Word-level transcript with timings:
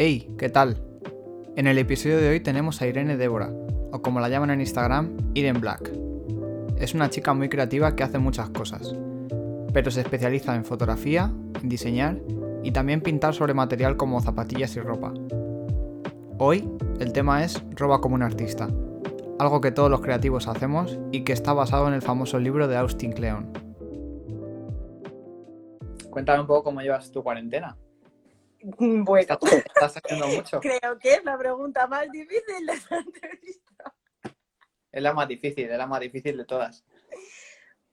Hey, 0.00 0.32
¿qué 0.38 0.48
tal? 0.48 0.76
En 1.56 1.66
el 1.66 1.76
episodio 1.76 2.18
de 2.18 2.28
hoy 2.28 2.38
tenemos 2.38 2.80
a 2.80 2.86
Irene 2.86 3.16
Débora, 3.16 3.50
o 3.90 4.00
como 4.00 4.20
la 4.20 4.28
llaman 4.28 4.50
en 4.50 4.60
Instagram, 4.60 5.32
Irene 5.34 5.58
Black. 5.58 5.90
Es 6.76 6.94
una 6.94 7.10
chica 7.10 7.34
muy 7.34 7.48
creativa 7.48 7.96
que 7.96 8.04
hace 8.04 8.20
muchas 8.20 8.48
cosas, 8.50 8.94
pero 9.72 9.90
se 9.90 10.02
especializa 10.02 10.54
en 10.54 10.64
fotografía, 10.64 11.32
en 11.60 11.68
diseñar 11.68 12.20
y 12.62 12.70
también 12.70 13.00
pintar 13.00 13.34
sobre 13.34 13.54
material 13.54 13.96
como 13.96 14.20
zapatillas 14.20 14.76
y 14.76 14.80
ropa. 14.80 15.12
Hoy 16.38 16.70
el 17.00 17.12
tema 17.12 17.42
es 17.42 17.60
Roba 17.74 18.00
como 18.00 18.14
un 18.14 18.22
artista, 18.22 18.68
algo 19.40 19.60
que 19.60 19.72
todos 19.72 19.90
los 19.90 20.00
creativos 20.00 20.46
hacemos 20.46 20.96
y 21.10 21.24
que 21.24 21.32
está 21.32 21.52
basado 21.54 21.88
en 21.88 21.94
el 21.94 22.02
famoso 22.02 22.38
libro 22.38 22.68
de 22.68 22.76
Austin 22.76 23.10
Kleon. 23.10 23.50
Cuéntame 26.08 26.42
un 26.42 26.46
poco 26.46 26.62
cómo 26.62 26.82
llevas 26.82 27.10
tu 27.10 27.24
cuarentena. 27.24 27.76
Bueno, 28.78 29.38
¿Estás 29.40 29.96
haciendo 29.96 30.28
mucho? 30.28 30.60
creo 30.60 30.98
que 30.98 31.14
es 31.14 31.24
la 31.24 31.38
pregunta 31.38 31.86
más 31.86 32.10
difícil 32.10 32.66
de 32.66 32.72
esta 32.74 32.98
entrevista. 32.98 33.94
Es 34.90 35.02
la 35.02 35.12
más 35.12 35.28
difícil, 35.28 35.70
es 35.70 35.78
la 35.78 35.86
más 35.86 36.00
difícil 36.00 36.36
de 36.36 36.44
todas. 36.44 36.84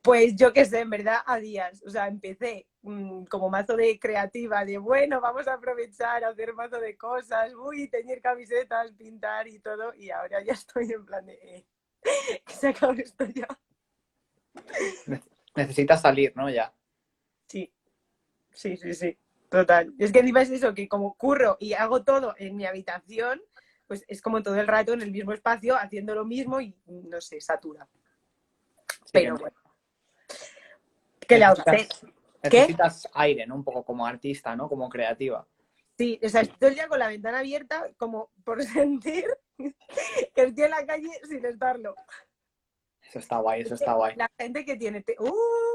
Pues 0.02 0.36
yo 0.36 0.54
qué 0.54 0.66
sé, 0.66 0.82
en 0.82 0.90
verdad, 0.90 1.22
a 1.26 1.38
días. 1.40 1.82
O 1.86 1.90
sea, 1.90 2.08
empecé 2.08 2.68
mm, 2.84 3.26
como 3.26 3.50
mazo 3.50 3.76
de 3.76 3.98
creativa, 4.00 4.64
de 4.64 4.78
bueno, 4.78 5.20
vamos 5.20 5.48
a 5.48 5.54
aprovechar, 5.54 6.24
a 6.24 6.30
hacer 6.30 6.54
mazo 6.54 6.80
de 6.80 6.96
cosas, 6.96 7.54
uy, 7.56 7.88
teñir 7.90 8.22
camisetas, 8.22 8.92
pintar 8.94 9.48
y 9.48 9.60
todo. 9.60 9.94
Y 9.96 10.12
ahora 10.12 10.44
ya 10.44 10.54
estoy 10.54 10.92
en 10.92 11.06
plan 11.06 11.26
de 11.26 11.34
eh, 11.34 11.66
que 12.46 12.54
se 12.54 12.68
acabe 12.68 13.02
esto 13.02 13.26
ya. 13.26 13.48
Necesitas 15.56 16.02
salir, 16.02 16.34
¿no? 16.36 16.50
Ya. 16.50 16.74
Sí, 17.48 17.74
sí, 18.52 18.78
sí, 18.78 18.94
sí. 18.94 19.18
Total. 19.50 19.94
Es 20.00 20.12
que 20.12 20.20
encima 20.20 20.42
es 20.42 20.50
eso, 20.50 20.74
que 20.74 20.88
como 20.88 21.14
curro 21.16 21.58
y 21.60 21.74
hago 21.74 22.04
todo 22.04 22.36
en 22.38 22.56
mi 22.56 22.66
habitación, 22.66 23.42
pues 23.88 24.04
es 24.08 24.22
como 24.22 24.42
todo 24.44 24.56
el 24.60 24.68
rato 24.68 24.94
en 24.94 25.02
el 25.02 25.12
mismo 25.12 25.32
espacio 25.34 25.76
haciendo 25.78 26.16
lo 26.16 26.26
mismo 26.26 26.60
y 26.62 26.76
no 26.88 27.22
sé, 27.22 27.40
satura. 27.40 27.88
Pero 29.12 29.38
bueno. 29.38 29.56
¿Qué 31.28 31.38
le? 31.38 31.46
Necesitas- 31.46 32.04
Necesitas 32.44 33.10
aire, 33.14 33.48
¿no? 33.48 33.56
Un 33.56 33.64
poco 33.64 33.84
como 33.84 34.06
artista, 34.06 34.56
¿no? 34.56 34.70
Como 34.70 34.88
creativa. 34.90 35.48
Sí, 35.98 36.20
o 36.24 36.30
sea, 36.30 36.42
estoy 36.42 36.76
ya 36.76 36.88
con 36.88 37.00
la 37.00 37.08
ventana 37.08 37.40
abierta 37.40 37.90
como 37.98 38.30
por 38.44 38.62
sentir 38.64 39.26
que 39.58 40.42
estoy 40.44 40.64
en 40.66 40.72
la 40.72 40.86
calle 40.86 41.10
sin 41.28 41.46
estarlo. 41.46 41.96
Eso 43.08 43.20
está 43.20 43.38
guay, 43.38 43.62
eso 43.62 43.76
está 43.76 43.94
guay. 43.94 44.16
La 44.16 44.30
gente 44.38 44.66
que 44.66 44.76
tiene... 44.76 45.02
te- 45.02 45.16
¡Uh! 45.20 45.34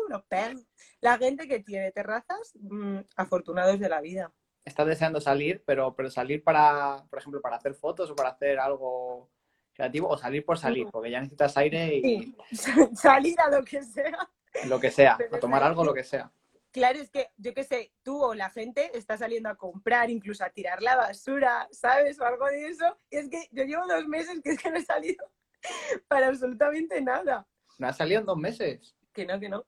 Los 0.09 0.23
perros. 0.25 0.67
La 1.01 1.17
gente 1.19 1.47
que 1.47 1.61
tiene 1.61 1.93
terrazas, 1.93 2.53
mm, 2.61 2.99
afortunados 3.17 3.79
de 3.79 3.89
la 3.89 4.01
vida. 4.01 4.33
Estás 4.65 4.87
deseando 4.87 5.21
salir, 5.21 5.63
pero, 5.65 5.95
pero 5.95 6.11
salir 6.11 6.43
para, 6.43 7.05
por 7.09 7.19
ejemplo, 7.21 7.41
para 7.41 7.57
hacer 7.57 7.75
fotos 7.75 8.11
o 8.11 8.15
para 8.17 8.31
hacer 8.31 8.59
algo 8.59 9.31
creativo 9.73 10.09
o 10.09 10.19
salir 10.19 10.45
por 10.45 10.59
salir, 10.59 10.87
porque 10.91 11.11
ya 11.11 11.21
necesitas 11.21 11.57
aire 11.57 11.95
y 11.97 12.03
Sí, 12.03 12.37
salir 12.95 13.41
a 13.41 13.49
lo 13.51 13.65
que 13.65 13.83
sea. 13.83 14.29
lo 14.67 14.79
que 14.81 14.91
sea, 14.91 15.15
Pero 15.17 15.37
a 15.37 15.41
tomar 15.41 15.63
algo, 15.63 15.85
lo 15.85 15.95
que 15.95 16.05
sea. 16.05 16.31
Claro, 16.73 16.99
es 16.99 17.11
que 17.11 17.31
yo 17.37 17.55
qué 17.55 17.65
sé, 17.65 17.93
tú 18.03 18.23
o 18.23 18.35
la 18.35 18.51
gente 18.51 18.97
está 18.97 19.17
saliendo 19.17 19.49
a 19.49 19.57
comprar, 19.57 20.11
incluso 20.11 20.45
a 20.45 20.51
tirar 20.51 20.83
la 20.83 20.95
basura, 20.97 21.67
¿sabes? 21.73 22.21
O 22.21 22.25
algo 22.25 22.47
de 22.47 22.67
eso. 22.69 22.99
Y 23.11 23.17
es 23.17 23.29
que 23.29 23.49
yo 23.53 23.65
llevo 23.65 23.87
dos 23.89 24.07
meses 24.07 24.41
que 24.43 24.51
es 24.51 24.59
que 24.63 24.71
no 24.71 24.77
he 24.77 24.85
salido 24.85 25.25
para 26.09 26.29
absolutamente 26.29 27.01
nada. 27.01 27.47
¿No 27.79 27.87
has 27.89 27.97
salido 27.97 28.21
en 28.21 28.27
dos 28.27 28.37
meses? 28.39 28.95
Que 29.13 29.27
no, 29.27 29.39
que 29.41 29.49
no. 29.49 29.67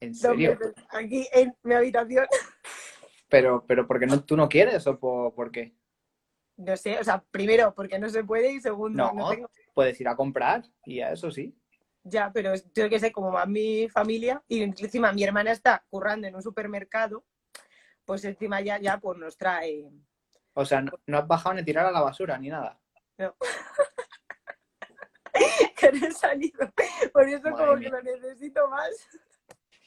¿En 0.00 0.12
Dos 0.12 0.20
serio? 0.20 0.50
meses 0.58 0.74
aquí 0.90 1.26
en 1.32 1.56
mi 1.62 1.74
habitación. 1.74 2.26
Pero, 3.30 3.62
pero 3.66 3.86
porque 3.86 4.06
no, 4.06 4.24
tú 4.24 4.38
no 4.38 4.48
quieres 4.48 4.86
o 4.86 4.98
por, 4.98 5.34
por 5.34 5.50
qué? 5.50 5.76
No 6.56 6.74
sé, 6.78 6.98
o 6.98 7.04
sea, 7.04 7.22
primero, 7.30 7.74
porque 7.74 7.98
no 7.98 8.08
se 8.08 8.24
puede 8.24 8.50
y 8.52 8.58
segundo, 8.60 9.04
No, 9.04 9.12
no, 9.12 9.28
tengo. 9.30 9.50
puedes 9.74 10.00
ir 10.00 10.08
a 10.08 10.16
comprar 10.16 10.62
y 10.86 11.00
a 11.00 11.12
eso 11.12 11.30
sí. 11.30 11.54
Ya, 12.04 12.32
pero 12.32 12.54
yo 12.74 12.88
que 12.88 12.98
sé, 12.98 13.12
como 13.12 13.30
va 13.30 13.44
mi 13.44 13.86
familia 13.90 14.42
y 14.48 14.62
encima 14.62 15.12
mi 15.12 15.24
hermana 15.24 15.52
está 15.52 15.84
currando 15.90 16.26
en 16.26 16.36
un 16.36 16.42
supermercado, 16.42 17.22
pues 18.06 18.24
encima 18.24 18.62
ya, 18.62 18.80
ya 18.80 18.98
pues 18.98 19.18
nos 19.18 19.36
trae. 19.36 19.90
O 20.54 20.64
sea, 20.64 20.80
no, 20.80 20.92
no 21.06 21.18
has 21.18 21.28
bajado 21.28 21.56
ni 21.56 21.62
tirar 21.64 21.84
a 21.84 21.92
la 21.92 22.00
basura 22.00 22.38
ni 22.38 22.48
nada. 22.48 22.80
no 23.18 23.36
he 25.94 26.10
salido. 26.12 26.72
Por 27.12 27.28
eso 27.28 27.42
Madre 27.50 27.56
como 27.66 27.76
mía. 27.76 27.90
que 27.90 27.96
lo 27.96 28.02
necesito 28.02 28.68
más. 28.68 28.90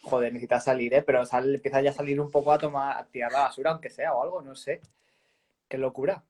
Joder, 0.04 0.34
necesitas 0.34 0.64
salir, 0.64 0.94
¿eh? 0.94 1.04
Pero 1.04 1.26
sal, 1.26 1.54
empieza 1.54 1.82
ya 1.82 1.92
a 1.92 1.94
salir 1.94 2.20
un 2.20 2.32
poco 2.32 2.52
a 2.52 2.58
tomar, 2.58 2.98
a 2.98 3.06
tirar 3.06 3.32
la 3.32 3.42
basura, 3.42 3.72
aunque 3.72 3.90
sea 3.90 4.14
o 4.14 4.24
algo, 4.24 4.42
no 4.42 4.56
sé. 4.56 4.82
Qué 5.70 5.78
locura. 5.78 6.24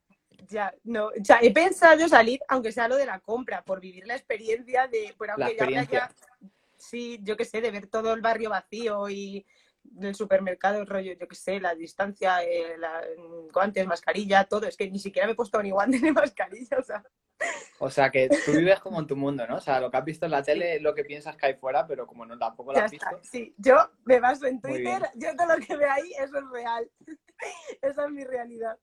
Ya, 0.49 0.73
no, 0.83 1.07
o 1.07 1.23
sea, 1.23 1.39
he 1.41 1.51
pensado 1.53 2.07
salir, 2.07 2.41
aunque 2.47 2.71
sea 2.71 2.87
lo 2.87 2.95
de 2.97 3.05
la 3.05 3.19
compra, 3.19 3.63
por 3.63 3.79
vivir 3.79 4.05
la 4.07 4.15
experiencia 4.15 4.87
de, 4.87 5.15
La 5.19 5.33
aunque 5.33 5.55
ya 5.55 5.63
ahora 5.65 5.81
experiencia. 5.81 6.09
ya, 6.41 6.49
sí, 6.77 7.19
yo 7.23 7.37
qué 7.37 7.45
sé, 7.45 7.61
de 7.61 7.71
ver 7.71 7.87
todo 7.87 8.13
el 8.13 8.21
barrio 8.21 8.49
vacío 8.49 9.07
y 9.09 9.45
del 9.83 10.15
supermercado, 10.15 10.79
el 10.79 10.87
rollo, 10.87 11.13
yo 11.13 11.27
qué 11.27 11.35
sé, 11.35 11.59
la 11.59 11.75
distancia, 11.75 12.43
eh, 12.43 12.75
la- 12.77 13.03
guantes, 13.53 13.85
mascarilla, 13.87 14.43
todo, 14.45 14.65
es 14.67 14.75
que 14.77 14.89
ni 14.89 14.99
siquiera 14.99 15.27
me 15.27 15.33
he 15.33 15.35
puesto 15.35 15.61
ni 15.61 15.71
guantes 15.71 16.01
ni 16.01 16.11
mascarilla, 16.11 16.77
o 16.79 16.83
sea, 16.83 17.03
O 17.79 17.89
sea, 17.89 18.11
que 18.11 18.29
tú 18.45 18.51
vives 18.51 18.79
como 18.79 18.99
en 18.99 19.07
tu 19.07 19.15
mundo, 19.15 19.45
¿no? 19.47 19.57
O 19.57 19.59
sea, 19.59 19.79
lo 19.79 19.89
que 19.89 19.97
has 19.97 20.05
visto 20.05 20.25
en 20.25 20.31
la 20.31 20.43
tele 20.43 20.75
es 20.75 20.81
lo 20.81 20.93
que 20.93 21.03
piensas 21.03 21.35
que 21.35 21.47
hay 21.47 21.55
fuera, 21.55 21.87
pero 21.87 22.05
como 22.05 22.25
no 22.25 22.37
tampoco 22.37 22.73
lo 22.73 22.79
has 22.79 22.91
visto. 22.91 23.19
Sí, 23.23 23.55
yo 23.57 23.75
me 24.05 24.19
baso 24.19 24.45
en 24.45 24.61
Twitter, 24.61 25.01
yo 25.15 25.35
todo 25.35 25.57
lo 25.57 25.65
que 25.65 25.75
veo 25.75 25.91
ahí, 25.91 26.11
eso 26.19 26.37
es 26.37 26.49
real. 26.51 26.89
Esa 27.81 28.05
es 28.05 28.11
mi 28.11 28.23
realidad. 28.23 28.77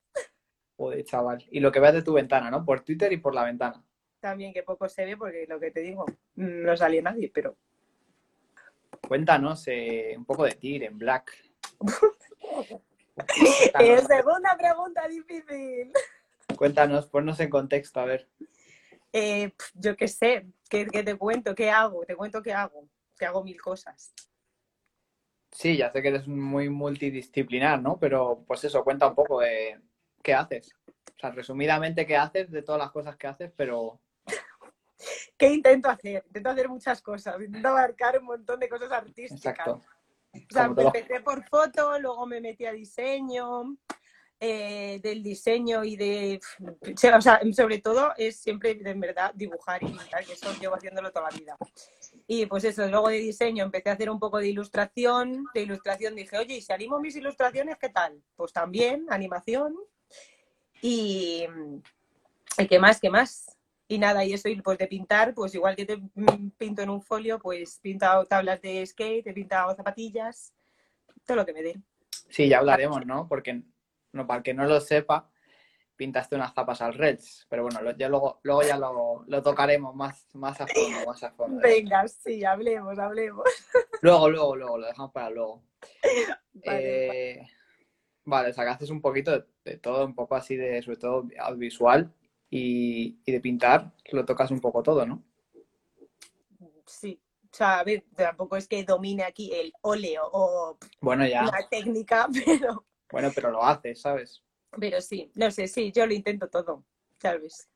Joder, 0.77 1.05
chaval. 1.05 1.45
Y 1.51 1.61
lo 1.61 1.71
que 1.71 1.79
ves 1.79 1.93
de 1.93 2.03
tu 2.03 2.13
ventana, 2.15 2.51
¿no? 2.51 2.65
Por 2.65 2.81
Twitter 2.81 3.13
y 3.13 3.19
por 3.19 3.35
la 3.35 3.45
ventana. 3.45 3.85
También 4.21 4.53
que 4.53 4.65
poco 4.65 4.89
se 4.89 5.05
ve, 5.05 5.17
porque 5.17 5.47
lo 5.49 5.61
que 5.61 5.71
te 5.71 5.81
digo, 5.81 6.05
mm, 6.35 6.63
no 6.63 6.77
sale 6.77 7.01
nadie, 7.01 7.31
pero 7.33 7.57
Cuéntanos 9.07 9.65
eh, 9.69 10.15
un 10.17 10.25
poco 10.25 10.45
de 10.45 10.53
ti, 10.53 10.77
en 10.77 10.99
Black. 10.99 11.33
Cuéntanos, 13.73 14.07
segunda 14.07 14.57
pregunta 14.57 15.09
difícil. 15.09 15.93
Cuéntanos, 16.59 17.07
ponnos 17.07 17.39
en 17.39 17.49
contexto, 17.49 18.01
a 18.01 18.05
ver. 18.05 18.29
Eh, 19.13 19.53
yo 19.75 19.97
qué 19.97 20.09
sé, 20.09 20.49
¿qué, 20.69 20.87
qué 20.87 21.05
te 21.05 21.15
cuento? 21.17 21.55
¿Qué 21.55 21.71
hago? 21.71 22.05
Te 22.05 22.17
cuento 22.17 22.43
qué 22.43 22.53
hago. 22.53 22.89
Que 23.17 23.27
hago 23.27 23.45
mil 23.45 23.61
cosas. 23.61 24.13
Sí, 25.53 25.77
ya 25.77 25.91
sé 25.91 26.03
que 26.03 26.09
eres 26.09 26.27
muy 26.27 26.69
multidisciplinar, 26.69 27.81
¿no? 27.81 27.97
Pero 27.99 28.45
pues 28.47 28.65
eso, 28.65 28.85
cuenta 28.85 29.07
un 29.07 29.15
poco 29.15 29.41
de 29.41 29.81
qué 30.23 30.35
haces. 30.35 30.75
O 30.87 31.21
sea, 31.21 31.31
resumidamente 31.31 32.07
qué 32.07 32.17
haces 32.17 32.51
de 32.51 32.63
todas 32.63 32.81
las 32.81 32.91
cosas 32.91 33.17
que 33.17 33.29
haces, 33.29 33.53
pero 33.57 34.01
¿Qué 35.39 35.53
intento 35.53 35.89
hacer? 35.89 36.25
Intento 36.27 36.51
hacer 36.51 36.69
muchas 36.69 37.01
cosas. 37.01 37.41
Intento 37.41 37.69
abarcar 37.69 38.19
un 38.19 38.27
montón 38.27 38.59
de 38.59 38.69
cosas 38.69 38.91
artísticas. 38.91 39.59
exacto. 39.59 39.81
O 40.35 40.53
sea, 40.53 40.69
todo. 40.75 40.87
empecé 40.87 41.21
por 41.21 41.49
foto, 41.49 41.99
luego 42.01 42.27
me 42.27 42.41
metí 42.41 42.67
a 42.67 42.73
diseño. 42.73 43.77
Eh, 44.41 45.01
del 45.03 45.23
diseño 45.23 45.85
y 45.85 45.97
de. 45.97 46.41
Sobre 47.53 47.79
todo 47.79 48.13
es 48.17 48.41
siempre, 48.41 48.79
en 48.85 49.01
verdad, 49.01 49.33
dibujar 49.35 49.83
y 49.83 49.87
pintar, 49.87 50.25
que 50.25 50.35
eso 50.35 50.53
llevo 50.61 50.77
haciéndolo 50.77 51.11
toda 51.11 51.31
la 51.31 51.37
vida. 51.37 51.57
Y 52.27 52.47
pues 52.47 52.65
eso, 52.65 52.87
luego 52.89 53.09
de 53.09 53.19
diseño 53.19 53.65
empecé 53.65 53.91
a 53.91 53.95
hacer 53.95 54.11
un 54.11 54.21
poco 54.21 54.39
de 54.39 54.49
ilustración. 54.49 55.45
De 55.55 55.63
ilustración 55.63 56.15
dije, 56.15 56.39
oye, 56.39 56.57
¿y 56.57 56.63
si 56.63 56.73
animo 56.73 57.01
mis 57.01 57.17
ilustraciones, 57.17 57.79
qué 57.79 57.89
tal? 57.89 58.23
Pues 58.37 58.53
también, 58.53 59.07
animación. 59.11 59.75
Y. 60.83 61.45
¿Y 62.59 62.67
qué 62.67 62.79
más? 62.79 63.01
¿Qué 63.01 63.11
más? 63.11 63.59
Y 63.89 63.99
nada, 63.99 64.25
y 64.25 64.35
eso, 64.35 64.49
pues 64.63 64.79
de 64.79 64.87
pintar, 64.87 65.35
pues 65.35 65.55
igual 65.55 65.75
que 65.75 65.87
te 65.87 65.97
mm, 65.97 66.51
pinto 66.59 66.83
en 66.83 66.91
un 66.91 67.01
folio, 67.01 67.39
pues 67.39 67.79
he 67.79 67.81
pintado 67.81 68.27
tablas 68.27 68.61
de 68.61 68.85
skate, 68.85 69.27
he 69.27 69.33
pintado 69.33 69.75
zapatillas, 69.75 70.53
todo 71.25 71.39
lo 71.39 71.47
que 71.47 71.55
me 71.55 71.63
dé. 71.63 71.81
Sí, 72.29 72.49
ya 72.49 72.59
hablaremos, 72.59 73.07
¿no? 73.07 73.27
Porque 73.27 73.63
no, 74.19 74.27
para 74.27 74.39
el 74.39 74.43
que 74.45 74.53
no 74.55 74.65
lo 74.67 74.81
sepa, 74.81 75.31
pintaste 75.97 76.37
unas 76.37 76.53
zapas 76.55 76.81
al 76.83 76.95
Reds. 76.95 77.47
Pero 77.49 77.63
bueno, 77.65 77.81
lo- 77.81 77.97
ya 77.97 78.09
luego, 78.09 78.41
luego 78.43 78.63
ya 78.63 78.77
lo, 78.77 79.25
lo 79.27 79.43
tocaremos 79.43 79.95
más, 79.95 80.27
más 80.35 80.61
a 80.61 80.67
fondo, 80.67 81.07
más 81.07 81.23
a 81.23 81.31
fondo. 81.33 81.61
Venga, 81.63 82.07
sí, 82.07 82.45
hablemos, 82.45 82.99
hablemos. 82.99 83.45
Luego, 84.03 84.29
luego, 84.31 84.57
luego, 84.57 84.79
lo 84.79 84.87
dejamos 84.87 85.13
para 85.13 85.31
luego. 85.31 85.63
Vale, 86.53 87.35
Eh, 87.35 87.47
vale, 88.25 88.51
o 88.51 88.53
sea, 88.53 88.65
que 88.65 88.71
haces 88.71 88.91
un 88.91 89.01
poquito 89.01 89.31
de, 89.31 89.45
de 89.65 89.77
todo, 89.79 90.05
un 90.05 90.15
poco 90.15 90.35
así 90.35 90.57
de, 90.57 90.83
sobre 90.83 90.97
todo, 90.99 91.27
audiovisual 91.39 92.13
y, 92.51 93.21
y 93.25 93.33
de 93.33 93.41
pintar, 93.41 93.93
lo 94.11 94.25
tocas 94.25 94.51
un 94.51 94.61
poco 94.61 94.83
todo, 94.83 95.07
¿no? 95.07 95.23
Sí, 96.85 97.21
o 97.45 97.55
sea, 97.57 97.79
a 97.79 97.85
ver, 97.85 98.05
tampoco 98.17 98.57
es 98.57 98.67
que 98.67 98.83
domine 98.85 99.23
aquí 99.23 99.53
el 99.55 99.73
óleo 99.83 100.23
o 100.33 100.79
Bueno, 101.01 101.27
ya, 101.27 101.45
la 101.45 101.69
técnica, 101.71 102.29
pero, 102.45 102.85
bueno, 103.11 103.31
pero 103.35 103.51
lo 103.51 103.63
haces, 103.65 104.01
¿sabes? 104.01 104.43
pero 104.79 105.01
sí, 105.01 105.31
no 105.35 105.51
sé, 105.51 105.67
sí, 105.67 105.91
yo 105.93 106.07
lo 106.07 106.13
intento 106.13 106.49
todo, 106.49 106.85
¿sabes? 107.19 107.69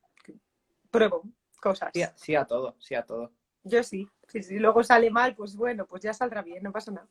Pruebo 0.91 1.23
cosas. 1.59 1.89
Sí, 1.93 2.01
a- 2.03 2.13
sí 2.15 2.35
a 2.35 2.45
todo, 2.45 2.75
sí 2.79 2.93
a 2.93 3.03
todo. 3.03 3.31
Yo 3.63 3.81
sí, 3.83 4.07
sí, 4.27 4.43
si 4.43 4.59
luego 4.59 4.83
sale 4.83 5.09
mal, 5.09 5.35
pues 5.35 5.55
bueno, 5.55 5.87
pues 5.87 6.03
ya 6.03 6.13
saldrá 6.13 6.41
bien, 6.41 6.61
no 6.61 6.71
pasa 6.71 6.91
nada. 6.91 7.07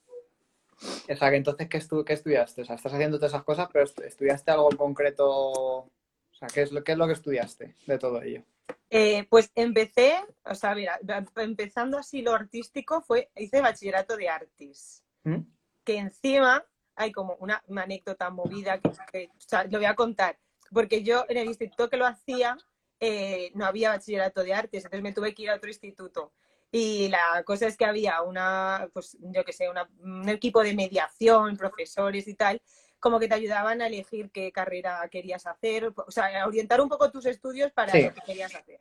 O 1.10 1.16
sea, 1.16 1.30
que 1.30 1.36
entonces, 1.36 1.68
¿qué, 1.68 1.78
estu 1.78 2.04
qué 2.04 2.12
estudiaste? 2.12 2.62
O 2.62 2.64
sea, 2.64 2.76
estás 2.76 2.92
haciendo 2.92 3.18
todas 3.18 3.32
esas 3.32 3.44
cosas, 3.44 3.68
pero 3.72 3.84
¿estudiaste 3.84 4.50
algo 4.50 4.70
en 4.70 4.76
concreto? 4.76 5.26
O 5.28 5.90
sea, 6.32 6.48
¿qué 6.48 6.62
es 6.62 6.72
lo, 6.72 6.84
qué 6.84 6.92
es 6.92 6.98
lo 6.98 7.06
que 7.06 7.12
estudiaste 7.14 7.76
de 7.86 7.98
todo 7.98 8.20
ello? 8.22 8.44
Eh, 8.90 9.26
pues 9.30 9.50
empecé, 9.54 10.14
o 10.44 10.54
sea, 10.54 10.74
mira, 10.74 11.00
empezando 11.36 11.98
así 11.98 12.20
lo 12.22 12.32
artístico, 12.32 13.00
fue, 13.00 13.30
hice 13.36 13.60
bachillerato 13.60 14.16
de 14.16 14.28
artes. 14.28 15.02
¿Mm? 15.24 15.40
Que 15.84 15.96
encima 15.98 16.64
hay 17.02 17.12
como 17.12 17.36
una, 17.40 17.62
una 17.66 17.82
anécdota 17.82 18.30
movida 18.30 18.78
que, 18.80 18.90
que 19.10 19.30
o 19.36 19.40
sea, 19.40 19.64
lo 19.64 19.78
voy 19.78 19.86
a 19.86 19.94
contar. 19.94 20.38
Porque 20.72 21.02
yo 21.02 21.24
en 21.28 21.36
el 21.36 21.46
instituto 21.48 21.88
que 21.90 21.96
lo 21.96 22.06
hacía, 22.06 22.56
eh, 22.98 23.50
no 23.54 23.66
había 23.66 23.90
bachillerato 23.90 24.42
de 24.42 24.54
artes, 24.54 24.84
entonces 24.84 25.02
me 25.02 25.12
tuve 25.12 25.34
que 25.34 25.42
ir 25.42 25.50
a 25.50 25.56
otro 25.56 25.68
instituto. 25.68 26.32
Y 26.70 27.08
la 27.08 27.42
cosa 27.44 27.66
es 27.66 27.76
que 27.76 27.84
había 27.84 28.22
una, 28.22 28.88
pues 28.94 29.18
yo 29.20 29.44
que 29.44 29.52
sé, 29.52 29.68
una, 29.68 29.88
un 30.00 30.28
equipo 30.28 30.62
de 30.62 30.74
mediación, 30.74 31.56
profesores 31.58 32.26
y 32.26 32.34
tal, 32.34 32.62
como 32.98 33.18
que 33.18 33.28
te 33.28 33.34
ayudaban 33.34 33.82
a 33.82 33.88
elegir 33.88 34.30
qué 34.30 34.52
carrera 34.52 35.06
querías 35.10 35.46
hacer, 35.46 35.92
o 35.94 36.10
sea, 36.10 36.42
a 36.42 36.46
orientar 36.46 36.80
un 36.80 36.88
poco 36.88 37.10
tus 37.10 37.26
estudios 37.26 37.72
para 37.72 37.92
Sí. 37.92 38.04
lo 38.04 38.14
que 38.14 38.20
querías 38.22 38.54
hacer. 38.54 38.80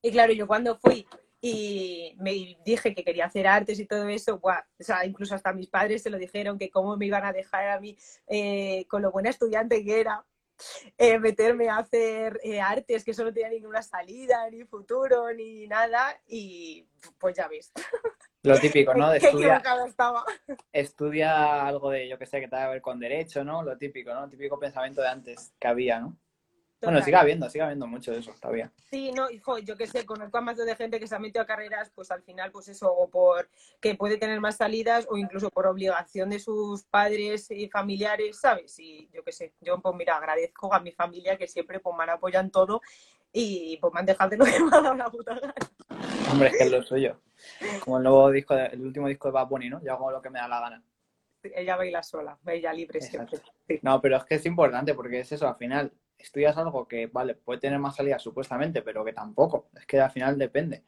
Y 0.00 0.10
claro, 0.12 0.32
yo 0.32 0.46
cuando 0.46 0.78
fui 0.78 1.06
y 1.44 2.14
me 2.20 2.56
dije 2.64 2.94
que 2.94 3.02
quería 3.02 3.26
hacer 3.26 3.48
artes 3.48 3.80
y 3.80 3.86
todo 3.86 4.08
eso, 4.08 4.40
o 4.40 4.52
sea, 4.78 5.04
incluso 5.04 5.34
hasta 5.34 5.52
mis 5.52 5.66
padres 5.66 6.00
se 6.00 6.08
lo 6.08 6.16
dijeron 6.16 6.56
que 6.56 6.70
cómo 6.70 6.96
me 6.96 7.06
iban 7.06 7.24
a 7.24 7.32
dejar 7.32 7.68
a 7.68 7.80
mí, 7.80 7.98
eh, 8.28 8.86
con 8.88 9.02
lo 9.02 9.10
buena 9.10 9.30
estudiante 9.30 9.84
que 9.84 10.00
era, 10.00 10.24
eh, 10.96 11.18
meterme 11.18 11.68
a 11.68 11.78
hacer 11.78 12.38
eh, 12.44 12.60
artes 12.60 13.04
que 13.04 13.10
eso 13.10 13.24
no 13.24 13.32
tenía 13.32 13.48
ninguna 13.48 13.82
salida, 13.82 14.48
ni 14.50 14.62
futuro, 14.64 15.32
ni 15.34 15.66
nada, 15.66 16.16
y 16.28 16.86
pues 17.18 17.36
ya 17.36 17.48
ves, 17.48 17.72
Lo 18.44 18.56
típico, 18.60 18.94
¿no? 18.94 19.10
De 19.10 19.18
qué 19.20 19.26
estudia, 19.26 19.62
estaba. 19.84 20.24
estudia 20.72 21.66
algo 21.66 21.90
de, 21.90 22.08
yo 22.08 22.18
que 22.18 22.26
sé, 22.26 22.40
que 22.40 22.46
tenga 22.46 22.66
que 22.66 22.74
ver 22.74 22.82
con 22.82 23.00
derecho, 23.00 23.42
¿no? 23.42 23.64
Lo 23.64 23.76
típico, 23.76 24.14
¿no? 24.14 24.24
El 24.24 24.30
típico 24.30 24.60
pensamiento 24.60 25.02
de 25.02 25.08
antes 25.08 25.52
que 25.58 25.66
había, 25.66 25.98
¿no? 25.98 26.16
Bueno, 26.82 26.96
Total. 26.98 27.04
sigue 27.04 27.16
habiendo, 27.16 27.48
sigue 27.48 27.62
habiendo 27.62 27.86
mucho 27.86 28.10
de 28.10 28.18
eso 28.18 28.34
todavía. 28.40 28.72
Sí, 28.90 29.12
no, 29.12 29.30
hijo, 29.30 29.56
yo 29.58 29.76
qué 29.76 29.86
sé, 29.86 30.04
conozco 30.04 30.36
a 30.36 30.40
más 30.40 30.56
de 30.56 30.74
gente 30.74 30.98
que 30.98 31.06
se 31.06 31.14
ha 31.14 31.20
metido 31.20 31.40
a 31.40 31.46
carreras, 31.46 31.92
pues 31.94 32.10
al 32.10 32.22
final, 32.22 32.50
pues 32.50 32.66
eso, 32.68 32.92
o 32.92 33.08
por 33.08 33.48
que 33.80 33.94
puede 33.94 34.18
tener 34.18 34.40
más 34.40 34.56
salidas, 34.56 35.06
o 35.08 35.16
incluso 35.16 35.48
por 35.50 35.66
obligación 35.68 36.30
de 36.30 36.40
sus 36.40 36.82
padres 36.82 37.48
y 37.52 37.68
familiares, 37.68 38.38
¿sabes? 38.40 38.76
Y 38.80 39.08
yo 39.12 39.22
qué 39.22 39.30
sé, 39.30 39.52
yo 39.60 39.80
pues 39.80 39.94
mira, 39.94 40.16
agradezco 40.16 40.74
a 40.74 40.80
mi 40.80 40.90
familia 40.90 41.38
que 41.38 41.46
siempre 41.46 41.78
pues 41.78 41.96
me 41.96 42.02
han 42.02 42.10
apoyado 42.10 42.44
en 42.44 42.50
todo 42.50 42.80
y 43.32 43.76
pues 43.80 43.94
me 43.94 44.00
han 44.00 44.06
dejado 44.06 44.30
de 44.30 44.38
que 44.38 44.42
me 44.60 44.66
ha 44.76 44.80
dado 44.80 44.94
la 44.94 45.08
puta 45.08 45.34
gana. 45.38 45.54
Hombre, 46.32 46.48
es 46.48 46.56
que 46.58 46.64
es 46.64 46.70
lo 46.72 46.82
suyo. 46.82 47.20
Como 47.84 47.98
el 47.98 48.02
nuevo 48.02 48.28
disco, 48.32 48.56
de- 48.56 48.66
el 48.66 48.80
último 48.84 49.06
disco 49.06 49.28
de 49.28 49.32
Bad 49.32 49.46
Bunny, 49.46 49.70
¿no? 49.70 49.80
Yo 49.84 49.92
hago 49.92 50.10
lo 50.10 50.20
que 50.20 50.30
me 50.30 50.40
da 50.40 50.48
la 50.48 50.60
gana. 50.60 50.82
Ella 51.44 51.76
baila 51.76 52.02
sola, 52.02 52.36
ella 52.46 52.72
libre 52.72 53.00
siempre. 53.00 53.36
Exacto. 53.36 53.52
Sí. 53.68 53.78
No, 53.82 54.00
pero 54.00 54.16
es 54.16 54.24
que 54.24 54.34
es 54.36 54.46
importante 54.46 54.94
porque 54.94 55.20
es 55.20 55.30
eso, 55.32 55.46
al 55.48 55.56
final 55.56 55.92
estudias 56.22 56.56
algo 56.56 56.86
que, 56.88 57.06
vale, 57.06 57.34
puede 57.34 57.60
tener 57.60 57.78
más 57.78 57.96
salida 57.96 58.18
supuestamente, 58.18 58.82
pero 58.82 59.04
que 59.04 59.12
tampoco. 59.12 59.68
Es 59.78 59.86
que 59.86 60.00
al 60.00 60.10
final 60.10 60.38
depende. 60.38 60.82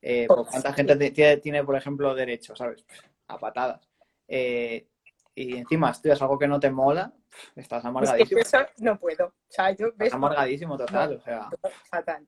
Eh, 0.00 0.26
pues, 0.26 0.48
¿Cuánta 0.50 0.72
gente 0.72 0.96
te- 0.96 1.10
tiene, 1.12 1.36
tiene, 1.38 1.64
por 1.64 1.76
ejemplo, 1.76 2.14
derecho, 2.14 2.56
¿sabes? 2.56 2.84
A 3.28 3.38
patadas. 3.38 3.88
Eh, 4.28 4.88
y 5.34 5.56
encima 5.56 5.90
estudias 5.90 6.20
algo 6.20 6.38
que 6.38 6.48
no 6.48 6.60
te 6.60 6.70
mola, 6.70 7.12
estás 7.56 7.78
Es 7.78 7.82
que 7.82 7.88
amargadísimo. 7.88 8.40
eso 8.40 8.58
no 8.78 8.98
puedo. 8.98 9.26
O 9.26 9.32
sea, 9.48 9.70
yo 9.70 9.86
ves 9.94 10.08
Estás 10.08 10.14
amargadísimo 10.14 10.76
total, 10.76 11.14
o 11.16 11.20
sea, 11.20 11.48
fatal. 11.88 12.26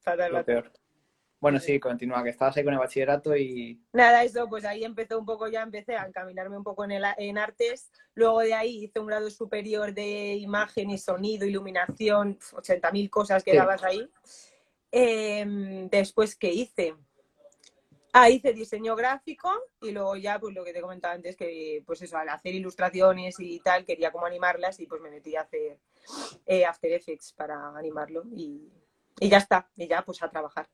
Fatal, 0.00 0.32
lo 0.32 0.38
fatal. 0.38 0.44
peor. 0.44 0.72
Bueno, 1.42 1.58
sí, 1.58 1.80
continúa, 1.80 2.22
que 2.22 2.30
estabas 2.30 2.56
ahí 2.56 2.62
con 2.62 2.72
el 2.72 2.78
bachillerato 2.78 3.36
y... 3.36 3.76
Nada, 3.92 4.22
eso, 4.22 4.48
pues 4.48 4.64
ahí 4.64 4.84
empezó 4.84 5.18
un 5.18 5.26
poco, 5.26 5.48
ya 5.48 5.62
empecé 5.62 5.96
a 5.96 6.06
encaminarme 6.06 6.56
un 6.56 6.62
poco 6.62 6.84
en, 6.84 6.92
el, 6.92 7.04
en 7.18 7.36
artes. 7.36 7.90
Luego 8.14 8.38
de 8.42 8.54
ahí 8.54 8.84
hice 8.84 9.00
un 9.00 9.08
grado 9.08 9.28
superior 9.28 9.92
de 9.92 10.34
imagen 10.36 10.90
y 10.90 10.98
sonido, 10.98 11.44
iluminación, 11.44 12.38
80.000 12.38 13.10
cosas 13.10 13.42
que 13.42 13.50
Sí. 13.50 13.56
dabas 13.56 13.82
ahí. 13.82 14.08
Em, 14.92 15.88
después, 15.88 16.36
¿qué 16.36 16.52
hice? 16.52 16.94
Ah, 18.12 18.30
hice 18.30 18.52
diseño 18.52 18.94
gráfico 18.94 19.50
y 19.80 19.90
luego 19.90 20.14
ya, 20.14 20.38
pues 20.38 20.54
lo 20.54 20.62
que 20.62 20.72
te 20.72 20.80
comentaba 20.80 21.14
antes, 21.14 21.34
que 21.34 21.82
pues 21.84 22.02
eso, 22.02 22.18
al 22.18 22.28
hacer 22.28 22.54
ilustraciones 22.54 23.34
y 23.40 23.58
tal, 23.58 23.84
quería 23.84 24.12
como 24.12 24.26
animarlas 24.26 24.78
y 24.78 24.86
pues 24.86 25.00
me 25.02 25.10
metí 25.10 25.34
a 25.34 25.40
hacer 25.40 25.76
eh, 26.46 26.64
After 26.64 26.92
Effects 26.92 27.32
para 27.32 27.76
animarlo 27.76 28.22
y, 28.36 28.70
y 29.18 29.28
ya 29.28 29.38
está, 29.38 29.68
y 29.74 29.88
ya 29.88 30.04
pues 30.04 30.22
a 30.22 30.30
trabajar. 30.30 30.68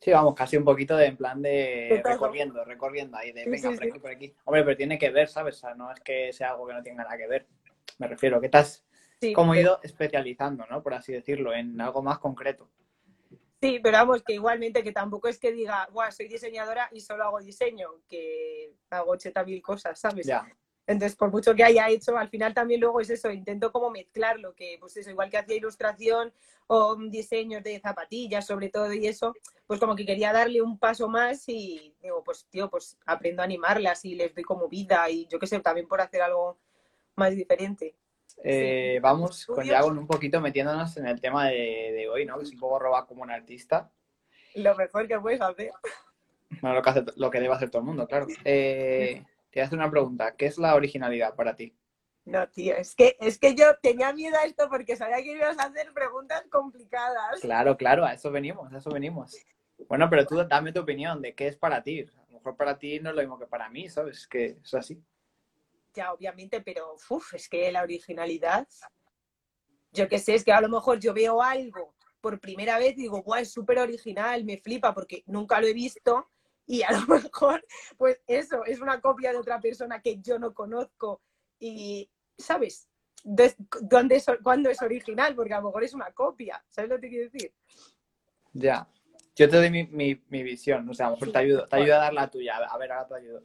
Sí, 0.00 0.12
vamos, 0.12 0.34
casi 0.34 0.56
un 0.56 0.64
poquito 0.64 0.96
de 0.96 1.06
en 1.06 1.16
plan 1.16 1.42
de 1.42 2.00
recorriendo, 2.04 2.64
recorriendo 2.64 3.16
ahí, 3.16 3.32
de 3.32 3.44
Sí, 3.44 3.50
venga, 3.50 3.70
sí, 3.70 3.74
por 3.74 3.84
sí. 3.84 3.90
aquí, 3.90 3.98
por 3.98 4.10
aquí. 4.10 4.34
Hombre, 4.44 4.64
pero 4.64 4.76
tiene 4.76 4.98
que 4.98 5.10
ver, 5.10 5.28
¿sabes? 5.28 5.56
O 5.56 5.58
sea, 5.58 5.74
no 5.74 5.92
es 5.92 6.00
que 6.00 6.32
sea 6.32 6.50
algo 6.50 6.66
que 6.66 6.74
no 6.74 6.82
tenga 6.82 7.02
nada 7.02 7.16
que 7.16 7.26
ver. 7.26 7.46
Me 7.98 8.06
refiero, 8.06 8.40
que 8.40 8.50
Sí, 9.20 9.32
como 9.32 9.54
ido 9.54 9.80
especializando, 9.82 10.64
¿no? 10.70 10.80
Por 10.80 10.94
así 10.94 11.12
decirlo, 11.12 11.52
en 11.52 11.80
algo 11.80 12.02
más 12.02 12.18
concreto. 12.18 12.70
Sí, 13.60 13.80
pero 13.82 13.98
vamos, 13.98 14.22
que 14.22 14.34
igualmente 14.34 14.84
que 14.84 14.92
tampoco 14.92 15.26
es 15.26 15.38
que 15.40 15.50
diga, 15.50 15.88
Buah, 15.90 16.12
soy 16.12 16.28
diseñadora 16.28 16.88
y 16.92 17.00
solo 17.00 17.24
hago 17.24 17.40
diseño, 17.40 17.88
que 18.08 18.72
hago 18.90 19.16
80.000 19.16 19.60
cosas, 19.60 19.98
¿sabes? 19.98 20.24
Ya, 20.24 20.46
Entonces, 20.88 21.16
por 21.16 21.30
mucho 21.30 21.54
que 21.54 21.62
haya 21.62 21.86
hecho, 21.90 22.16
al 22.16 22.30
final 22.30 22.54
también 22.54 22.80
luego 22.80 22.98
es 23.02 23.10
eso, 23.10 23.30
intento 23.30 23.70
como 23.70 23.90
mezclarlo, 23.90 24.54
que 24.54 24.78
pues 24.80 24.96
eso, 24.96 25.10
igual 25.10 25.28
que 25.28 25.36
hacía 25.36 25.56
ilustración 25.56 26.32
o 26.66 26.96
diseños 26.96 27.62
de 27.62 27.78
zapatillas 27.78 28.46
sobre 28.46 28.70
todo 28.70 28.90
y 28.94 29.06
eso, 29.06 29.34
pues 29.66 29.78
como 29.78 29.94
que 29.94 30.06
quería 30.06 30.32
darle 30.32 30.62
un 30.62 30.78
paso 30.78 31.06
más 31.06 31.46
y 31.46 31.94
digo, 32.02 32.24
pues 32.24 32.46
tío, 32.46 32.70
pues 32.70 32.96
aprendo 33.04 33.42
a 33.42 33.44
animarlas 33.44 34.02
y 34.06 34.14
les 34.14 34.34
doy 34.34 34.44
como 34.44 34.66
vida 34.66 35.10
y 35.10 35.26
yo 35.26 35.38
qué 35.38 35.46
sé, 35.46 35.60
también 35.60 35.86
por 35.86 36.00
hacer 36.00 36.22
algo 36.22 36.56
más 37.16 37.36
diferente. 37.36 37.94
Eh, 38.42 38.98
vamos 39.02 39.44
con, 39.44 39.66
ya 39.66 39.84
un 39.84 40.06
poquito 40.06 40.40
metiéndonos 40.40 40.96
en 40.96 41.06
el 41.06 41.20
tema 41.20 41.48
de, 41.48 41.92
de 41.92 42.08
hoy, 42.08 42.24
¿no? 42.24 42.38
Que 42.38 42.44
es 42.44 42.52
un 42.52 42.60
poco 42.60 42.78
robar 42.78 43.04
como 43.04 43.24
un 43.24 43.30
artista. 43.30 43.90
Lo 44.54 44.74
mejor 44.74 45.06
que 45.06 45.20
puedes 45.20 45.42
hacer. 45.42 45.70
Bueno, 46.62 46.76
lo 46.76 46.82
que, 46.82 46.90
hace, 46.90 47.04
lo 47.16 47.30
que 47.30 47.40
debe 47.40 47.52
hacer 47.52 47.68
todo 47.68 47.80
el 47.80 47.86
mundo, 47.86 48.06
claro. 48.06 48.26
Eh, 48.46 49.22
te 49.50 49.60
voy 49.60 49.62
a 49.62 49.66
hacer 49.66 49.78
una 49.78 49.90
pregunta. 49.90 50.34
¿Qué 50.36 50.46
es 50.46 50.58
la 50.58 50.74
originalidad 50.74 51.34
para 51.34 51.56
ti? 51.56 51.74
No, 52.24 52.46
tío, 52.50 52.76
es 52.76 52.94
que, 52.94 53.16
es 53.20 53.38
que 53.38 53.54
yo 53.54 53.64
tenía 53.80 54.12
miedo 54.12 54.36
a 54.36 54.44
esto 54.44 54.68
porque 54.68 54.96
sabía 54.96 55.22
que 55.22 55.32
ibas 55.32 55.58
a 55.58 55.62
hacer 55.62 55.92
preguntas 55.94 56.44
complicadas. 56.50 57.40
Claro, 57.40 57.76
claro, 57.76 58.04
a 58.04 58.12
eso 58.12 58.30
venimos, 58.30 58.70
a 58.70 58.78
eso 58.78 58.90
venimos. 58.90 59.34
Bueno, 59.88 60.10
pero 60.10 60.26
tú 60.26 60.36
dame 60.46 60.72
tu 60.72 60.80
opinión 60.80 61.22
de 61.22 61.34
qué 61.34 61.46
es 61.46 61.56
para 61.56 61.82
ti. 61.82 62.00
A 62.00 62.26
lo 62.26 62.38
mejor 62.38 62.56
para 62.56 62.78
ti 62.78 63.00
no 63.00 63.10
es 63.10 63.16
lo 63.16 63.22
mismo 63.22 63.38
que 63.38 63.46
para 63.46 63.70
mí, 63.70 63.88
¿sabes? 63.88 64.26
Que 64.26 64.58
es 64.62 64.74
así. 64.74 65.02
Ya, 65.94 66.12
obviamente, 66.12 66.60
pero 66.60 66.96
uf, 67.08 67.32
es 67.32 67.48
que 67.48 67.72
la 67.72 67.82
originalidad, 67.82 68.68
yo 69.92 70.06
qué 70.06 70.18
sé, 70.18 70.34
es 70.34 70.44
que 70.44 70.52
a 70.52 70.60
lo 70.60 70.68
mejor 70.68 71.00
yo 71.00 71.14
veo 71.14 71.42
algo 71.42 71.94
por 72.20 72.38
primera 72.40 72.78
vez 72.78 72.92
y 72.92 73.02
digo, 73.02 73.22
guau, 73.22 73.40
es 73.40 73.50
súper 73.50 73.78
original, 73.78 74.44
me 74.44 74.58
flipa 74.58 74.92
porque 74.92 75.22
nunca 75.26 75.60
lo 75.60 75.66
he 75.66 75.72
visto 75.72 76.28
y 76.68 76.82
a 76.82 76.92
lo 76.92 77.06
mejor, 77.08 77.64
pues 77.96 78.20
eso, 78.28 78.64
es 78.64 78.80
una 78.80 79.00
copia 79.00 79.32
de 79.32 79.38
otra 79.38 79.58
persona 79.58 80.00
que 80.00 80.20
yo 80.20 80.38
no 80.38 80.54
conozco 80.54 81.22
y, 81.58 82.08
¿sabes? 82.36 82.88
Entonces, 83.24 83.56
¿dónde 83.80 84.16
es, 84.16 84.26
¿Cuándo 84.44 84.70
es 84.70 84.80
original? 84.80 85.34
Porque 85.34 85.54
a 85.54 85.60
lo 85.60 85.66
mejor 85.66 85.82
es 85.82 85.94
una 85.94 86.12
copia, 86.12 86.62
¿sabes 86.68 86.90
lo 86.90 87.00
que 87.00 87.08
quiero 87.08 87.30
decir? 87.30 87.52
Ya. 88.52 88.86
Yo 89.34 89.48
te 89.48 89.56
doy 89.56 89.70
mi, 89.70 89.86
mi, 89.86 90.22
mi 90.28 90.42
visión, 90.42 90.88
o 90.88 90.94
sea, 90.94 91.06
a 91.06 91.10
lo 91.10 91.16
mejor 91.16 91.32
te 91.32 91.38
ayudo, 91.38 91.66
te 91.68 91.76
ayudo 91.76 91.94
a 91.94 91.98
dar 91.98 92.12
la 92.12 92.30
tuya. 92.30 92.56
A 92.56 92.76
ver, 92.76 92.92
ahora 92.92 93.08
te 93.08 93.14
ayudo. 93.14 93.42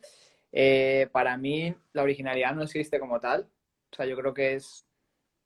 Eh, 0.52 1.08
para 1.12 1.38
mí, 1.38 1.76
la 1.94 2.04
originalidad 2.04 2.54
no 2.56 2.64
existe 2.64 3.00
como 3.00 3.20
tal. 3.20 3.48
O 3.92 3.96
sea, 3.96 4.06
yo 4.06 4.18
creo 4.18 4.34
que 4.34 4.56
es. 4.56 4.88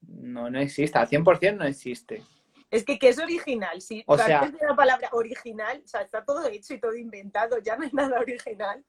No, 0.02 0.50
no 0.50 0.60
existe. 0.60 0.98
Al 0.98 1.10
100% 1.10 1.58
no 1.58 1.66
existe. 1.66 2.24
Es 2.70 2.84
que, 2.84 3.00
¿qué 3.00 3.10
es 3.10 3.20
original? 3.20 3.80
Si 3.82 4.04
O 4.08 4.14
antes 4.14 4.28
sea- 4.28 4.42
de 4.42 4.68
la 4.68 4.76
palabra 4.76 5.10
original, 5.14 5.82
o 5.84 5.88
sea, 5.88 6.02
está 6.02 6.24
todo 6.26 6.46
hecho 6.48 6.74
y 6.74 6.80
todo 6.80 6.96
inventado, 6.96 7.60
ya 7.60 7.78
no 7.78 7.86
es 7.86 7.94
nada 7.94 8.20
original. 8.20 8.84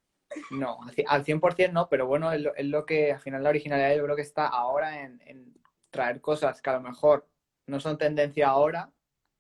No, 0.51 0.83
al 0.83 0.95
ci- 0.95 1.05
al 1.07 1.25
100% 1.25 1.73
no, 1.73 1.89
pero 1.89 2.07
bueno, 2.07 2.31
es 2.33 2.41
lo, 2.43 2.55
es 2.55 2.67
lo 2.67 2.85
que 2.85 3.13
al 3.13 3.21
final 3.21 3.43
la 3.43 3.49
originalidad 3.51 3.97
yo 3.97 4.05
creo 4.05 4.17
que 4.17 4.23
está 4.23 4.47
ahora 4.49 5.03
en, 5.03 5.21
en 5.25 5.55
traer 5.91 6.21
cosas 6.21 6.61
que 6.61 6.69
a 6.71 6.75
lo 6.75 6.81
mejor 6.83 7.27
no 7.67 7.81
son 7.81 7.97
tendencia 7.99 8.49
ahora 8.49 8.91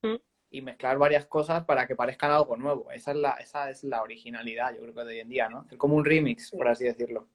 Mm. 0.03 0.15
y 0.51 0.63
mezclar 0.63 0.97
varias 0.97 1.27
cosas 1.27 1.65
para 1.65 1.87
que 1.89 1.97
parezcan 1.97 2.31
algo 2.31 2.57
nuevo. 2.57 2.91
Esa 2.93 3.11
es 3.11 3.17
la, 3.17 3.31
esa 3.33 3.69
es 3.69 3.83
la 3.83 4.01
originalidad, 4.03 4.73
yo 4.73 4.81
creo 4.83 4.95
que 4.95 5.01
de 5.01 5.07
hoy 5.15 5.21
en 5.21 5.29
día, 5.29 5.49
¿no? 5.49 5.59
Hacer 5.59 5.77
como 5.77 5.97
un 5.97 6.05
remix, 6.05 6.53
por 6.53 6.69
así 6.69 6.85
decirlo. 6.85 7.27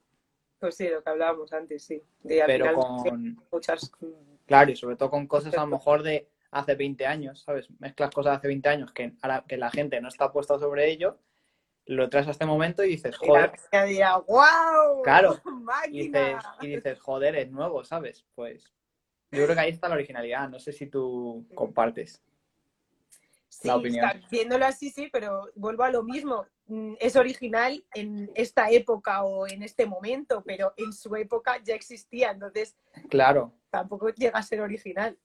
Pues 0.59 0.77
sí, 0.77 0.87
lo 0.87 1.03
que 1.03 1.09
hablábamos 1.09 1.51
antes, 1.51 1.83
sí. 1.83 2.01
De 2.21 2.41
al 2.41 2.47
Pero 2.47 2.65
final, 2.69 2.75
con, 3.03 3.45
muchas 3.51 3.91
claro, 4.45 4.71
y 4.71 4.77
sobre 4.77 4.95
todo 4.95 5.09
con 5.09 5.27
cosas 5.27 5.53
a 5.57 5.61
lo 5.61 5.67
mejor 5.67 6.01
de 6.03 6.29
hace 6.53 6.75
20 6.75 7.05
años, 7.05 7.41
¿sabes? 7.43 7.67
Mezclas 7.79 8.11
cosas 8.11 8.33
de 8.33 8.37
hace 8.37 8.47
20 8.47 8.69
años 8.69 8.93
que, 8.93 9.13
ahora 9.21 9.43
que 9.47 9.57
la 9.57 9.69
gente 9.71 9.99
no 10.01 10.07
está 10.07 10.31
puesta 10.31 10.57
sobre 10.59 10.89
ello, 10.89 11.19
lo 11.85 12.09
traes 12.09 12.27
a 12.27 12.31
este 12.31 12.45
momento 12.45 12.83
y 12.83 12.89
dices, 12.89 13.15
y 13.21 13.27
la 13.27 13.51
joder, 13.71 13.87
dirá, 13.89 14.17
¡wow! 14.17 15.01
Claro. 15.03 15.41
y 15.91 16.03
dices, 16.07 16.37
y 16.61 16.67
dices, 16.67 16.99
joder, 16.99 17.35
es 17.35 17.51
nuevo, 17.51 17.83
¿sabes? 17.83 18.25
Pues 18.35 18.73
yo 19.31 19.43
creo 19.43 19.55
que 19.55 19.59
ahí 19.61 19.71
está 19.71 19.89
la 19.89 19.95
originalidad. 19.95 20.47
No 20.47 20.59
sé 20.59 20.71
si 20.71 20.87
tú 20.87 21.45
compartes. 21.55 22.21
Sí, 23.49 23.67
la 23.67 23.75
opinión. 23.77 24.05
está- 24.05 24.27
viéndolo 24.29 24.65
así, 24.65 24.89
sí, 24.89 25.09
pero 25.11 25.49
vuelvo 25.55 25.83
a 25.83 25.91
lo 25.91 26.03
mismo. 26.03 26.45
mm, 26.67 26.93
es 27.01 27.17
original 27.17 27.83
en 27.93 28.31
esta 28.35 28.69
época 28.71 29.23
o 29.25 29.45
en 29.47 29.63
este 29.63 29.85
momento, 29.85 30.41
pero 30.45 30.73
en 30.77 30.93
su 30.93 31.13
época 31.17 31.61
ya 31.61 31.75
existía, 31.75 32.31
entonces 32.31 32.77
Claro. 33.09 33.51
tampoco 33.69 34.07
llega 34.09 34.39
a 34.39 34.43
ser 34.43 34.61
original. 34.61 35.17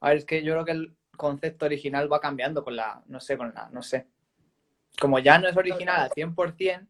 A 0.00 0.08
ver, 0.08 0.18
es 0.18 0.24
que 0.24 0.42
yo 0.42 0.52
creo 0.52 0.64
que 0.64 0.72
el 0.72 0.96
concepto 1.16 1.66
original 1.66 2.12
va 2.12 2.20
cambiando 2.20 2.62
con 2.62 2.76
la, 2.76 3.02
no 3.06 3.20
sé, 3.20 3.36
con 3.36 3.52
la, 3.54 3.68
no 3.70 3.82
sé. 3.82 4.06
Como 5.00 5.18
ya 5.18 5.38
no 5.38 5.48
es 5.48 5.56
original 5.56 6.00
al 6.00 6.10
100%, 6.10 6.86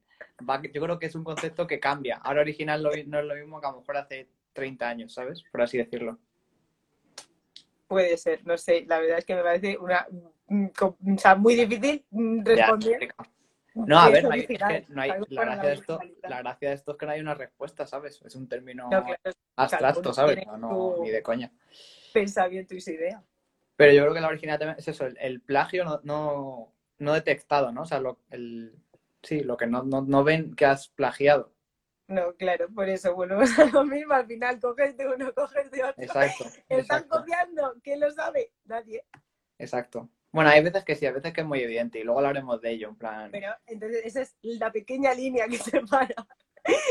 va, 0.48 0.60
yo 0.62 0.80
creo 0.82 0.98
que 0.98 1.06
es 1.06 1.14
un 1.14 1.24
concepto 1.24 1.66
que 1.66 1.80
cambia. 1.80 2.16
Ahora 2.22 2.40
original 2.40 2.82
lo- 2.82 2.90
no 3.06 3.18
es 3.18 3.24
lo 3.24 3.34
mismo 3.34 3.60
que 3.60 3.66
a 3.66 3.70
lo 3.72 3.78
mejor 3.80 3.96
hace 3.96 4.28
30 4.52 4.88
años, 4.88 5.12
¿sabes? 5.12 5.42
Por 5.50 5.62
así 5.62 5.78
decirlo. 5.78 6.18
Puede 7.88 8.16
ser, 8.16 8.44
no 8.44 8.58
sé, 8.58 8.84
la 8.88 8.98
verdad 8.98 9.18
es 9.18 9.24
que 9.24 9.34
me 9.36 9.42
parece 9.42 9.78
una, 9.78 10.06
mm, 10.48 10.66
o 10.80 10.96
sea, 11.18 11.36
muy 11.36 11.54
difícil 11.54 12.04
mm, 12.10 12.42
Ya, 12.44 12.54
responder. 12.66 13.14
No, 13.74 13.98
a 13.98 14.08
ver, 14.10 14.24
no 14.24 14.30
hay, 14.32 14.40
es 14.40 14.46
original, 14.46 14.68
que 14.86 14.92
no 14.92 15.02
hay- 15.02 15.10
algo 15.10 15.26
la, 15.28 15.44
gracia 15.44 15.68
de 15.68 15.74
esto, 15.74 16.00
la 16.22 16.38
gracia 16.38 16.68
de 16.70 16.74
esto 16.74 16.92
es 16.92 16.98
que 16.98 17.06
no 17.06 17.12
hay 17.12 17.20
una 17.20 17.34
respuesta, 17.34 17.86
¿sabes? 17.86 18.20
Es 18.24 18.34
un 18.34 18.48
término 18.48 18.90
No, 18.90 19.04
claro, 19.04 19.36
abstracto, 19.56 20.12
¿sabes? 20.14 20.46
No, 20.46 20.56
no, 20.56 20.96
ni 21.02 21.10
de 21.10 21.22
coña. 21.22 21.52
Pensamiento 22.12 22.74
y 22.74 22.80
su 22.80 22.90
idea. 22.92 23.22
Pero 23.76 23.92
yo 23.92 24.02
creo 24.02 24.14
que 24.14 24.20
la 24.20 24.28
originalidad 24.28 24.78
es 24.78 24.88
eso, 24.88 25.06
el, 25.06 25.16
el 25.20 25.40
plagio 25.40 25.84
no, 25.84 26.00
no, 26.04 26.72
no 26.98 27.12
detectado, 27.14 27.72
¿no? 27.72 27.82
O 27.82 27.86
sea, 27.86 28.00
lo, 28.00 28.20
el, 28.30 28.74
sí, 29.22 29.40
lo 29.40 29.56
que 29.56 29.66
no, 29.66 29.82
no, 29.82 30.00
no 30.02 30.24
ven 30.24 30.54
que 30.54 30.64
has 30.66 30.88
plagiado. 30.88 31.52
No, 32.08 32.34
claro, 32.36 32.68
por 32.72 32.88
eso 32.88 33.14
volvemos 33.14 33.58
a 33.58 33.64
lo 33.66 33.84
mismo. 33.84 34.14
Al 34.14 34.26
final 34.26 34.60
coges 34.60 34.96
de 34.96 35.08
uno, 35.08 35.34
coges 35.34 35.70
de 35.70 35.82
otro. 35.84 36.02
Exacto, 36.02 36.44
¿Están 36.68 36.78
exacto, 36.80 37.18
copiando? 37.18 37.74
¿Quién 37.82 38.00
lo 38.00 38.10
sabe? 38.12 38.52
Nadie. 38.64 39.04
exacto. 39.58 40.08
Bueno, 40.32 40.50
hay 40.50 40.62
veces 40.62 40.84
que 40.84 40.94
sí, 40.94 41.06
hay 41.06 41.12
veces 41.14 41.32
que 41.32 41.40
es 41.40 41.46
muy 41.46 41.60
evidente 41.62 41.98
y 41.98 42.04
luego 42.04 42.18
hablaremos 42.20 42.60
de 42.60 42.70
ello, 42.70 42.88
en 42.90 42.96
plan, 42.96 43.30
Pero 43.32 43.54
entonces 43.66 44.02
esa 44.04 44.20
es 44.22 44.36
la 44.42 44.70
pequeña 44.70 45.14
línea 45.14 45.48
que 45.48 45.56
separa. 45.58 46.14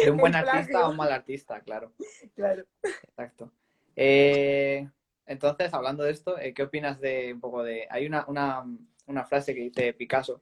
de 0.03 0.09
un 0.11 0.17
buen 0.17 0.35
artista 0.35 0.65
plagio. 0.71 0.79
a 0.79 0.89
un 0.89 0.97
mal 0.97 1.11
artista, 1.11 1.59
claro, 1.61 1.93
Claro. 2.33 2.65
exacto. 2.83 3.51
Eh, 3.95 4.89
entonces, 5.25 5.73
hablando 5.73 6.03
de 6.03 6.11
esto, 6.11 6.37
eh, 6.37 6.53
¿qué 6.53 6.63
opinas 6.63 6.99
de 6.99 7.33
un 7.33 7.39
poco 7.39 7.63
de... 7.63 7.87
Hay 7.89 8.05
una, 8.05 8.25
una, 8.27 8.63
una 9.07 9.25
frase 9.25 9.53
que 9.53 9.61
dice 9.61 9.93
Picasso, 9.93 10.41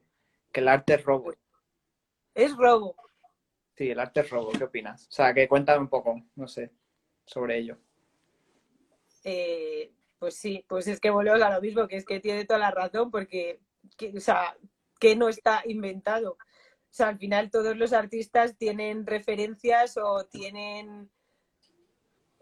que 0.52 0.60
el 0.60 0.68
arte 0.68 0.94
es 0.94 1.04
robo. 1.04 1.32
Es 2.34 2.56
robo. 2.56 2.96
Sí, 3.76 3.90
el 3.90 3.98
arte 3.98 4.20
es 4.20 4.30
robo, 4.30 4.52
¿qué 4.52 4.64
opinas? 4.64 5.08
O 5.08 5.12
sea, 5.12 5.34
que 5.34 5.48
cuéntame 5.48 5.80
un 5.80 5.88
poco, 5.88 6.22
no 6.36 6.46
sé, 6.46 6.70
sobre 7.24 7.58
ello. 7.58 7.78
Eh, 9.24 9.92
pues 10.18 10.36
sí, 10.36 10.64
pues 10.68 10.86
es 10.86 11.00
que 11.00 11.10
volvemos 11.10 11.42
a 11.42 11.54
lo 11.54 11.60
mismo, 11.60 11.88
que 11.88 11.96
es 11.96 12.04
que 12.04 12.20
tiene 12.20 12.44
toda 12.44 12.58
la 12.60 12.70
razón, 12.70 13.10
porque, 13.10 13.60
que- 13.96 14.12
o 14.16 14.20
sea, 14.20 14.56
que 15.00 15.16
no 15.16 15.28
está 15.28 15.62
inventado. 15.66 16.32
O 16.32 16.96
sea, 16.96 17.08
al 17.08 17.18
final 17.18 17.50
todos 17.50 17.76
los 17.76 17.92
artistas 17.92 18.56
tienen 18.56 19.06
referencias 19.06 19.96
o 19.96 20.24
tienen, 20.26 21.10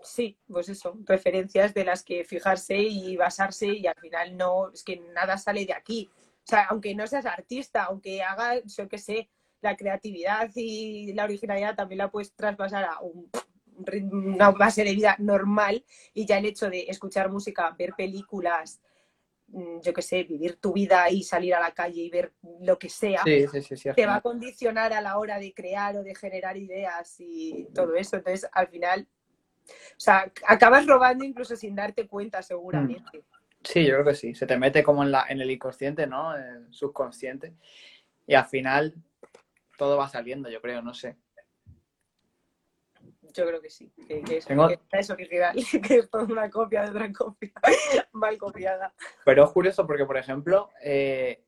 sí, 0.02 0.38
pues 0.48 0.68
eso, 0.68 0.98
referencias 1.04 1.74
de 1.74 1.84
las 1.84 2.02
que 2.02 2.24
fijarse 2.24 2.76
y 2.78 3.16
basarse 3.16 3.66
y 3.68 3.86
al 3.86 3.96
final 4.00 4.36
no, 4.36 4.70
es 4.70 4.82
que 4.84 4.96
nada 5.14 5.38
sale 5.38 5.64
de 5.66 5.72
aquí. 5.74 6.10
O 6.14 6.46
sea, 6.46 6.64
aunque 6.70 6.94
no 6.94 7.06
seas 7.06 7.26
artista, 7.26 7.84
aunque 7.84 8.22
hagas, 8.22 8.62
yo 8.76 8.88
qué 8.88 8.98
sé, 8.98 9.30
la 9.60 9.76
creatividad 9.76 10.50
y 10.56 11.12
la 11.12 11.24
originalidad 11.24 11.76
también 11.76 11.98
la 11.98 12.10
puedes 12.10 12.32
traspasar 12.34 12.84
a 12.84 13.00
un- 13.00 13.30
una 14.12 14.50
base 14.50 14.84
de 14.84 14.92
vida 14.94 15.16
normal 15.18 15.84
y 16.12 16.26
ya 16.26 16.38
el 16.38 16.44
hecho 16.46 16.68
de 16.68 16.86
escuchar 16.88 17.30
música, 17.30 17.74
ver 17.78 17.94
películas, 17.96 18.80
mm, 19.48 19.80
yo 19.80 19.92
qué 19.92 20.02
sé, 20.02 20.24
vivir 20.24 20.56
tu 20.56 20.72
vida 20.72 21.08
y 21.10 21.22
salir 21.22 21.54
a 21.54 21.60
la 21.60 21.72
calle 21.72 22.02
y 22.02 22.10
ver 22.10 22.32
lo 22.60 22.78
que 22.78 22.88
sea, 22.88 23.22
Sí, 23.24 23.46
sí, 23.48 23.62
sí, 23.62 23.76
sí. 23.76 23.88
al 23.88 23.94
te 23.94 24.06
va 24.06 24.16
a 24.16 24.20
condicionar 24.20 24.92
a 24.92 25.00
la 25.00 25.18
hora 25.18 25.38
de 25.38 25.54
crear 25.54 25.96
o 25.96 26.02
de 26.02 26.14
generar 26.14 26.56
ideas 26.56 27.14
y 27.18 27.66
todo 27.74 27.94
eso. 27.94 28.16
Entonces, 28.16 28.48
al 28.52 28.68
final, 28.68 29.08
o 29.68 30.00
sea, 30.00 30.30
acabas 30.46 30.86
robando 30.86 31.24
incluso 31.24 31.56
sin 31.56 31.74
darte 31.74 32.06
cuenta, 32.06 32.42
seguramente. 32.42 33.24
Sí, 33.62 33.84
yo 33.86 33.92
creo 33.94 34.04
que 34.04 34.14
sí. 34.14 34.34
Se 34.34 34.46
te 34.46 34.56
mete 34.58 34.82
como 34.82 35.02
en 35.02 35.12
la, 35.12 35.26
en 35.28 35.40
el 35.40 35.50
inconsciente, 35.50 36.06
¿no? 36.06 36.36
En 36.36 36.42
el 36.44 36.72
subconsciente. 36.74 37.54
Y 38.26 38.34
al 38.34 38.46
final 38.46 38.94
todo 39.78 39.96
va 39.96 40.08
saliendo, 40.08 40.48
yo 40.50 40.60
creo, 40.60 40.82
no 40.82 40.94
sé. 40.94 41.16
Yo 43.34 43.46
creo 43.46 43.62
que 43.62 43.70
sí, 43.70 43.90
que, 44.06 44.22
que 44.22 44.40
Tengo- 44.40 44.68
que 44.68 44.78
es 44.92 45.10
original, 45.10 45.56
que 45.88 45.96
es 45.98 46.10
toda 46.10 46.24
una 46.24 46.50
copia 46.50 46.82
de 46.82 46.90
otra 46.90 47.12
copia, 47.12 47.52
mal 48.12 48.36
copiada. 48.36 48.92
Pero 49.24 49.44
es 49.44 49.50
curioso 49.50 49.86
porque, 49.86 50.04
por 50.04 50.18
ejemplo, 50.18 50.70
eh, 50.82 51.42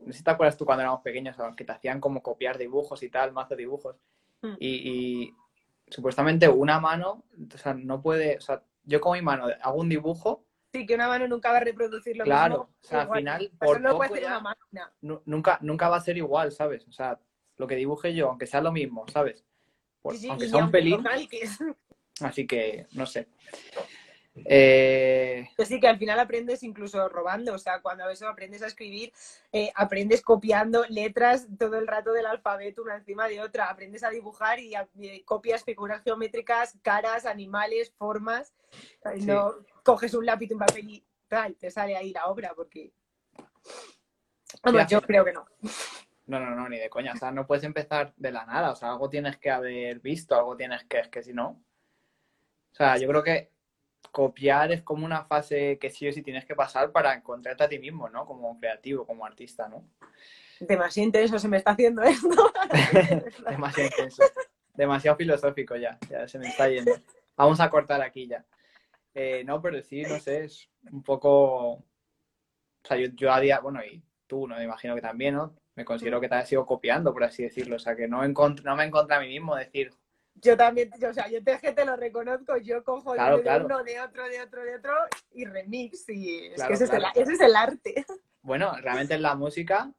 no 0.00 0.12
sé 0.12 0.18
si 0.18 0.24
te 0.24 0.30
acuerdas 0.30 0.56
tú 0.56 0.64
cuando 0.64 0.82
éramos 0.82 1.02
pequeños, 1.02 1.36
que 1.56 1.64
te 1.64 1.72
hacían 1.72 2.00
como 2.00 2.22
copiar 2.22 2.58
dibujos 2.58 3.02
y 3.02 3.08
tal, 3.10 3.32
mazo 3.32 3.50
de 3.50 3.56
dibujos. 3.62 3.96
Mm. 4.42 4.54
Y, 4.58 4.90
y 5.24 5.34
supuestamente 5.90 6.48
una 6.48 6.80
mano, 6.80 7.24
o 7.54 7.58
sea, 7.58 7.74
no 7.74 8.00
puede, 8.00 8.36
o 8.38 8.40
sea, 8.40 8.62
yo 8.84 9.00
con 9.00 9.12
mi 9.14 9.22
mano 9.22 9.46
hago 9.62 9.80
un 9.80 9.88
dibujo, 9.88 10.44
Sí, 10.70 10.84
que 10.84 10.94
una 10.96 11.08
mano 11.08 11.26
nunca 11.26 11.50
va 11.50 11.56
a 11.58 11.60
reproducir 11.60 12.14
lo 12.18 12.24
Claro, 12.24 12.48
mismo. 12.58 12.74
o 12.82 12.86
sea, 12.86 13.00
al 13.02 13.10
final, 13.18 13.50
por 13.58 13.80
no 13.80 13.96
puede 13.96 14.10
poco 14.10 14.14
hacer 14.14 14.22
ya- 14.22 14.28
una 14.28 14.40
nunca, 15.24 15.58
nunca 15.62 15.88
va 15.88 15.96
a 15.96 16.00
ser 16.00 16.18
igual, 16.18 16.52
¿sabes? 16.52 16.86
O 16.86 16.92
sea, 16.92 17.18
lo 17.56 17.66
que 17.66 17.74
dibuje 17.76 18.14
yo, 18.14 18.28
aunque 18.28 18.46
sea 18.46 18.60
lo 18.60 18.70
mismo, 18.70 19.06
¿sabes? 19.08 19.46
Por- 20.02 20.12
Sí, 20.14 20.20
sí, 20.20 20.28
aunque 20.28 20.46
sea 20.46 20.62
un 20.62 20.70
pelín, 20.70 21.02
así 22.20 22.46
que, 22.46 22.86
no 22.92 23.06
sé. 23.06 23.28
Eh, 24.44 25.48
Pues 25.56 25.68
sí, 25.68 25.80
que 25.80 25.88
al 25.88 25.98
final 25.98 26.18
aprendes 26.18 26.62
incluso 26.62 27.08
robando, 27.08 27.54
o 27.54 27.58
sea, 27.58 27.80
cuando 27.80 28.08
eso 28.08 28.28
aprendes 28.28 28.62
a 28.62 28.66
escribir, 28.66 29.12
eh, 29.52 29.70
aprendes 29.74 30.22
copiando 30.22 30.84
letras 30.88 31.46
todo 31.58 31.76
el 31.78 31.86
rato 31.86 32.12
del 32.12 32.26
alfabeto 32.26 32.82
una 32.82 32.96
encima 32.96 33.28
de 33.28 33.40
otra, 33.40 33.68
aprendes 33.70 34.04
a 34.04 34.10
dibujar 34.10 34.58
y, 34.58 34.74
a- 34.74 34.88
y 34.94 35.22
copias 35.22 35.64
figuras 35.64 36.02
geométricas, 36.02 36.76
caras, 36.82 37.26
animales, 37.26 37.92
formas. 37.98 38.52
Sí. 39.16 39.26
no 39.26 39.54
coges 39.82 40.14
un 40.14 40.26
lápiz, 40.26 40.50
un 40.52 40.58
papel 40.58 40.88
y 40.90 41.04
tal, 41.28 41.54
te 41.56 41.70
sale 41.70 41.96
ahí 41.96 42.12
la 42.12 42.26
obra, 42.26 42.52
porque... 42.54 42.92
Sí, 43.34 44.72
yo 44.88 45.00
creo 45.02 45.24
que 45.24 45.32
no. 45.32 45.46
No, 46.26 46.40
no, 46.40 46.50
no, 46.54 46.68
ni 46.68 46.78
de 46.78 46.90
coña. 46.90 47.12
O 47.12 47.16
sea, 47.16 47.30
no 47.30 47.46
puedes 47.46 47.64
empezar 47.64 48.12
de 48.16 48.32
la 48.32 48.44
nada. 48.44 48.72
O 48.72 48.76
sea, 48.76 48.90
algo 48.90 49.08
tienes 49.08 49.36
que 49.38 49.50
haber 49.50 50.00
visto, 50.00 50.34
algo 50.34 50.56
tienes 50.56 50.84
que, 50.84 50.98
es 51.00 51.08
que 51.08 51.22
si 51.22 51.32
no. 51.32 51.62
O 52.70 52.74
sea, 52.74 52.96
yo 52.98 53.08
creo 53.08 53.22
que 53.22 53.50
copiar 54.18 54.72
es 54.72 54.82
como 54.82 55.06
una 55.06 55.22
fase 55.22 55.78
que 55.78 55.90
sí 55.90 56.08
o 56.08 56.12
sí 56.12 56.22
tienes 56.22 56.44
que 56.44 56.56
pasar 56.56 56.90
para 56.90 57.14
encontrarte 57.14 57.62
a 57.62 57.68
ti 57.68 57.78
mismo, 57.78 58.08
¿no? 58.08 58.26
Como 58.26 58.58
creativo, 58.58 59.06
como 59.06 59.24
artista, 59.24 59.68
¿no? 59.68 59.84
Demasiado 60.58 61.06
intenso 61.06 61.38
se 61.38 61.46
me 61.46 61.58
está 61.58 61.70
haciendo 61.70 62.02
esto. 62.02 62.28
Demasiado 63.48 63.88
intenso. 63.88 64.24
Demasiado 64.74 65.16
filosófico 65.16 65.76
ya. 65.76 65.96
Ya 66.10 66.26
se 66.26 66.40
me 66.40 66.48
está 66.48 66.68
yendo. 66.68 66.90
Vamos 67.36 67.60
a 67.60 67.70
cortar 67.70 68.02
aquí 68.02 68.26
ya. 68.26 68.44
Eh, 69.14 69.44
no, 69.44 69.62
pero 69.62 69.80
sí, 69.84 70.02
no 70.02 70.18
sé, 70.18 70.46
es 70.46 70.68
un 70.90 71.04
poco. 71.04 71.74
O 71.74 71.84
sea, 72.82 72.96
yo, 72.96 73.06
yo 73.14 73.32
a 73.32 73.38
día, 73.38 73.60
bueno, 73.60 73.84
y 73.84 74.02
tú, 74.26 74.48
no 74.48 74.56
me 74.56 74.64
imagino 74.64 74.96
que 74.96 75.00
también, 75.00 75.36
¿no? 75.36 75.54
Me 75.76 75.84
considero 75.84 76.20
que 76.20 76.28
te 76.28 76.34
has 76.34 76.50
ido 76.50 76.66
copiando, 76.66 77.12
por 77.12 77.22
así 77.22 77.44
decirlo. 77.44 77.76
O 77.76 77.78
sea, 77.78 77.94
que 77.94 78.08
no, 78.08 78.26
no 78.26 78.76
me 78.76 78.84
encontré 78.84 79.14
a 79.14 79.20
mí 79.20 79.28
mismo 79.28 79.54
decir, 79.54 79.92
Yo 80.40 80.56
también, 80.56 80.90
yo, 80.98 81.10
o 81.10 81.12
sea, 81.12 81.28
yo 81.28 81.42
te, 81.42 81.58
que 81.58 81.72
te 81.72 81.84
lo 81.84 81.96
reconozco, 81.96 82.56
yo 82.58 82.84
cojo 82.84 83.14
Claro, 83.14 83.38
de 83.38 83.42
claro. 83.42 83.66
uno, 83.66 83.82
de 83.82 84.00
otro, 84.00 84.28
de 84.28 84.40
otro, 84.40 84.62
de 84.62 84.76
otro 84.76 84.94
y 85.32 85.44
remix 85.44 86.08
y 86.08 86.46
es 86.46 86.54
Claro, 86.54 86.68
que 86.68 86.74
ese, 86.74 86.84
es 86.84 86.90
el, 86.92 87.04
ese 87.14 87.32
es 87.32 87.40
el 87.40 87.56
arte. 87.56 88.06
bueno, 88.42 88.72
realmente 88.80 89.14
en 89.14 89.22
la 89.22 89.34
música 89.34 89.92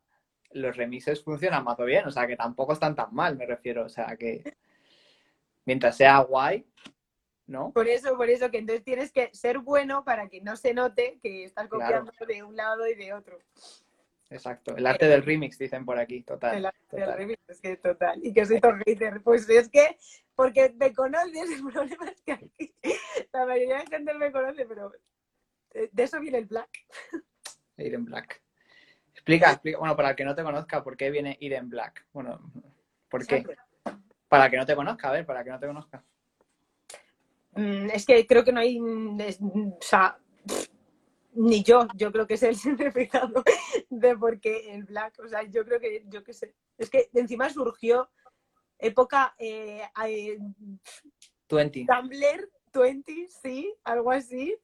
los 0.51 0.75
remixes 0.75 1.23
funcionan 1.23 1.63
más 1.63 1.79
o 1.79 1.85
bien, 1.85 2.07
o 2.07 2.11
sea, 2.11 2.25
que 2.25 2.35
tampoco 2.35 2.73
están 2.73 2.95
tan 2.95 3.13
mal, 3.13 3.37
me 3.37 3.45
refiero. 3.45 3.85
O 3.85 3.89
sea, 3.89 4.15
que 4.17 4.43
mientras 5.65 5.95
sea 5.97 6.19
guay, 6.19 6.65
¿no? 7.45 7.71
Por 7.71 7.87
eso, 7.87 8.15
por 8.15 8.29
eso 8.29 8.49
que 8.49 8.57
entonces 8.59 8.83
tienes 8.83 9.11
que 9.11 9.29
ser 9.33 9.59
bueno 9.59 10.03
para 10.03 10.27
que 10.29 10.41
no 10.41 10.55
se 10.55 10.73
note 10.73 11.19
que 11.21 11.43
estás 11.43 11.67
copiando 11.67 12.11
de 12.27 12.43
un 12.43 12.55
lado 12.55 12.87
y 12.87 12.95
de 12.95 13.13
otro. 13.13 13.37
Exacto. 14.29 14.75
El 14.75 14.85
arte 14.85 15.07
del 15.07 15.23
remix, 15.23 15.57
dicen 15.57 15.85
por 15.85 15.97
aquí, 15.97 16.21
total. 16.21 16.57
El 16.57 16.65
arte 16.67 16.95
del 16.97 17.13
remix, 17.13 17.39
es 17.49 17.61
que 17.61 17.77
total. 17.77 18.19
Y 18.23 18.31
que 18.33 18.45
soy 18.45 18.59
todo 18.61 18.73
hater. 18.85 19.21
Pues 19.23 19.49
es 19.49 19.69
que, 19.69 19.97
porque 20.35 20.73
me 20.77 20.93
conoces, 20.93 21.49
el 21.51 21.63
problema 21.71 22.09
es 22.09 22.21
que 22.21 22.31
aquí 22.33 22.73
la 23.33 23.45
mayoría 23.45 23.77
de 23.79 23.87
gente 23.87 24.13
me 24.13 24.31
conoce, 24.31 24.65
pero 24.65 24.89
de 25.73 25.89
de 25.91 26.03
eso 26.03 26.19
viene 26.19 26.39
el 26.39 26.45
black. 26.45 26.69
Ir 27.77 27.93
en 27.93 28.05
Black. 28.05 28.41
Explica, 29.13 29.51
explica, 29.51 29.77
bueno, 29.79 29.95
para 29.95 30.09
el 30.11 30.15
que 30.15 30.25
no 30.25 30.35
te 30.35 30.43
conozca, 30.43 30.83
¿por 30.83 30.97
qué 30.97 31.11
viene 31.11 31.37
Ir 31.39 31.53
en 31.53 31.69
Black? 31.69 32.05
Bueno, 32.11 32.51
¿por 33.09 33.25
qué? 33.25 33.45
Para 34.27 34.45
el 34.45 34.51
que 34.51 34.57
no 34.57 34.65
te 34.65 34.75
conozca, 34.75 35.09
a 35.09 35.11
ver, 35.13 35.25
para 35.25 35.39
el 35.39 35.45
que 35.45 35.51
no 35.51 35.59
te 35.59 35.67
conozca. 35.67 36.03
Mm, 37.53 37.89
Es 37.91 38.05
que 38.05 38.25
creo 38.27 38.43
que 38.43 38.51
no 38.51 38.59
hay, 38.59 38.79
es- 39.19 39.39
o 39.41 39.77
sea, 39.81 40.17
ni 41.33 41.63
yo, 41.63 41.87
yo 41.95 42.11
creo 42.11 42.27
que 42.27 42.33
es 42.35 42.43
el 42.43 42.55
significado 42.55 43.43
de 43.89 44.17
por 44.17 44.39
qué 44.39 44.73
el 44.73 44.83
black, 44.83 45.19
o 45.19 45.27
sea, 45.27 45.43
yo 45.43 45.63
creo 45.65 45.79
que, 45.79 46.03
yo 46.07 46.23
qué 46.23 46.33
sé, 46.33 46.55
es 46.77 46.89
que 46.89 47.09
encima 47.13 47.49
surgió 47.49 48.09
época 48.77 49.35
eh, 49.37 49.83
eh, 50.05 50.37
20, 51.49 51.85
Tumblr 51.87 52.49
20, 52.73 53.27
sí, 53.41 53.73
algo 53.83 54.11
así, 54.11 54.55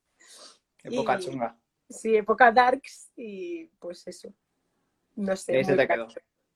época 0.84 1.18
y- 1.20 1.24
chunga. 1.24 1.58
sí, 1.90 2.16
época 2.16 2.52
darks 2.52 3.12
y 3.16 3.66
pues 3.80 4.06
eso, 4.08 4.34
no 5.16 5.36
sé. 5.36 5.54
Y 5.54 5.58
ahí 5.58 5.66
se 5.66 5.76
te 5.76 5.88
quedó. 5.88 6.08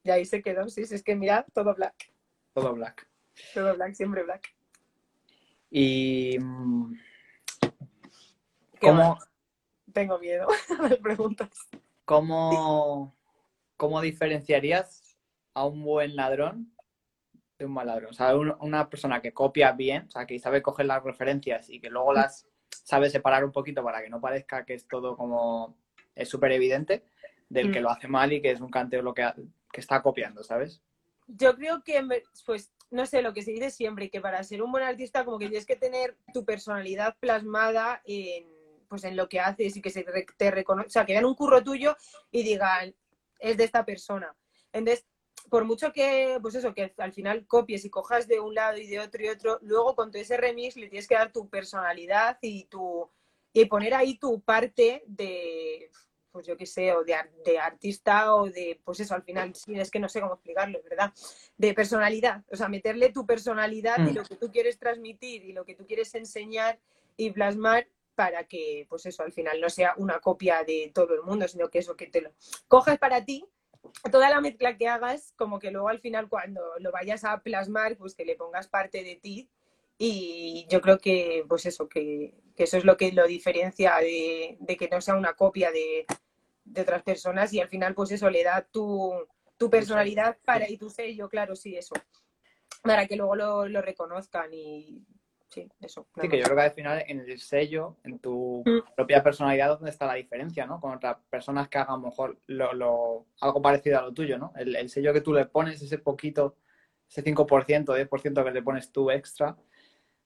Y 0.04 0.12
ahí 0.12 0.25
se 0.25 0.42
quedó, 0.42 0.70
sí, 0.70 0.86
sí, 0.86 0.96
es 0.96 1.04
que 1.04 1.16
mira, 1.16 1.46
todo 1.54 1.75
black. 1.75 2.12
Todo 2.54 2.74
black. 2.74 3.08
Todo 3.54 3.75
black, 3.75 3.94
siempre 3.94 4.24
black. 4.24 4.56
Y. 5.70 6.38
mm, 6.39 6.94
¿Qué 7.62 8.88
¿Cómo, 8.88 9.16
más? 9.16 9.29
Tengo 9.93 10.19
miedo 10.19 10.48
a 10.79 10.81
las 10.84 10.98
preguntas. 10.98 11.50
cómo, 12.05 13.15
cómo 13.77 14.01
diferenciarías 14.01 15.17
a 15.53 15.65
un 15.65 15.84
buen 15.84 16.15
ladrón 16.15 16.74
de 17.58 17.65
un 17.65 17.74
mal 17.74 17.88
ladrón? 17.88 18.12
O 18.12 18.13
sea, 18.13 18.36
un- 18.36 18.55
una 18.62 18.89
persona 18.89 19.22
que 19.22 19.34
copia 19.34 19.72
bien, 19.74 20.05
o 20.08 20.12
sea, 20.12 20.25
que 20.25 20.39
sabe 20.39 20.62
coger 20.62 20.86
las 20.86 21.03
referencias 21.03 21.69
y 21.69 21.79
que 21.79 21.89
luego 21.89 22.13
las 22.13 22.48
sabe 22.69 23.10
separar 23.10 23.43
un 23.46 23.51
poquito 23.51 23.84
para 23.84 24.01
que 24.01 24.10
no 24.10 24.22
parezca 24.22 24.65
que 24.65 24.74
es 24.75 24.88
todo 24.88 25.15
como. 25.17 25.75
es 26.15 26.27
súper 26.27 26.51
evidente, 26.51 27.03
del 27.48 27.72
que 27.72 27.79
Mm. 27.79 27.84
lo 27.84 27.89
hace 27.91 28.08
mal 28.10 28.34
y 28.34 28.41
que 28.41 28.51
es 28.51 28.60
un 28.60 28.69
canteo 28.69 29.01
lo 29.01 29.13
que, 29.13 29.24
ha- 29.24 29.36
que 29.72 29.79
está 29.79 30.01
copiando, 30.01 30.43
¿sabes? 30.43 30.81
Yo 31.27 31.55
creo 31.55 31.81
que, 31.84 32.03
pues, 32.46 32.72
no 32.91 33.05
sé, 33.05 33.22
lo 33.22 33.34
que 33.34 33.41
se 33.41 33.51
dice 33.51 33.69
siempre, 33.69 34.10
que 34.10 34.19
para 34.19 34.43
ser 34.43 34.62
un 34.62 34.72
buen 34.72 34.84
artista 34.84 35.24
como 35.24 35.38
que 35.39 35.48
tienes 35.48 35.65
que 35.65 35.75
tener 35.77 36.17
tu 36.34 36.43
personalidad 36.43 37.15
plasmada 37.19 38.01
en, 38.03 38.48
pues, 38.89 39.03
en 39.05 39.15
lo 39.15 39.29
que 39.29 39.39
haces 39.39 39.77
y 39.77 39.81
que 39.81 39.89
se 39.91 40.03
re- 40.03 40.25
te 40.38 40.51
reconozcan, 40.51 40.88
o 40.88 40.91
sea, 40.91 41.05
que 41.05 41.13
vean 41.13 41.25
un 41.25 41.36
curro 41.36 41.63
tuyo 41.63 41.96
y 42.31 42.43
digan, 42.43 42.93
es 43.39 43.55
de 43.55 43.63
esta 43.63 43.86
persona. 43.86 44.36
Entonces, 44.74 45.05
por 45.50 45.63
mucho 45.63 45.93
que, 45.93 46.38
pues 46.41 46.55
eso, 46.55 46.74
que 46.74 46.93
al 46.98 47.13
final 47.13 47.48
copies 47.48 47.86
y 47.86 47.89
cojas 47.89 48.27
de 48.27 48.39
un 48.39 48.53
lado 48.53 48.77
y 48.77 48.88
de 48.88 49.00
otro 49.00 49.24
y 49.24 49.29
otro, 49.29 49.58
luego 49.62 49.96
con 49.96 50.12
todo 50.12 50.22
ese 50.22 50.36
remix 50.38 50.75
le 50.75 50.89
tienes 50.89 51.08
que 51.08 51.15
dar 51.15 51.31
tu 51.31 51.48
personalidad 51.50 52.38
y 52.41 52.65
tu 52.65 53.10
y 53.51 53.65
poner 53.65 53.96
ahí 53.96 54.17
tu 54.19 54.41
parte 54.41 55.03
de, 55.08 55.89
pues 56.31 56.46
yo 56.46 56.55
qué 56.55 56.67
sé, 56.67 56.93
o 56.93 57.03
de, 57.03 57.15
de 57.43 57.58
artista 57.58 58.36
o 58.36 58.46
de, 58.48 58.79
pues 58.84 59.00
eso, 59.00 59.15
al 59.15 59.24
final, 59.24 59.55
sí, 59.55 59.74
es 59.79 59.89
que 59.89 60.00
no 60.00 60.08
sé 60.08 60.22
cómo 60.22 60.36
explicarlo, 60.36 60.79
¿verdad? 60.84 61.12
De 61.58 61.74
personalidad, 61.74 62.43
o 62.51 62.55
sea, 62.55 62.67
meterle 62.69 63.10
tu 63.12 63.25
personalidad 63.25 64.05
y 64.05 64.12
Mm. 64.12 64.15
lo 64.17 64.24
que 64.24 64.36
tú 64.36 64.51
quieres 64.51 64.77
transmitir 64.77 65.43
y 65.46 65.53
lo 65.53 65.65
que 65.65 65.74
tú 65.74 65.88
quieres 65.88 66.13
enseñar 66.13 66.79
y 67.17 67.31
plasmar 67.31 67.88
para 68.20 68.44
que, 68.44 68.86
pues 68.90 69.06
eso, 69.06 69.24
al 69.24 69.32
final 69.32 69.62
no 69.62 69.70
sea 69.70 69.94
una 69.96 70.20
copia 70.20 70.66
de 70.66 70.92
todo 70.94 71.14
el 71.14 71.22
mundo, 71.22 71.48
sino 71.48 71.70
que 71.70 71.80
eso, 71.80 71.96
que 71.96 72.08
te 72.08 72.20
lo 72.20 72.34
cojas 72.68 73.00
para 73.00 73.24
ti, 73.24 73.46
toda 74.12 74.30
la 74.30 74.42
mezcla 74.42 74.76
que 74.76 74.90
hagas, 74.90 75.32
como 75.38 75.58
que 75.58 75.72
luego 75.72 75.88
al 75.88 76.02
final 76.02 76.28
cuando 76.28 76.62
lo 76.80 76.92
vayas 76.92 77.24
a 77.24 77.42
plasmar, 77.42 77.96
pues 77.96 78.16
que 78.16 78.26
le 78.26 78.36
pongas 78.36 78.68
parte 78.68 79.06
de 79.06 79.16
ti. 79.16 79.50
Y 79.98 80.68
yo 80.70 80.82
creo 80.82 80.98
que, 80.98 81.46
pues 81.48 81.66
eso, 81.66 81.88
que, 81.88 82.36
que 82.58 82.64
eso 82.64 82.76
es 82.76 82.84
lo 82.84 82.98
que 82.98 83.14
lo 83.14 83.26
diferencia 83.26 83.96
de, 84.00 84.58
de 84.60 84.76
que 84.76 84.90
no 84.90 85.00
sea 85.00 85.16
una 85.16 85.36
copia 85.36 85.72
de, 85.72 86.06
de 86.66 86.82
otras 86.82 87.04
personas. 87.04 87.54
Y 87.54 87.62
al 87.62 87.70
final, 87.70 87.96
pues 87.96 88.12
eso, 88.12 88.30
le 88.30 88.44
da 88.44 88.68
tu, 88.70 89.14
tu 89.56 89.70
personalidad 89.70 90.38
para, 90.44 90.70
y 90.70 90.76
tu 90.76 90.90
sello, 90.90 91.30
claro, 91.30 91.56
sí, 91.56 91.78
eso, 91.78 91.96
para 92.84 93.08
que 93.08 93.16
luego 93.16 93.38
lo, 93.38 93.66
lo 93.70 93.82
reconozcan 93.82 94.54
y 94.54 95.06
sí, 95.50 95.70
eso. 95.79 96.08
Sí, 96.20 96.27
que 96.29 96.38
yo 96.38 96.44
creo 96.46 96.56
que 96.56 96.62
al 96.63 96.72
final 96.72 97.03
en 97.08 97.20
el 97.20 97.39
sello, 97.39 97.98
en 98.03 98.20
tu 98.20 98.63
Mm. 98.65 98.79
propia 98.96 99.24
personalidad, 99.24 99.70
donde 99.70 99.89
está 99.91 100.06
la 100.06 100.15
diferencia, 100.15 100.65
¿no? 100.65 100.79
Con 100.79 100.94
otras 100.94 101.18
personas 101.29 101.70
que 101.70 101.77
hagan 101.77 101.96
a 101.96 101.98
lo 101.98 102.03
mejor 102.10 102.38
lo, 102.48 102.74
lo- 102.74 103.25
algo 103.41 103.62
parecido 103.62 104.00
a 104.00 104.01
lo 104.03 104.13
tuyo, 104.13 104.38
¿no? 104.38 104.51
El, 104.56 104.75
el 104.75 104.89
sello 104.89 105.13
que 105.13 105.22
tú 105.22 105.34
le 105.34 105.46
pones, 105.46 105.82
ese 105.82 105.98
poquito, 106.00 106.58
ese 107.10 107.22
5%, 107.24 107.94
10% 107.94 108.44
que 108.44 108.51
le 108.51 108.62
pones 108.63 108.91
tú 108.91 109.10
extra, 109.12 109.56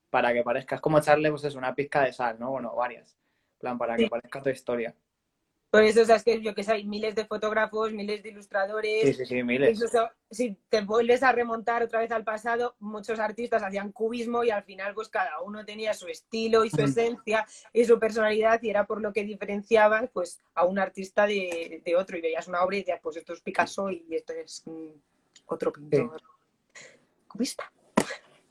para 0.10 0.34
que 0.34 0.44
parezca, 0.44 0.76
es 0.76 0.82
como 0.82 0.98
echarle, 1.00 1.30
pues 1.32 1.44
eso, 1.44 1.58
una 1.58 1.74
pizca 1.76 2.04
de 2.04 2.14
sal, 2.14 2.38
¿no? 2.40 2.52
Bueno, 2.52 2.76
varias. 2.76 3.18
En 3.56 3.60
plan, 3.60 3.78
para 3.78 3.96
que 3.96 4.10
parezca 4.10 4.42
tu 4.44 4.50
historia. 4.50 4.94
Por 5.74 5.82
eso, 5.82 6.04
o 6.04 6.06
sea, 6.06 6.18
es 6.18 6.24
que 6.24 6.40
yo 6.40 6.54
que 6.54 6.62
sé, 6.62 6.74
hay 6.74 6.86
miles 6.86 7.16
de 7.16 7.26
fotógrafos, 7.26 7.92
miles 7.94 8.22
de 8.22 8.30
ilustradores, 8.30 9.02
Sí, 9.02 9.14
sí, 9.16 9.26
sí, 9.26 9.42
miles. 9.42 9.72
Incluso 9.72 10.08
si 10.30 10.56
te 10.70 10.82
vuelves 10.82 11.24
a 11.24 11.32
remontar 11.32 11.82
otra 11.82 11.98
vez 11.98 12.12
al 12.12 12.24
pasado, 12.24 12.76
muchos 12.80 13.18
artistas 13.18 13.64
hacían 13.64 13.92
cubismo 13.92 14.44
y 14.44 14.52
al 14.52 14.62
final 14.62 14.94
pues 14.94 15.10
cada 15.10 15.42
uno 15.42 15.66
tenía 15.66 15.96
su 15.96 16.08
estilo 16.10 16.64
y 16.64 16.70
su 16.70 16.76
Ujú. 16.76 16.86
esencia 16.86 17.48
y 17.74 17.86
su 17.86 17.98
personalidad 17.98 18.62
y 18.62 18.70
era 18.70 18.86
por 18.86 19.02
lo 19.02 19.12
que 19.12 19.24
diferenciaban 19.24 20.12
pues 20.14 20.44
a 20.54 20.64
un 20.64 20.78
artista 20.78 21.26
de, 21.26 21.82
de 21.84 21.96
otro 21.96 22.20
y 22.20 22.22
veías 22.22 22.48
una 22.48 22.62
obra 22.62 22.76
y 22.76 22.80
decías 22.82 23.00
pues 23.02 23.18
esto 23.18 23.34
es 23.34 23.42
Picasso 23.42 23.90
y 23.90 24.06
esto 24.12 24.34
es 24.34 24.62
mm, 24.68 24.90
otro 25.48 25.74
pintor 25.74 26.22
cubista. 27.28 27.72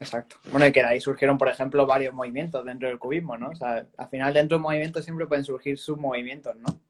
Exacto. 0.01 0.39
Bueno, 0.51 0.67
y 0.67 0.73
que 0.73 0.81
de 0.81 0.89
ahí 0.89 1.01
surgieron, 1.01 1.39
por 1.39 1.49
ejemplo, 1.49 1.87
varios 1.87 2.15
movimientos 2.15 2.65
dentro 2.65 2.89
del 2.89 2.99
cubismo, 2.99 3.39
¿no? 3.39 3.51
O 3.51 3.55
sea, 3.55 3.87
al 3.97 4.09
final 4.09 4.35
dentro 4.35 4.57
del 4.57 4.63
movimiento 4.63 5.01
siempre 5.01 5.29
pueden 5.29 5.45
surgir 5.45 5.79
submovimientos, 5.79 6.57
¿no? 6.57 6.81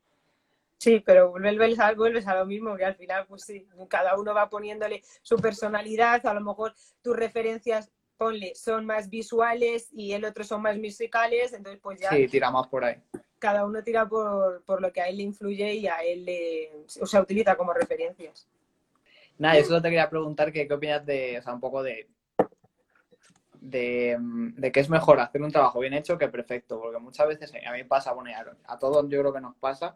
Sí, 0.83 0.99
pero 0.99 1.31
vuelves 1.31 1.79
a, 1.79 1.95
vuelves 1.95 2.27
a 2.27 2.35
lo 2.35 2.45
mismo, 2.45 2.77
que 2.77 2.85
al 2.85 2.97
final, 2.97 3.25
pues 3.29 3.43
sí, 3.45 3.69
cada 3.89 4.19
uno 4.19 4.35
va 4.35 4.51
poniéndole 4.51 5.01
su 5.23 5.37
personalidad, 5.37 6.27
a 6.27 6.35
lo 6.35 6.41
mejor 6.41 6.75
tus 7.01 7.15
referencias, 7.15 7.93
ponle, 8.17 8.53
son 8.57 8.85
más 8.85 9.09
visuales 9.09 9.91
y 9.93 10.11
el 10.13 10.25
otro 10.25 10.43
son 10.43 10.61
más 10.61 10.77
musicales, 10.77 11.53
entonces 11.53 11.81
pues 11.81 12.01
ya 12.01 12.11
Sí, 12.11 12.27
tira 12.27 12.51
más 12.51 12.67
por 12.67 12.85
ahí. 12.85 12.97
cada 13.39 13.65
uno 13.65 13.81
tira 13.85 14.09
por, 14.09 14.65
por 14.65 14.81
lo 14.83 14.93
que 14.93 15.01
a 15.01 15.09
él 15.09 15.19
le 15.19 15.23
influye 15.23 15.73
y 15.75 15.87
a 15.87 15.99
él 16.03 16.25
le, 16.25 16.73
o 17.01 17.07
sea, 17.07 17.21
utiliza 17.23 17.55
como 17.55 17.73
referencias. 17.73 18.49
Nada, 19.39 19.61
yo 19.61 19.65
solo 19.65 19.83
te 19.83 19.89
quería 19.89 20.11
preguntar 20.11 20.51
que 20.53 20.67
qué 20.67 20.75
opinas 20.75 21.07
de, 21.07 21.39
o 21.39 21.43
sea, 21.43 21.55
un 21.55 21.61
poco 21.61 21.85
de, 21.85 22.09
de, 23.61 24.17
de 24.21 24.73
que 24.73 24.81
es 24.81 24.91
mejor 24.91 25.21
hacer 25.21 25.41
un 25.43 25.53
trabajo 25.53 25.79
bien 25.79 25.95
hecho 25.95 26.19
que 26.19 26.27
perfecto, 26.27 26.81
porque 26.81 26.99
muchas 26.99 27.29
veces 27.29 27.53
a 27.55 27.71
mí 27.71 27.79
me 27.79 27.85
pasa, 27.85 28.13
bueno, 28.13 28.31
a, 28.37 28.73
a 28.75 28.79
todos 28.81 29.09
yo 29.09 29.21
creo 29.21 29.33
que 29.33 29.41
nos 29.41 29.55
pasa, 29.57 29.95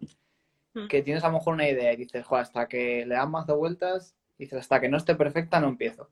Mm. 0.76 0.88
que 0.88 1.02
tienes 1.02 1.24
a 1.24 1.28
lo 1.28 1.34
mejor 1.34 1.54
una 1.54 1.68
idea 1.68 1.92
y 1.92 1.96
dices, 1.96 2.26
hasta 2.30 2.68
que 2.68 3.06
le 3.06 3.14
das 3.14 3.28
más 3.28 3.46
de 3.46 3.54
vueltas, 3.54 4.14
dices, 4.38 4.58
hasta 4.60 4.78
que 4.80 4.88
no 4.90 4.98
esté 4.98 5.14
perfecta 5.14 5.58
no 5.58 5.68
empiezo. 5.68 6.10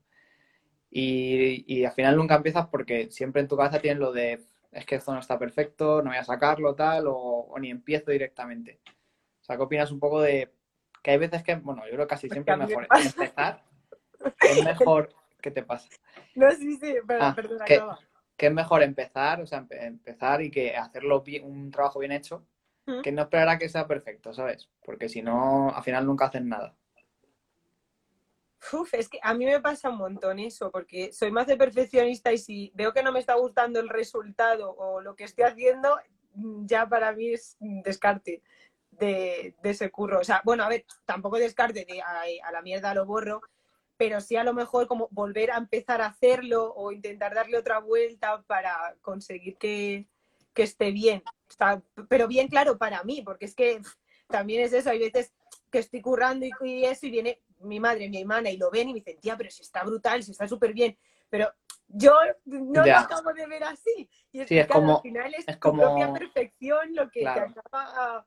Y, 0.91 1.65
y 1.73 1.85
al 1.85 1.93
final 1.93 2.17
nunca 2.17 2.37
empiezas 2.37 2.69
porque 2.69 3.11
siempre 3.11 3.43
en 3.43 3.49
tu 3.49 3.57
cabeza 3.57 3.81
tienes 3.81 3.99
lo 3.99 4.13
de, 4.13 4.41
es 4.73 4.87
que 4.87 4.95
esto 4.95 5.13
no 5.13 5.21
está 5.21 5.39
perfecto, 5.39 6.03
no 6.03 6.11
voy 6.11 6.19
a 6.19 6.25
sacarlo, 6.25 6.75
tal, 6.75 7.09
o, 7.09 7.15
o 7.15 7.59
ni 7.59 7.71
empiezo 7.71 8.11
directamente. 8.11 8.81
O 9.41 9.45
sea, 9.45 9.57
¿qué 9.57 9.63
opinas 9.63 9.91
un 9.91 10.01
poco 10.01 10.21
de 10.23 10.51
que 11.03 11.11
hay 11.11 11.19
veces 11.19 11.43
que, 11.43 11.57
bueno, 11.57 11.83
yo 11.85 11.93
creo 11.93 12.07
que 12.07 12.11
casi 12.15 12.29
Porque 12.29 12.43
siempre 12.45 12.55
es 12.55 12.59
me 12.61 12.67
mejor 12.67 12.87
pasa. 12.87 13.09
empezar, 13.09 13.63
es 14.41 14.65
mejor, 14.65 15.11
¿qué 15.43 15.51
te 15.51 15.63
pasa? 15.63 15.89
No, 16.37 16.51
sí, 16.53 16.77
sí, 16.77 16.95
pero, 17.07 17.25
Ah, 17.25 17.33
perdona, 17.37 17.65
acaba. 17.65 17.99
Que 18.37 18.47
es 18.47 18.53
mejor 18.53 18.83
empezar, 18.83 19.41
o 19.41 19.47
sea, 19.47 19.61
empe- 19.61 19.81
empezar 19.83 20.43
y 20.43 20.51
que 20.51 20.75
hacerlo 20.77 21.21
bien, 21.23 21.45
un 21.45 21.71
trabajo 21.71 21.99
bien 22.01 22.11
hecho. 22.13 22.45
Que 23.03 23.13
no 23.13 23.23
esperar 23.23 23.49
a 23.49 23.59
que 23.59 23.69
sea 23.69 23.87
perfecto, 23.87 24.33
¿sabes? 24.33 24.69
Porque 24.85 25.09
si 25.09 25.23
no, 25.23 25.71
al 25.71 25.83
final 25.83 26.07
nunca 26.07 26.27
hacen 26.27 26.49
nada. 26.49 26.77
Uf, 28.73 28.95
es 28.95 29.09
que 29.09 29.19
a 29.23 29.35
mí 29.35 29.45
me 29.45 29.61
pasa 29.61 29.91
un 29.91 29.99
montón 29.99 30.39
eso, 30.39 30.71
porque 30.71 31.13
soy 31.13 31.31
más 31.31 31.47
de 31.47 31.57
perfeccionista 31.57 32.33
y 32.33 32.39
si 32.39 32.73
veo 32.75 32.93
que 32.93 33.03
no 33.03 33.13
me 33.13 33.21
está 33.21 33.35
gustando 33.35 33.79
el 33.79 33.89
resultado 33.89 34.71
o 34.71 35.01
lo 35.01 35.15
que 35.15 35.25
estoy 35.25 35.45
haciendo, 35.45 35.99
ya 36.35 36.89
para 36.89 37.13
mí 37.13 37.35
es 37.35 37.57
descarte 37.61 38.43
de, 38.91 39.55
de 39.63 39.71
ese 39.71 39.91
curro. 39.91 40.21
O 40.21 40.25
sea, 40.25 40.41
bueno, 40.45 40.65
a 40.65 40.69
ver, 40.69 40.87
tampoco 41.05 41.39
descarte 41.39 41.85
de 41.85 42.01
a, 42.01 42.23
a 42.43 42.53
la 42.53 42.63
mierda 42.63 42.95
lo 42.95 43.05
borro, 43.07 43.43
pero 43.97 44.21
sí 44.21 44.37
a 44.37 44.45
lo 44.45 44.55
mejor 44.55 44.87
como 44.87 45.09
volver 45.11 45.51
a 45.51 45.59
empezar 45.59 46.01
a 46.01 46.07
hacerlo 46.07 46.73
o 46.75 46.91
intentar 46.93 47.35
darle 47.35 47.59
otra 47.59 47.79
vuelta 47.79 48.43
para 48.43 48.97
conseguir 49.03 49.57
que, 49.57 50.07
que 50.53 50.63
esté 50.63 50.91
bien. 50.91 51.23
Está- 51.55 51.81
pero 52.09 52.27
bien 52.27 52.49
claro 52.49 52.77
para 52.77 53.05
mí, 53.05 53.23
porque 53.23 53.45
es 53.45 53.55
que 53.55 53.81
también 54.27 54.63
es 54.63 54.73
eso, 54.73 54.91
hay 54.91 54.99
veces 54.99 55.33
que 55.71 55.79
estoy 55.79 56.01
currando 56.01 56.45
y, 56.45 56.51
y 56.63 56.85
eso 56.85 57.07
y 57.07 57.11
viene 57.11 57.41
mi 57.61 57.79
madre, 57.79 58.09
mi 58.09 58.21
hermana 58.21 58.51
y 58.51 58.57
lo 58.57 58.71
ven 58.73 58.89
y 58.89 58.93
me 58.93 58.99
dicen, 59.01 59.21
tía, 59.21 59.37
pero 59.37 59.51
si 59.51 59.63
está 59.63 59.85
brutal, 59.85 60.23
si 60.25 60.33
está 60.33 60.49
súper 60.49 60.73
bien, 60.73 60.99
pero 61.31 61.53
yo 61.87 62.13
no 62.45 62.85
Ya. 62.85 62.95
lo 62.99 63.05
acabo 63.05 63.33
de 63.33 63.47
ver 63.47 63.63
así. 63.65 64.11
Y 64.33 64.41
es 64.41 64.49
Sí, 64.49 64.57
que, 64.57 64.61
es 64.63 64.67
claro, 64.67 64.81
como- 64.81 64.97
al 64.97 65.03
final 65.03 65.35
es, 65.35 65.47
es 65.47 65.55
tu 65.55 65.61
como- 65.61 65.83
propia 65.83 66.13
perfección 66.13 66.95
lo 66.95 67.09
que 67.11 67.21
Claro. 67.21 67.53
te 67.55 67.61
acaba 67.61 68.27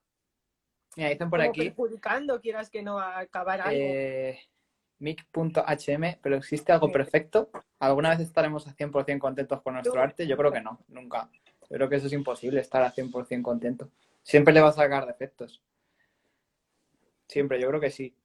Mira, 0.96 1.10
dicen 1.10 1.30
por 1.30 1.40
como 1.40 1.50
aquí, 1.50 1.62
perjudicando, 1.66 2.40
quieras 2.42 2.70
que 2.70 2.82
no, 2.82 2.98
a 3.00 3.20
acabar 3.20 3.60
algo. 3.62 3.72
eh, 3.78 4.40
mic.hm, 5.00 5.52
pero 6.22 6.38
¿existe 6.38 6.72
algo 6.72 6.92
perfecto? 6.92 7.52
¿Alguna 7.80 8.10
vez 8.12 8.22
estaremos 8.22 8.66
a 8.68 8.74
100% 8.74 9.20
contentos 9.20 9.62
con 9.62 9.74
nuestro 9.74 9.94
Tú- 9.94 10.00
arte? 10.00 10.26
Yo 10.26 10.38
creo 10.38 10.52
que 10.52 10.62
no, 10.62 10.80
nunca. 10.88 11.30
Yo 11.70 11.76
creo 11.78 11.90
que 11.90 11.96
eso 11.98 12.08
es 12.08 12.14
imposible, 12.14 12.62
estar 12.62 12.82
a 12.84 12.92
100% 12.92 13.44
contento. 13.44 13.90
Siempre 14.24 14.54
le 14.54 14.62
vas 14.62 14.78
a 14.78 14.84
sacar 14.84 15.06
defectos. 15.06 15.62
Siempre, 17.28 17.60
yo 17.60 17.68
creo 17.70 17.82
que 17.82 17.92
sí. 17.92 18.16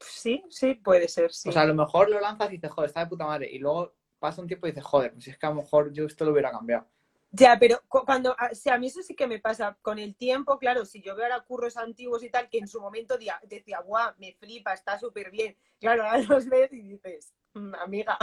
Sí, 0.00 0.42
sí, 0.50 0.74
puede 0.74 1.08
ser, 1.08 1.32
sí. 1.32 1.48
O 1.48 1.52
sea, 1.52 1.62
a 1.62 1.66
lo 1.66 1.74
mejor 1.74 2.10
lo 2.10 2.20
lanzas 2.20 2.48
y 2.48 2.52
dices, 2.56 2.70
joder, 2.70 2.88
está 2.88 3.00
de 3.00 3.06
puta 3.06 3.26
madre. 3.26 3.48
Y 3.50 3.58
luego 3.58 3.94
pasa 4.18 4.40
un 4.42 4.46
tiempo 4.48 4.66
y 4.66 4.70
dices, 4.70 4.84
joder, 4.84 5.12
pues 5.12 5.28
es 5.28 5.38
que 5.38 5.46
a 5.46 5.50
lo 5.50 5.56
mejor 5.56 5.92
yo 5.92 6.04
esto 6.06 6.24
lo 6.24 6.32
hubiera 6.32 6.50
cambiado. 6.50 6.86
Ya, 7.30 7.58
pero 7.58 7.80
cu- 7.88 8.04
cuando, 8.04 8.32
o 8.32 8.54
sea, 8.54 8.74
a 8.74 8.78
mí 8.78 8.86
eso 8.86 9.02
sí 9.02 9.14
que 9.16 9.26
me 9.26 9.40
pasa 9.40 9.76
con 9.82 9.98
el 9.98 10.14
tiempo, 10.16 10.58
claro, 10.58 10.84
si 10.84 11.02
yo 11.02 11.16
veo 11.16 11.24
ahora 11.24 11.40
curros 11.44 11.76
antiguos 11.76 12.22
y 12.22 12.30
tal, 12.30 12.48
que 12.48 12.58
en 12.58 12.68
su 12.68 12.80
momento 12.80 13.16
decía, 13.42 13.80
guau, 13.80 14.12
me 14.18 14.32
flipa, 14.34 14.72
está 14.72 14.98
súper 14.98 15.30
bien. 15.30 15.56
Claro, 15.80 16.04
ahora 16.04 16.22
los 16.28 16.46
ves 16.48 16.72
y 16.72 16.82
dices, 16.82 17.34
"Mm, 17.54 17.74
amiga. 17.76 18.18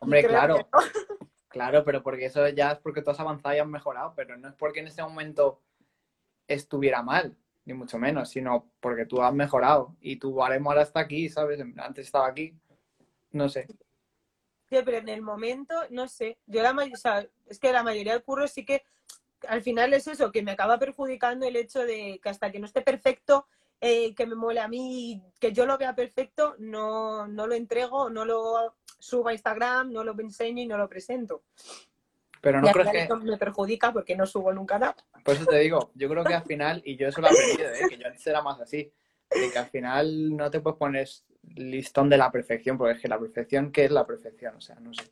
Hombre, 0.00 0.24
claro. 0.28 0.56
que 0.56 0.66
no". 0.72 0.78
Claro, 1.56 1.82
pero 1.84 2.02
porque 2.02 2.26
eso 2.26 2.46
ya 2.50 2.72
es 2.72 2.78
porque 2.80 3.00
tú 3.00 3.10
has 3.10 3.18
avanzado 3.18 3.54
y 3.54 3.58
has 3.60 3.66
mejorado, 3.66 4.12
pero 4.14 4.36
no 4.36 4.46
es 4.46 4.54
porque 4.56 4.80
en 4.80 4.88
ese 4.88 5.02
momento 5.02 5.62
estuviera 6.46 7.02
mal. 7.02 7.34
ni 7.64 7.72
mucho 7.72 7.98
menos, 7.98 8.28
sino 8.28 8.70
porque 8.78 9.06
tú 9.06 9.22
has 9.22 9.32
mejorado 9.32 9.96
y 10.02 10.16
tu 10.16 10.34
baremo 10.34 10.68
ahora 10.68 10.82
está 10.82 11.00
aquí, 11.00 11.30
¿sabes? 11.30 11.58
Antes 11.78 12.04
estaba 12.04 12.26
aquí, 12.26 12.54
no 13.30 13.48
sé. 13.48 13.66
Sí, 14.68 14.76
pero 14.84 14.98
en 14.98 15.08
el 15.08 15.22
momento, 15.22 15.74
no 15.88 16.08
sé, 16.08 16.36
yo 16.44 16.60
la 16.62 16.72
o 16.72 16.96
sea, 16.96 17.26
es 17.46 17.58
que 17.58 17.72
la 17.72 17.82
mayoría 17.82 18.12
del 18.12 18.22
curro 18.22 18.46
sí 18.46 18.66
que 18.66 18.84
al 19.48 19.62
final 19.62 19.94
es 19.94 20.06
eso, 20.08 20.30
que 20.30 20.42
me 20.42 20.50
acaba 20.50 20.78
perjudicando 20.78 21.46
el 21.46 21.56
hecho 21.56 21.86
de 21.86 22.20
que 22.22 22.28
hasta 22.28 22.52
que 22.52 22.58
no 22.58 22.66
esté 22.66 22.82
perfecto, 22.82 23.46
eh, 23.80 24.14
que 24.14 24.26
me 24.26 24.34
mole 24.34 24.60
a 24.60 24.68
mí, 24.68 25.22
que 25.40 25.54
yo 25.54 25.64
lo 25.64 25.78
vea 25.78 25.94
perfecto, 25.94 26.54
no, 26.58 27.26
no 27.26 27.46
lo 27.46 27.54
entrego, 27.54 28.10
no 28.10 28.26
lo 28.26 28.74
subo 28.98 29.28
a 29.28 29.32
Instagram, 29.32 29.92
no 29.92 30.04
lo 30.04 30.18
enseño 30.20 30.62
y 30.62 30.66
no 30.66 30.78
lo 30.78 30.88
presento. 30.88 31.42
Pero 32.40 32.60
no 32.60 32.70
creo 32.70 32.90
que... 32.92 33.08
me 33.24 33.36
perjudica 33.36 33.92
porque 33.92 34.16
no 34.16 34.26
subo 34.26 34.52
nunca 34.52 34.78
nada. 34.78 34.96
Por 35.24 35.34
eso 35.34 35.46
te 35.46 35.58
digo, 35.58 35.90
yo 35.94 36.08
creo 36.08 36.24
que 36.24 36.34
al 36.34 36.44
final, 36.44 36.82
y 36.84 36.96
yo 36.96 37.08
eso 37.08 37.20
lo 37.20 37.28
he 37.28 37.30
aprendido, 37.30 37.70
¿eh? 37.70 37.88
que 37.88 37.98
yo 37.98 38.06
antes 38.06 38.26
era 38.26 38.42
más 38.42 38.60
así, 38.60 38.92
de 39.30 39.50
que 39.50 39.58
al 39.58 39.66
final 39.66 40.36
no 40.36 40.50
te 40.50 40.60
puedes 40.60 40.78
poner 40.78 41.08
listón 41.54 42.08
de 42.08 42.18
la 42.18 42.30
perfección, 42.30 42.78
porque 42.78 42.94
es 42.94 43.00
que 43.00 43.08
la 43.08 43.18
perfección, 43.18 43.72
¿qué 43.72 43.86
es 43.86 43.90
la 43.90 44.06
perfección? 44.06 44.56
O 44.56 44.60
sea, 44.60 44.76
no 44.76 44.92
sé. 44.94 45.04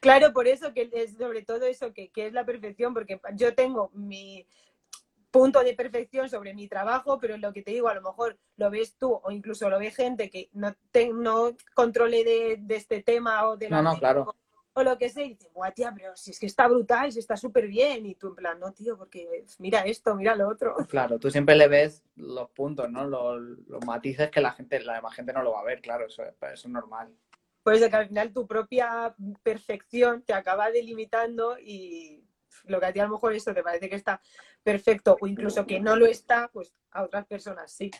Claro, 0.00 0.32
por 0.32 0.46
eso 0.46 0.72
que 0.72 0.88
es 0.92 1.16
sobre 1.16 1.42
todo 1.42 1.66
eso, 1.66 1.92
que, 1.92 2.10
que 2.10 2.26
es 2.26 2.32
la 2.32 2.44
perfección, 2.44 2.94
porque 2.94 3.20
yo 3.34 3.54
tengo 3.54 3.90
mi 3.94 4.46
punto 5.30 5.62
de 5.62 5.74
perfección 5.74 6.28
sobre 6.28 6.54
mi 6.54 6.68
trabajo, 6.68 7.18
pero 7.18 7.36
lo 7.36 7.52
que 7.52 7.62
te 7.62 7.72
digo, 7.72 7.88
a 7.88 7.94
lo 7.94 8.02
mejor 8.02 8.38
lo 8.56 8.70
ves 8.70 8.96
tú 8.96 9.20
o 9.22 9.30
incluso 9.30 9.68
lo 9.68 9.78
ve 9.78 9.90
gente 9.90 10.30
que 10.30 10.48
no, 10.52 10.74
te, 10.90 11.12
no 11.12 11.56
controle 11.74 12.24
de, 12.24 12.76
este 12.76 13.02
tema 13.02 13.48
o 13.48 13.56
de 13.56 13.68
no, 13.68 13.82
no, 13.82 13.96
claro. 13.98 14.34
o 14.72 14.82
lo 14.82 14.96
que 14.96 15.08
sea, 15.08 15.24
y 15.24 15.30
dice, 15.30 15.50
guau, 15.52 15.72
tía, 15.72 15.92
pero 15.94 16.16
si 16.16 16.30
es 16.30 16.38
que 16.38 16.46
está 16.46 16.66
brutal, 16.66 17.12
si 17.12 17.18
está 17.18 17.36
súper 17.36 17.66
bien, 17.66 18.06
y 18.06 18.14
tú 18.14 18.28
en 18.28 18.34
plan, 18.36 18.60
no, 18.60 18.72
tío, 18.72 18.96
porque 18.96 19.44
mira 19.58 19.80
esto, 19.80 20.14
mira 20.14 20.34
lo 20.34 20.48
otro. 20.48 20.76
Claro, 20.88 21.18
tú 21.18 21.30
siempre 21.30 21.56
le 21.56 21.68
ves 21.68 22.02
los 22.16 22.48
puntos, 22.50 22.90
¿no? 22.90 23.06
Los, 23.06 23.84
matices 23.84 24.30
que 24.30 24.40
la 24.40 24.52
gente, 24.52 24.80
la 24.80 24.94
demás 24.94 25.14
gente 25.14 25.32
no 25.32 25.42
lo 25.42 25.52
va 25.52 25.60
a 25.60 25.64
ver, 25.64 25.80
claro, 25.80 26.06
eso, 26.06 26.22
eso 26.22 26.36
es 26.42 26.66
normal. 26.68 27.14
Pues 27.62 27.80
de 27.80 27.90
que 27.90 27.96
al 27.96 28.08
final 28.08 28.32
tu 28.32 28.46
propia 28.46 29.14
perfección 29.42 30.22
te 30.22 30.32
acaba 30.32 30.70
delimitando 30.70 31.58
y 31.58 32.24
lo 32.64 32.80
que 32.80 32.86
a 32.86 32.92
ti 32.92 33.00
a 33.00 33.04
lo 33.04 33.10
mejor 33.10 33.32
eso 33.34 33.52
te 33.54 33.62
parece 33.62 33.88
que 33.88 33.96
está 33.96 34.20
perfecto 34.62 35.16
o 35.20 35.26
incluso 35.26 35.66
que 35.66 35.80
no 35.80 35.96
lo 35.96 36.06
está, 36.06 36.48
pues 36.48 36.72
a 36.90 37.02
otras 37.02 37.26
personas 37.26 37.72
sí. 37.72 37.90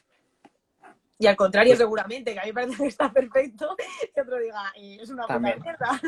Y 1.19 1.27
al 1.27 1.37
contrario, 1.37 1.73
pues 1.73 1.79
seguramente, 1.79 2.33
que 2.33 2.39
a 2.39 2.43
mí 2.43 2.49
me 2.49 2.55
parece 2.55 2.77
que 2.77 2.89
está 2.89 3.13
perfecto, 3.13 3.77
que 4.15 4.21
otro 4.21 4.39
diga, 4.39 4.73
eh, 4.77 4.99
es 5.01 5.11
una 5.11 5.23
puta 5.23 5.39
mierda. 5.39 6.01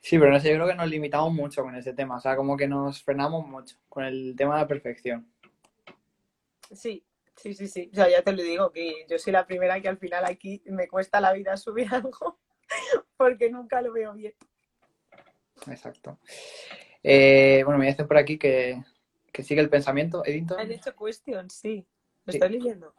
Sí, 0.00 0.18
pero 0.18 0.30
no 0.30 0.38
sé, 0.38 0.50
yo 0.50 0.54
creo 0.54 0.68
que 0.68 0.74
nos 0.74 0.88
limitamos 0.88 1.32
mucho 1.32 1.62
con 1.62 1.74
ese 1.74 1.92
tema, 1.92 2.16
o 2.16 2.20
sea, 2.20 2.36
como 2.36 2.56
que 2.56 2.68
nos 2.68 3.02
frenamos 3.02 3.46
mucho 3.46 3.76
con 3.88 4.04
el 4.04 4.34
tema 4.36 4.54
de 4.54 4.60
la 4.60 4.68
perfección. 4.68 5.32
Sí, 6.70 7.04
sí, 7.34 7.54
sí, 7.54 7.66
sí. 7.66 7.90
O 7.92 7.94
sea, 7.96 8.08
ya 8.08 8.22
te 8.22 8.32
lo 8.32 8.42
digo, 8.42 8.70
que 8.70 9.04
yo 9.08 9.18
soy 9.18 9.32
la 9.32 9.46
primera 9.46 9.80
que 9.80 9.88
al 9.88 9.98
final 9.98 10.24
aquí 10.24 10.62
me 10.66 10.86
cuesta 10.88 11.20
la 11.20 11.32
vida 11.32 11.56
subir 11.56 11.88
algo 11.92 12.38
porque 13.16 13.50
nunca 13.50 13.82
lo 13.82 13.92
veo 13.92 14.14
bien. 14.14 14.34
Exacto. 15.66 16.18
Eh, 17.08 17.62
bueno, 17.64 17.78
me 17.78 17.86
dicen 17.86 18.08
por 18.08 18.16
aquí 18.16 18.36
que, 18.36 18.82
sigue 19.38 19.60
el 19.60 19.70
pensamiento, 19.70 20.24
Edinton. 20.24 20.58
Han 20.58 20.72
hecho 20.72 20.96
cuestión, 20.96 21.48
sí. 21.48 21.86
¿Lo 22.24 22.32
estoy 22.32 22.48
leyendo? 22.48 22.92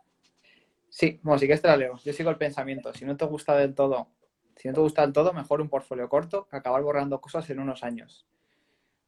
Sí, 0.87 1.19
bueno, 1.21 1.37
sí 1.37 1.45
que 1.45 1.57
te 1.57 1.67
la 1.67 1.75
leo. 1.75 1.97
Yo 2.05 2.13
sigo 2.13 2.29
el 2.29 2.37
pensamiento. 2.37 2.93
Si 2.93 3.03
no 3.03 3.17
te 3.17 3.25
gusta 3.25 3.57
del 3.57 3.75
todo, 3.75 4.07
si 4.55 4.69
no 4.69 4.73
te 4.73 4.79
gusta 4.79 5.01
del 5.01 5.11
todo, 5.11 5.33
mejor 5.33 5.59
un 5.59 5.67
portfolio 5.67 6.07
corto 6.07 6.47
que 6.47 6.55
acabar 6.55 6.81
borrando 6.83 7.19
cosas 7.19 7.49
en 7.49 7.59
unos 7.59 7.83
años. 7.83 8.25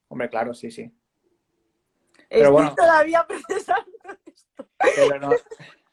Hombre, 0.10 0.28
claro, 0.28 0.54
sí, 0.54 0.70
sí. 0.70 0.94
Pero 2.28 2.52
bueno, 2.52 2.76
todavía 2.76 3.26
procesando 3.48 3.98
esto. 4.26 4.68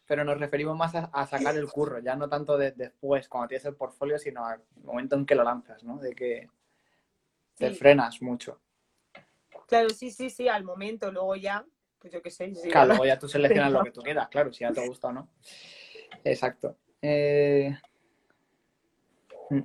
Pero, 0.08 0.24
nos 0.24 0.40
referimos 0.40 0.76
más 0.76 0.96
a, 0.96 1.26
sacar 1.28 1.56
el 1.56 1.68
curro, 1.68 2.00
ya 2.00 2.16
no 2.16 2.28
tanto 2.28 2.58
de, 2.58 2.72
después, 2.72 3.28
cuando 3.28 3.46
tienes 3.46 3.66
el 3.66 3.76
portfolio, 3.76 4.18
sino 4.18 4.44
al 4.44 4.64
momento 4.82 5.14
en 5.14 5.24
que 5.24 5.36
lo 5.36 5.44
lanzas, 5.44 5.84
¿no? 5.84 5.98
De 5.98 6.12
que 6.12 6.48
te 7.54 7.70
frenas 7.70 8.20
mucho. 8.20 8.60
Claro, 9.66 9.90
sí, 9.90 10.11
sí, 10.11 10.31
sí, 10.31 10.48
al 10.48 10.64
momento, 10.64 11.11
luego 11.11 11.35
ya, 11.37 11.64
pues 11.98 12.12
yo 12.12 12.22
qué 12.22 12.31
sé. 12.31 12.52
claro, 12.70 12.88
luego 12.88 13.05
ya 13.05 13.18
tú 13.18 13.29
seleccionas 13.29 13.72
lo 13.72 13.83
que 13.83 13.90
tú 13.90 14.00
quieras, 14.05 14.29
claro, 14.29 14.52
si 14.52 14.61
ya 14.61 14.72
te 14.72 14.87
gusta 14.87 15.09
o 15.09 15.12
no. 15.12 15.29
Exacto. 16.24 16.76
Eh, 17.02 17.76
mm. 19.50 19.61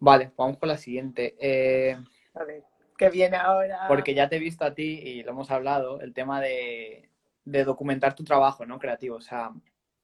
Vale, 0.00 0.32
vamos 0.36 0.58
con 0.58 0.68
la 0.68 0.76
siguiente. 0.76 1.36
Eh, 1.38 1.96
a 2.34 2.44
ver, 2.44 2.64
¿qué 2.96 3.10
viene 3.10 3.36
ahora? 3.36 3.86
Porque 3.88 4.14
ya 4.14 4.28
te 4.28 4.36
he 4.36 4.40
visto 4.40 4.64
a 4.64 4.74
ti 4.74 5.00
y 5.02 5.22
lo 5.22 5.32
hemos 5.32 5.50
hablado, 5.50 6.00
el 6.00 6.14
tema 6.14 6.40
de, 6.40 7.10
de 7.44 7.64
documentar 7.64 8.14
tu 8.14 8.24
trabajo, 8.24 8.64
¿no? 8.64 8.78
Creativo. 8.78 9.16
O 9.16 9.20
sea, 9.20 9.50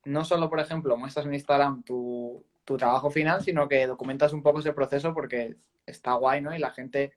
no 0.05 0.25
solo, 0.25 0.51
por 0.51 0.61
ejemplo, 0.61 0.97
muestras 0.97 1.27
en 1.27 1.35
Instagram 1.35 1.83
tu, 1.83 2.45
tu 2.65 2.77
trabajo 2.77 3.11
final, 3.11 3.43
sino 3.43 3.69
que 3.69 3.87
documentas 3.87 4.33
un 4.33 4.43
poco 4.43 4.61
ese 4.61 4.73
proceso 4.73 5.15
porque 5.15 5.57
está 5.87 6.15
guay, 6.15 6.41
¿no? 6.41 6.55
Y 6.55 6.59
la 6.59 6.71
gente 6.71 7.13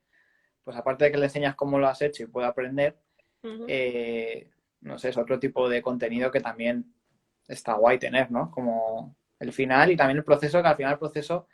pues 0.67 0.75
aparte 0.75 1.05
de 1.05 1.11
que 1.13 1.17
le 1.17 1.27
enseñas 1.27 1.55
cómo 1.55 1.79
lo 1.79 1.87
has 1.87 2.01
hecho 2.01 2.23
y 2.23 2.25
puede 2.25 2.45
aprender, 2.45 2.97
eh, 3.69 4.49
no 4.81 4.99
sé, 4.99 5.07
es 5.07 5.17
otro 5.17 5.39
tipo 5.39 5.69
de 5.69 5.81
contenido 5.81 6.29
que 6.29 6.41
también 6.41 6.93
está 7.47 7.75
guay 7.75 7.97
tener, 7.97 8.29
¿no? 8.31 8.51
Como 8.51 9.15
el 9.39 9.53
final 9.53 9.89
y 9.91 9.95
también 9.95 10.17
el 10.17 10.25
proceso, 10.25 10.61
que 10.61 10.67
al 10.67 10.75
final 10.75 10.91
el 10.91 10.99
proceso 10.99 11.47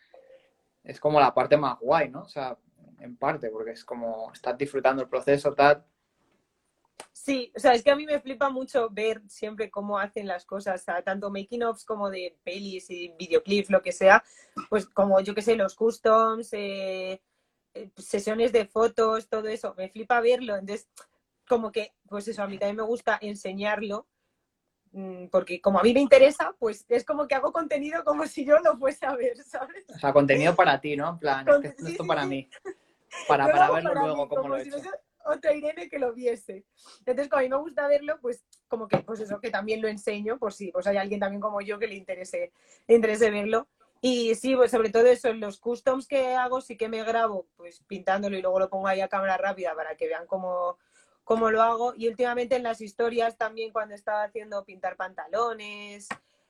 es 0.83 0.99
como 0.99 1.19
la 1.19 1.31
parte 1.31 1.57
más 1.57 1.77
guay, 1.79 2.09
¿no? 2.09 2.23
O 2.23 2.27
sea, 2.27 2.57
en 3.01 3.15
parte, 3.15 3.51
porque 3.51 3.73
es 3.73 3.85
como 3.85 4.31
estás 4.33 4.57
disfrutando 4.57 5.03
el 5.03 5.09
proceso, 5.09 5.53
tal. 5.53 5.85
Sí, 7.11 7.51
o 7.55 7.59
sea, 7.59 7.73
es 7.73 7.83
que 7.83 7.91
a 7.91 7.95
mí 7.95 8.07
me 8.07 8.19
flipa 8.19 8.49
mucho 8.49 8.89
ver 8.89 9.21
siempre 9.27 9.69
cómo 9.69 9.99
hacen 9.99 10.25
las 10.25 10.43
cosas, 10.43 10.83
tanto 11.05 11.29
making 11.29 11.61
ofs 11.61 11.85
como 11.85 12.09
de 12.09 12.35
pelis 12.43 12.89
y 12.89 13.13
videoclips, 13.19 13.69
lo 13.69 13.83
que 13.83 13.91
sea, 13.91 14.23
pues 14.71 14.87
como 14.87 15.19
yo 15.19 15.35
que 15.35 15.43
sé, 15.43 15.55
los 15.55 15.75
customs, 15.75 16.49
eh, 16.53 17.21
sesiones 17.97 18.51
de 18.51 18.65
fotos, 18.65 19.27
todo 19.29 19.47
eso, 19.47 19.73
me 19.77 19.89
flipa 19.89 20.21
verlo. 20.21 20.55
Entonces, 20.55 20.87
como 21.47 21.71
que, 21.71 21.93
pues 22.07 22.27
eso, 22.27 22.43
a 22.43 22.47
mí 22.47 22.57
también 22.57 22.77
me 22.77 22.83
gusta 22.83 23.17
enseñarlo, 23.21 24.07
mm, 24.91 25.27
porque 25.27 25.61
como 25.61 25.79
a 25.79 25.83
mí 25.83 25.93
me 25.93 25.99
interesa, 25.99 26.55
pues 26.59 26.85
es 26.89 27.03
como 27.05 27.27
que 27.27 27.35
hago 27.35 27.51
contenido 27.51 28.03
como 28.03 28.25
si 28.25 28.45
yo 28.45 28.59
lo 28.59 28.77
fuese 28.77 29.05
a 29.05 29.15
ver, 29.15 29.37
¿sabes? 29.43 29.85
O 29.89 29.97
sea, 29.97 30.13
contenido 30.13 30.55
para 30.55 30.79
ti, 30.79 30.95
¿no? 30.95 31.09
En 31.09 31.19
plan, 31.19 31.45
esto 31.85 32.05
para 32.05 32.25
mí. 32.25 32.49
Para, 33.27 33.47
para 33.51 33.71
verlo 33.71 33.93
luego 33.93 34.27
como, 34.27 34.47
lo 34.49 34.57
he 34.57 34.63
hecho. 34.63 34.77
otra 35.25 35.53
Irene 35.53 35.87
que 35.87 35.99
lo 35.99 36.13
viese. 36.13 36.65
Entonces, 36.99 37.29
como 37.29 37.39
a 37.39 37.43
mí 37.43 37.49
me 37.49 37.57
gusta 37.57 37.87
verlo, 37.87 38.17
pues 38.19 38.43
como 38.67 38.87
que, 38.87 38.97
pues 38.99 39.19
eso, 39.19 39.39
que 39.39 39.51
también 39.51 39.81
lo 39.81 39.87
enseño, 39.87 40.39
por 40.39 40.53
si 40.53 40.71
pues 40.71 40.87
hay 40.87 40.97
alguien 40.97 41.19
también 41.19 41.41
como 41.41 41.61
yo 41.61 41.77
que 41.77 41.87
le 41.87 41.95
interese, 41.95 42.51
le 42.87 42.95
interese 42.95 43.29
verlo. 43.29 43.67
Y 44.05 44.35
sí, 44.35 44.53
pues 44.53 44.69
sobre 44.69 44.89
todo 44.89 45.05
eso, 45.05 45.29
en 45.29 45.39
los 45.39 45.61
customs 45.61 46.09
que 46.09 46.35
hago 46.35 46.59
sí 46.59 46.75
que 46.75 46.89
me 46.89 47.05
grabo 47.05 47.47
pues 47.55 47.81
pintándolo 47.87 48.37
y 48.37 48.41
luego 48.41 48.59
lo 48.59 48.69
pongo 48.69 48.87
ahí 48.87 48.99
a 48.99 49.07
cámara 49.07 49.37
rápida 49.37 49.73
para 49.75 49.95
que 49.95 50.09
vean 50.09 50.27
cómo, 50.27 50.77
cómo 51.23 51.49
lo 51.49 51.61
hago. 51.61 51.93
Y 51.95 52.09
últimamente 52.09 52.57
en 52.57 52.63
las 52.63 52.81
historias 52.81 53.37
también 53.37 53.71
cuando 53.71 53.95
estaba 53.95 54.23
haciendo 54.23 54.65
pintar 54.65 54.97
pantalones 54.97 56.09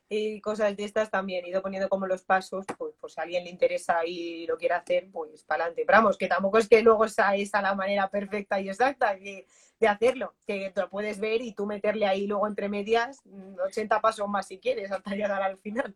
y 0.10 0.42
cosas 0.42 0.76
de 0.76 0.84
estas 0.84 1.12
también 1.12 1.46
he 1.46 1.50
ido 1.50 1.62
poniendo 1.62 1.90
como 1.90 2.08
los 2.08 2.24
pasos, 2.24 2.66
pues, 2.76 2.96
pues 3.00 3.14
si 3.14 3.20
a 3.20 3.24
alguien 3.24 3.44
le 3.44 3.52
interesa 3.52 4.04
y 4.04 4.48
lo 4.48 4.58
quiere 4.58 4.74
hacer, 4.74 5.12
pues 5.12 5.44
para 5.44 5.66
adelante. 5.66 5.84
Pero 5.86 6.00
vamos, 6.00 6.18
que 6.18 6.28
tampoco 6.28 6.58
es 6.58 6.68
que 6.68 6.82
luego 6.82 7.06
esa 7.06 7.36
es 7.36 7.52
la 7.54 7.76
manera 7.76 8.10
perfecta 8.10 8.60
y 8.60 8.70
exacta 8.70 9.14
de, 9.14 9.46
de 9.80 9.88
hacerlo, 9.88 10.34
que 10.48 10.72
te 10.72 10.82
lo 10.82 10.90
puedes 10.90 11.20
ver 11.20 11.44
y 11.44 11.54
tú 11.54 11.68
meterle 11.68 12.08
ahí 12.08 12.26
luego 12.26 12.48
entre 12.48 12.68
medias 12.68 13.22
80 13.64 14.02
pasos 14.02 14.28
más 14.28 14.48
si 14.48 14.58
quieres 14.58 14.92
hasta 14.92 15.12
llegar 15.12 15.44
al 15.44 15.60
final. 15.60 15.96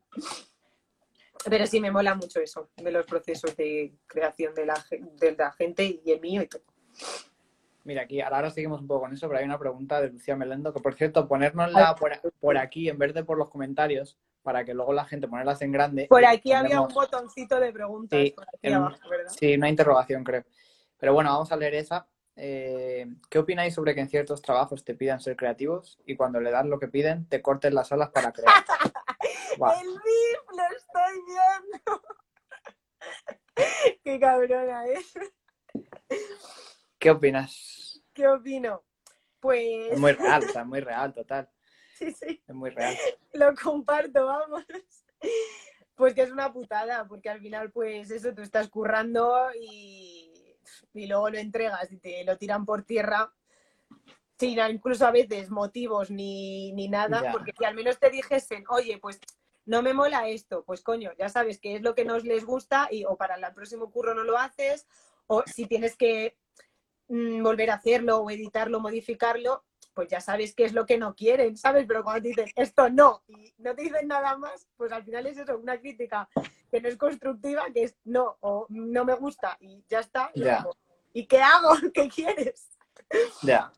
Pero 1.50 1.66
sí 1.68 1.80
me 1.80 1.92
mola 1.92 2.16
mucho 2.16 2.40
eso, 2.40 2.70
de 2.76 2.92
los 2.92 3.06
procesos 3.06 3.56
de 3.56 3.94
creación 4.08 4.54
de 4.54 4.66
la, 4.66 4.86
de 4.92 5.36
la 5.36 5.52
gente 5.52 6.02
y 6.04 6.12
el 6.12 6.20
mío 6.20 6.42
y 6.42 6.48
todo. 6.48 6.62
Mira, 7.84 8.02
aquí 8.02 8.20
ahora 8.20 8.50
seguimos 8.50 8.82
un 8.82 8.88
poco 8.88 9.02
con 9.02 9.14
eso, 9.14 9.28
pero 9.28 9.40
hay 9.40 9.46
una 9.46 9.58
pregunta 9.58 10.02
de 10.02 10.10
Lucía 10.10 10.36
Melendo, 10.36 10.74
que 10.74 10.82
por 10.82 10.94
cierto, 10.96 11.26
ponérnosla 11.28 11.96
por, 11.96 12.12
por 12.40 12.58
aquí 12.58 12.90
en 12.90 12.98
vez 12.98 13.14
de 13.14 13.24
por 13.24 13.38
los 13.38 13.50
comentarios, 13.50 14.18
para 14.44 14.66
que 14.66 14.74
luego 14.74 14.92
la 14.94 15.06
gente 15.06 15.28
ponerlas 15.28 15.62
en 15.62 15.72
grande. 15.72 16.08
Por 16.10 16.26
aquí 16.26 16.52
había 16.52 16.82
un 16.82 16.94
botoncito 16.94 17.60
de 17.60 17.72
preguntas. 17.72 18.20
Sí, 18.20 18.32
por 18.36 18.46
aquí 18.48 18.74
abajo, 18.74 19.10
¿verdad? 19.10 19.32
sí, 19.38 19.56
una 19.56 19.70
interrogación, 19.70 20.24
creo. 20.24 20.44
Pero 20.98 21.14
bueno, 21.14 21.32
vamos 21.32 21.52
a 21.52 21.56
leer 21.56 21.76
esa. 21.76 22.08
Eh, 22.36 23.08
¿Qué 23.30 23.40
opináis 23.40 23.74
sobre 23.74 23.96
que 23.96 24.02
en 24.02 24.10
ciertos 24.10 24.42
trabajos 24.42 24.84
te 24.84 24.94
pidan 24.94 25.20
ser 25.20 25.36
creativos 25.36 26.00
y 26.06 26.16
cuando 26.16 26.40
le 26.40 26.52
das 26.52 26.66
lo 26.66 26.80
que 26.80 26.88
piden 26.88 27.26
te 27.28 27.42
cortes 27.42 27.74
las 27.74 27.92
alas 27.92 28.10
para 28.10 28.32
crear? 28.32 28.54
El 29.58 29.98
Lo 30.58 30.64
estoy 30.76 31.14
viendo. 31.28 32.02
Qué 34.04 34.20
cabrona 34.20 34.86
es. 34.88 35.14
¿Qué 36.98 37.12
opinas? 37.12 38.02
¿Qué 38.14 38.28
opino? 38.28 38.84
Pues. 39.40 39.92
Es 39.92 40.00
muy 40.00 40.14
real, 40.14 40.44
sea, 40.50 40.64
muy 40.64 40.80
real, 40.80 41.14
total. 41.14 41.50
Sí, 41.98 42.12
sí. 42.14 42.44
Es 42.48 42.54
muy 42.54 42.70
real. 42.70 42.96
Lo 43.34 43.56
comparto, 43.56 44.28
vamos. 44.28 44.64
Pues 45.96 46.14
que 46.14 46.22
es 46.22 46.32
una 46.32 46.54
putada, 46.54 47.08
porque 47.08 47.28
al 47.28 47.40
final, 47.40 47.72
pues 47.72 48.12
eso, 48.12 48.36
tú 48.36 48.44
estás 48.44 48.70
currando 48.70 49.50
y, 49.60 50.56
y 50.94 51.08
luego 51.08 51.32
lo 51.32 51.40
entregas 51.40 51.92
y 51.92 51.98
te 51.98 52.24
lo 52.24 52.38
tiran 52.38 52.66
por 52.68 52.84
tierra 52.84 53.34
sin 54.40 54.60
incluso 54.70 55.06
a 55.08 55.12
veces 55.12 55.50
motivos 55.50 56.12
ni, 56.12 56.72
ni 56.74 56.88
nada, 56.88 57.24
Ya. 57.24 57.32
porque 57.32 57.54
si 57.58 57.66
al 57.66 57.74
menos 57.74 57.98
te 58.00 58.10
dijesen, 58.10 58.64
oye, 58.70 59.00
pues 59.00 59.20
no 59.68 59.84
me 59.84 59.94
mola 59.94 60.28
esto, 60.28 60.64
pues 60.66 60.82
coño, 60.82 61.12
ya 61.20 61.30
sabes 61.30 61.60
qué 61.60 61.76
es 61.76 61.82
lo 61.82 61.94
que 61.94 62.06
nos 62.06 62.24
les 62.24 62.46
gusta 62.46 62.88
y 62.90 63.06
o 63.06 63.18
para 63.18 63.36
el 63.36 63.54
próximo 63.54 63.92
curro 63.92 64.16
no 64.16 64.24
lo 64.24 64.38
haces, 64.38 64.88
o 65.28 65.44
si 65.46 65.68
tienes 65.68 65.96
que 65.96 66.38
mm, 67.10 67.44
volver 67.44 67.70
a 67.70 67.76
hacerlo 67.76 68.18
o 68.18 68.32
editarlo, 68.32 68.80
modificarlo, 68.80 69.66
pues 69.94 70.08
ya 70.10 70.22
sabes 70.22 70.56
qué 70.56 70.64
es 70.64 70.74
lo 70.74 70.86
que 70.86 70.98
no 70.98 71.16
quieren, 71.16 71.58
¿sabes? 71.58 71.86
Pero 71.88 72.04
cuando 72.04 72.22
te 72.22 72.30
dicen 72.30 72.50
esto 72.56 72.90
no 72.90 73.24
y 73.28 73.54
no 73.58 73.76
te 73.76 73.84
dicen 73.84 74.08
nada 74.08 74.38
más, 74.38 74.68
pues 74.78 74.92
al 74.92 75.04
final 75.04 75.26
es 75.28 75.38
eso, 75.38 75.58
una 75.58 75.80
crítica 75.80 76.30
que 76.72 76.80
no 76.80 76.88
es 76.88 76.98
constructiva, 76.98 77.66
que 77.74 77.84
es 77.84 77.96
no 78.06 78.38
o 78.42 78.68
no 78.70 79.06
me 79.06 79.16
gusta 79.16 79.58
y 79.60 79.84
ya 79.90 80.00
está. 80.00 80.32
¿Y 81.14 81.26
qué 81.26 81.42
hago? 81.42 81.70
¿Qué 81.94 82.08
quieres? 82.10 82.70
Ya. 83.42 83.72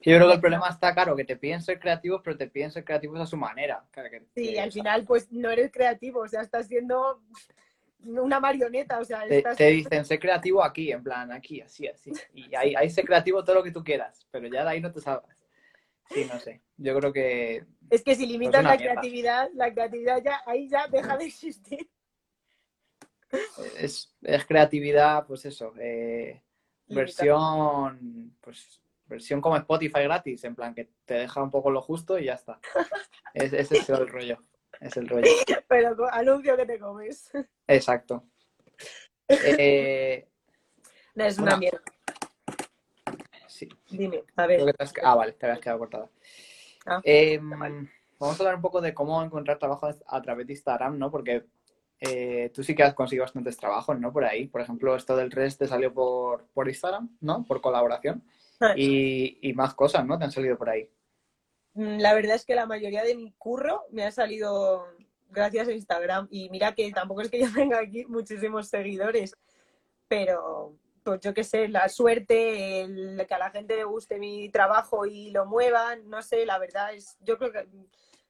Yo 0.00 0.16
creo 0.16 0.28
que 0.28 0.34
el 0.34 0.40
problema 0.40 0.68
está, 0.68 0.92
claro, 0.94 1.16
que 1.16 1.24
te 1.24 1.36
piden 1.36 1.62
ser 1.62 1.80
creativos, 1.80 2.20
pero 2.22 2.36
te 2.36 2.48
piden 2.48 2.70
ser 2.70 2.84
creativos 2.84 3.20
a 3.20 3.26
su 3.26 3.36
manera. 3.36 3.84
Claro, 3.90 4.10
que- 4.10 4.26
Sí, 4.34 4.52
que, 4.52 4.60
al 4.60 4.72
final 4.72 5.04
pues 5.04 5.30
no 5.32 5.50
eres 5.50 5.70
creativo, 5.72 6.20
o 6.20 6.28
sea, 6.28 6.42
estás 6.42 6.66
siendo 6.68 7.22
una 8.00 8.38
marioneta, 8.38 9.00
o 9.00 9.04
sea, 9.04 9.26
Te, 9.26 9.38
estás... 9.38 9.56
te 9.56 9.66
dicen, 9.68 10.04
sé 10.04 10.18
creativo 10.18 10.62
aquí, 10.62 10.92
en 10.92 11.02
plan, 11.02 11.32
aquí, 11.32 11.60
así, 11.60 11.88
así. 11.88 12.12
Y 12.34 12.54
ahí, 12.54 12.74
ahí 12.76 12.90
sé 12.90 13.04
creativo 13.04 13.42
todo 13.42 13.56
lo 13.56 13.62
que 13.62 13.72
tú 13.72 13.82
quieras, 13.82 14.26
pero 14.30 14.46
ya 14.48 14.62
de 14.64 14.70
ahí 14.70 14.80
no 14.80 14.92
te 14.92 15.00
salgas. 15.00 15.44
Sí, 16.10 16.24
no 16.24 16.38
sé. 16.38 16.62
Yo 16.76 16.96
creo 16.98 17.12
que 17.12 17.64
Es 17.90 18.02
que 18.04 18.14
si 18.14 18.26
limitas 18.26 18.60
una 18.60 18.70
la 18.70 18.76
mierda. 18.76 18.92
creatividad, 18.94 19.50
la 19.54 19.72
creatividad 19.72 20.22
ya 20.22 20.40
ahí 20.46 20.68
ya 20.68 20.86
deja 20.86 21.16
de 21.16 21.24
existir. 21.26 21.88
es, 23.78 24.14
es 24.22 24.44
creatividad, 24.46 25.26
pues 25.26 25.44
eso, 25.46 25.72
eh, 25.80 26.42
versión, 26.86 28.36
pues 28.40 28.80
versión 29.06 29.40
como 29.40 29.56
Spotify 29.56 30.02
gratis, 30.04 30.44
en 30.44 30.54
plan 30.54 30.74
que 30.74 30.88
te 31.04 31.14
deja 31.14 31.42
un 31.42 31.50
poco 31.50 31.70
lo 31.70 31.80
justo 31.82 32.18
y 32.18 32.24
ya 32.26 32.34
está. 32.34 32.58
Es, 33.34 33.52
ese 33.52 33.78
es 33.78 33.88
el 33.90 34.08
rollo. 34.08 34.38
Es 34.80 34.96
el 34.96 35.08
rollo. 35.08 35.26
Pero 35.68 35.94
anuncio 36.10 36.56
que 36.56 36.64
te 36.66 36.78
comes. 36.78 37.30
Exacto. 37.66 38.24
Eh, 39.28 40.26
No, 41.14 41.24
es 41.24 41.36
Una- 41.38 41.48
una 41.52 41.56
mierda. 41.58 41.80
sí, 43.46 43.68
Dime, 43.90 44.24
a 44.36 44.46
ver. 44.46 44.74
has- 44.78 44.92
Ah, 45.02 45.14
vale, 45.14 45.32
te 45.32 45.46
habías 45.46 45.60
quedado 45.60 45.78
cortada. 45.80 46.08
Ah, 46.86 47.00
Eh, 47.04 47.38
vale. 47.42 47.90
Vamos 48.18 48.38
a 48.38 48.42
hablar 48.42 48.54
un 48.56 48.62
poco 48.62 48.80
de 48.80 48.94
cómo 48.94 49.22
encontrar 49.22 49.58
trabajo 49.58 49.88
a 50.06 50.22
través 50.22 50.46
de 50.46 50.54
Instagram, 50.54 50.98
¿no? 50.98 51.10
Porque 51.10 51.44
eh, 52.00 52.50
tú 52.54 52.62
sí 52.62 52.74
que 52.74 52.82
has 52.82 52.94
conseguido 52.94 53.24
bastantes 53.24 53.56
trabajos, 53.58 53.98
¿no? 54.00 54.12
Por 54.12 54.24
ahí. 54.24 54.46
Por 54.46 54.60
ejemplo, 54.62 54.94
esto 54.96 55.14
del 55.16 55.30
RES 55.30 55.58
te 55.58 55.66
salió 55.66 55.92
por, 55.92 56.46
por 56.54 56.68
Instagram, 56.68 57.16
¿no? 57.20 57.44
Por 57.44 57.60
colaboración. 57.60 58.22
Y, 58.76 59.38
y 59.48 59.52
más 59.52 59.74
cosas, 59.74 60.04
¿no? 60.06 60.18
Te 60.18 60.24
han 60.24 60.32
salido 60.32 60.56
por 60.56 60.70
ahí. 60.70 60.90
Mm, 61.74 61.98
La 61.98 62.14
verdad 62.14 62.36
es 62.36 62.44
que 62.44 62.54
la 62.54 62.66
mayoría 62.66 63.02
de 63.04 63.14
mi 63.14 63.32
curro 63.32 63.84
me 63.90 64.04
ha 64.04 64.10
salido 64.10 64.86
gracias 65.30 65.68
a 65.68 65.72
Instagram. 65.72 66.28
Y 66.30 66.48
mira 66.50 66.74
que 66.74 66.90
tampoco 66.92 67.22
es 67.22 67.30
que 67.30 67.40
yo 67.40 67.46
tenga 67.54 67.78
aquí 67.78 68.04
muchísimos 68.06 68.68
seguidores, 68.68 69.36
pero 70.08 70.78
pues 71.02 71.20
yo 71.20 71.32
qué 71.32 71.44
sé, 71.44 71.68
la 71.68 71.88
suerte, 71.88 72.80
el 72.80 73.24
que 73.28 73.34
a 73.34 73.38
la 73.38 73.50
gente 73.50 73.76
le 73.76 73.84
guste 73.84 74.18
mi 74.18 74.48
trabajo 74.48 75.06
y 75.06 75.30
lo 75.30 75.46
muevan, 75.46 76.10
no 76.10 76.20
sé, 76.20 76.44
la 76.44 76.58
verdad 76.58 76.92
es, 76.94 77.16
yo 77.20 77.38
creo 77.38 77.52
que, 77.52 77.68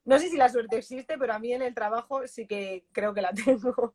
no 0.05 0.19
sé 0.19 0.29
si 0.29 0.37
la 0.37 0.51
suerte 0.51 0.77
existe, 0.77 1.17
pero 1.17 1.33
a 1.33 1.39
mí 1.39 1.55
en 1.55 1.63
el 1.63 1.75
trabajo 1.75 2.27
sí 2.27 2.47
que 2.47 2.85
creo 2.93 3.15
que 3.15 3.23
la 3.23 3.33
tengo. 3.45 3.95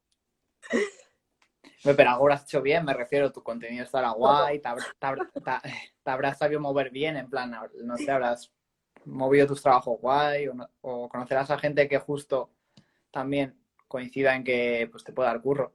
Pero 1.84 2.10
algo 2.10 2.24
habrás 2.24 2.44
hecho 2.44 2.62
bien, 2.62 2.86
me 2.86 2.94
refiero, 2.94 3.32
tu 3.32 3.42
contenido 3.42 3.84
estará 3.84 4.12
guay, 4.12 4.60
te, 4.60 4.68
habrá- 4.68 4.86
te 5.00 5.08
habrá- 5.08 5.30
te- 5.34 5.70
te 6.04 6.12
habrás 6.12 6.38
sabido 6.38 6.60
mover 6.62 6.92
bien, 6.92 7.18
en 7.18 7.30
plan, 7.30 7.56
no 7.84 7.98
sé, 7.98 8.12
habrás 8.12 8.52
movido 9.06 9.48
tus 9.48 9.62
trabajos 9.64 10.00
guay, 10.00 10.48
o, 10.48 10.54
no- 10.54 10.70
o 10.82 11.10
conocerás 11.10 11.50
a 11.50 11.58
gente 11.58 11.88
que 11.88 11.98
justo 11.98 12.52
también 13.10 13.58
coincida 13.88 14.36
en 14.36 14.44
que 14.44 14.88
pues 14.92 15.04
te 15.04 15.12
pueda 15.12 15.30
dar 15.30 15.42
curro. 15.42 15.74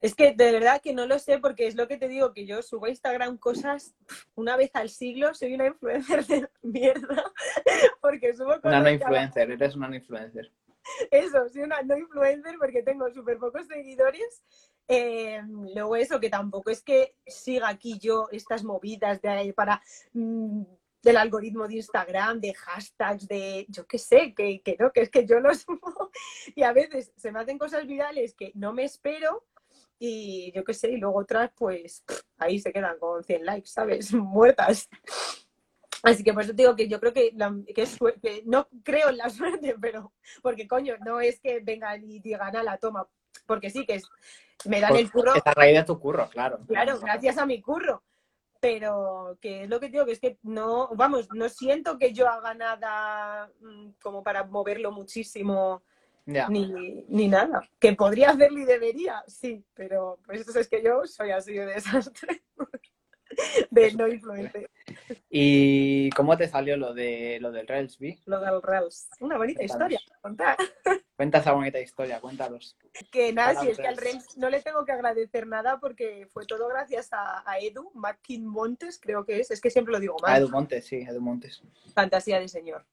Es 0.00 0.16
que 0.16 0.32
de 0.32 0.50
verdad 0.50 0.80
que 0.82 0.92
no 0.92 1.06
lo 1.06 1.20
sé 1.20 1.38
porque 1.38 1.68
es 1.68 1.76
lo 1.76 1.86
que 1.86 1.96
te 1.96 2.08
digo, 2.08 2.32
que 2.34 2.44
yo 2.44 2.60
subo 2.62 2.86
a 2.86 2.90
Instagram 2.90 3.38
cosas 3.38 3.94
una 4.34 4.56
vez 4.56 4.72
al 4.74 4.88
siglo, 4.88 5.32
soy 5.32 5.54
una 5.54 5.68
influencer 5.68 6.26
de 6.26 6.48
mierda, 6.62 7.24
porque 8.02 8.34
subo 8.34 8.48
cosas 8.56 8.64
Una 8.64 8.80
no 8.80 8.90
influencer, 8.90 9.52
eres 9.52 9.76
una 9.76 9.86
no 9.88 9.94
influencer. 9.94 10.50
Eso, 11.10 11.48
soy 11.48 11.62
una 11.62 11.82
no 11.82 11.96
influencer 11.96 12.56
porque 12.58 12.82
tengo 12.82 13.10
súper 13.12 13.38
pocos 13.38 13.66
seguidores. 13.66 14.42
Eh, 14.88 15.40
luego 15.46 15.96
eso, 15.96 16.20
que 16.20 16.28
tampoco 16.28 16.70
es 16.70 16.82
que 16.82 17.16
siga 17.26 17.68
aquí 17.68 17.98
yo 17.98 18.28
estas 18.32 18.64
movidas 18.64 19.22
de, 19.22 19.52
para 19.54 19.80
mm, 20.12 20.62
del 21.02 21.16
algoritmo 21.16 21.66
de 21.66 21.76
Instagram, 21.76 22.40
de 22.40 22.54
hashtags, 22.54 23.26
de 23.26 23.66
yo 23.68 23.86
qué 23.86 23.98
sé, 23.98 24.34
que, 24.34 24.60
que 24.62 24.76
no, 24.78 24.92
que 24.92 25.02
es 25.02 25.10
que 25.10 25.26
yo 25.26 25.40
lo 25.40 25.54
subo 25.54 26.10
y 26.54 26.62
a 26.62 26.72
veces 26.72 27.12
se 27.16 27.32
me 27.32 27.40
hacen 27.40 27.58
cosas 27.58 27.86
virales 27.86 28.34
que 28.34 28.52
no 28.54 28.72
me 28.72 28.84
espero 28.84 29.44
y 29.98 30.52
yo 30.52 30.64
qué 30.64 30.74
sé, 30.74 30.90
y 30.90 30.96
luego 30.96 31.20
otras 31.20 31.52
pues 31.56 32.04
ahí 32.38 32.58
se 32.58 32.72
quedan 32.72 32.98
con 32.98 33.22
100 33.22 33.44
likes, 33.44 33.68
¿sabes? 33.68 34.12
Muertas. 34.12 34.88
Así 36.02 36.24
que 36.24 36.32
por 36.32 36.42
eso 36.42 36.52
digo 36.52 36.74
que 36.74 36.88
yo 36.88 36.98
creo 36.98 37.12
que, 37.12 37.32
la- 37.34 37.54
que, 37.74 37.86
que 38.20 38.42
no 38.44 38.68
creo 38.82 39.08
en 39.10 39.18
la 39.18 39.30
suerte, 39.30 39.76
pero 39.80 40.12
porque 40.42 40.66
coño, 40.66 40.96
no 41.04 41.20
es 41.20 41.40
que 41.40 41.60
vengan 41.60 42.02
y 42.10 42.18
digan 42.20 42.56
a 42.56 42.62
la 42.62 42.76
toma, 42.78 43.06
porque 43.46 43.70
sí 43.70 43.86
que 43.86 43.94
es, 43.94 44.04
me 44.64 44.80
dan 44.80 44.96
el 44.96 45.10
curro, 45.10 45.34
Es 45.34 45.46
a 45.46 45.54
raíz 45.54 45.76
de 45.78 45.84
tu 45.84 45.98
curro, 45.98 46.28
claro. 46.28 46.58
claro, 46.66 46.98
gracias 47.00 47.38
a 47.38 47.46
mi 47.46 47.60
curro. 47.60 48.02
Pero 48.60 49.36
que 49.40 49.64
es 49.64 49.68
lo 49.68 49.80
que 49.80 49.88
digo, 49.88 50.04
que 50.06 50.12
es 50.12 50.20
que 50.20 50.38
no, 50.44 50.88
vamos, 50.94 51.28
no 51.34 51.48
siento 51.48 51.98
que 51.98 52.12
yo 52.12 52.28
haga 52.28 52.54
nada 52.54 53.50
mm, 53.60 53.90
como 54.00 54.22
para 54.22 54.44
moverlo 54.44 54.92
muchísimo 54.92 55.82
Ya. 56.26 56.48
ni, 56.48 57.04
ni 57.08 57.26
nada. 57.26 57.60
Que 57.80 57.94
podría 57.94 58.30
hacerlo 58.30 58.60
y 58.60 58.64
debería, 58.64 59.24
sí, 59.26 59.64
pero 59.74 60.20
pues 60.24 60.46
eso 60.48 60.60
es 60.60 60.68
que 60.68 60.80
yo 60.80 61.04
soy 61.06 61.32
así 61.32 61.54
de 61.54 61.66
desastre. 61.66 62.42
De 63.70 63.92
no 63.92 64.08
influencer. 64.08 64.70
¿Y 65.30 66.10
cómo 66.10 66.36
te 66.36 66.48
salió 66.48 66.76
lo 66.76 66.94
de 66.94 67.38
lo 67.40 67.50
del 67.50 67.66
Railsby? 67.66 68.20
Lo 68.26 68.40
del 68.40 68.62
Reels. 68.62 69.08
Una 69.20 69.36
bonita 69.36 69.62
historia. 69.62 70.00
Contar. 70.20 70.56
Cuenta 71.16 71.38
esa 71.38 71.52
bonita 71.52 71.78
historia, 71.80 72.20
cuéntanos. 72.20 72.76
Que 73.10 73.32
nada, 73.32 73.60
si 73.60 73.68
es 73.68 73.78
que 73.78 73.86
al. 73.86 73.96
Reels 73.96 74.36
no 74.36 74.50
le 74.50 74.60
tengo 74.60 74.84
que 74.84 74.92
agradecer 74.92 75.46
nada 75.46 75.78
porque 75.80 76.26
fue 76.32 76.46
todo 76.46 76.68
gracias 76.68 77.12
a, 77.12 77.48
a 77.48 77.58
Edu, 77.58 77.90
Mackin 77.94 78.46
Montes, 78.46 78.98
creo 79.00 79.24
que 79.24 79.40
es. 79.40 79.50
Es 79.50 79.60
que 79.60 79.70
siempre 79.70 79.92
lo 79.92 80.00
digo 80.00 80.16
A 80.22 80.28
mal. 80.28 80.40
Edu 80.40 80.50
Montes, 80.50 80.86
sí, 80.86 80.96
Edu 80.96 81.20
Montes. 81.20 81.62
Fantasía 81.94 82.40
de 82.40 82.48
señor. 82.48 82.84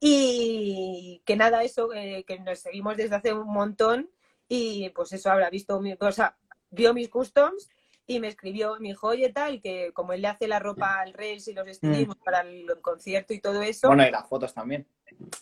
Y 0.00 1.22
que 1.26 1.36
nada, 1.36 1.62
eso, 1.62 1.92
eh, 1.92 2.24
que 2.26 2.38
nos 2.38 2.60
seguimos 2.60 2.96
desde 2.96 3.16
hace 3.16 3.34
un 3.34 3.52
montón 3.52 4.10
y 4.48 4.88
pues 4.90 5.12
eso 5.12 5.30
habrá 5.30 5.50
visto, 5.50 5.78
mi, 5.80 5.94
o 5.98 6.12
sea, 6.12 6.36
vio 6.70 6.94
mis 6.94 7.08
customs 7.08 7.68
y 8.10 8.18
me 8.18 8.26
escribió, 8.26 8.74
me 8.80 8.88
dijo, 8.88 9.06
oye 9.06 9.32
tal, 9.32 9.60
que 9.62 9.92
como 9.92 10.12
él 10.12 10.22
le 10.22 10.26
hace 10.26 10.48
la 10.48 10.58
ropa 10.58 10.98
al 10.98 11.12
Reels 11.12 11.46
y 11.46 11.52
los 11.52 11.68
estilismos 11.68 12.16
para 12.16 12.40
el, 12.40 12.66
concierto 12.82 13.32
y 13.32 13.38
todo 13.40 13.62
eso, 13.62 13.86
Bueno, 13.86 14.04
y 14.04 14.10
las 14.10 14.28
fotos 14.28 14.52
también. 14.52 14.84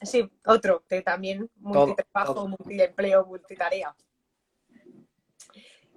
sí, 0.02 0.30
otro, 0.44 0.84
que 0.86 1.00
también 1.00 1.50
multitrabajo, 1.56 2.34
todo. 2.34 2.48
multiempleo, 2.48 3.24
multitarea. 3.24 3.96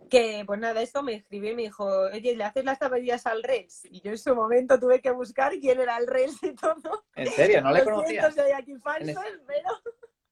Que 0.10 0.44
pues 0.48 0.62
nada, 0.62 0.82
esto 0.82 1.04
me 1.04 1.16
escribió 1.16 1.52
y 1.52 1.56
me 1.56 1.62
dijo, 1.64 1.84
oye, 1.86 2.38
¿le 2.38 2.44
haces 2.46 2.64
las 2.64 2.78
zapatillas 2.80 3.26
al 3.26 3.44
Reels? 3.44 3.84
Y 3.92 4.00
yo 4.00 4.12
en 4.12 4.18
su 4.18 4.34
momento 4.34 4.80
tuve 4.80 5.02
que 5.02 5.12
buscar 5.12 5.52
quién 5.60 5.82
era 5.82 5.98
el 5.98 6.08
Reels 6.08 6.42
y 6.42 6.56
todo. 6.56 7.04
¿En 7.16 7.28
serio? 7.32 7.62
¿No 7.62 7.72
le 7.72 7.82
siento 7.84 7.92
conocías? 7.98 8.38
aquí 8.56 8.72
ese- 9.02 9.16
pero 9.46 9.70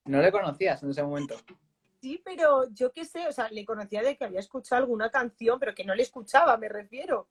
¿No 0.06 0.22
le 0.22 0.32
conocías 0.32 0.82
en 0.84 0.92
ese 0.92 1.04
momento? 1.04 1.36
Sí, 2.02 2.22
pero 2.24 2.70
yo 2.72 2.92
qué 2.92 3.06
sé, 3.06 3.28
o 3.28 3.32
sea, 3.32 3.50
le 3.50 3.66
conocía 3.66 4.02
de 4.02 4.18
que 4.18 4.26
había 4.26 4.40
escuchado 4.40 4.82
alguna 4.82 5.10
canción, 5.10 5.60
pero 5.60 5.76
que 5.76 5.84
no 5.86 5.96
le 5.96 6.04
escuchaba, 6.04 6.58
me 6.58 6.70
refiero. 6.70 7.28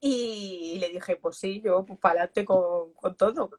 Y 0.00 0.76
le 0.80 0.90
dije, 0.90 1.16
pues 1.16 1.36
sí, 1.38 1.60
yo 1.62 1.84
pues 1.84 1.98
para 1.98 2.20
adelante 2.20 2.44
con, 2.44 2.92
con 2.94 3.16
todo. 3.16 3.50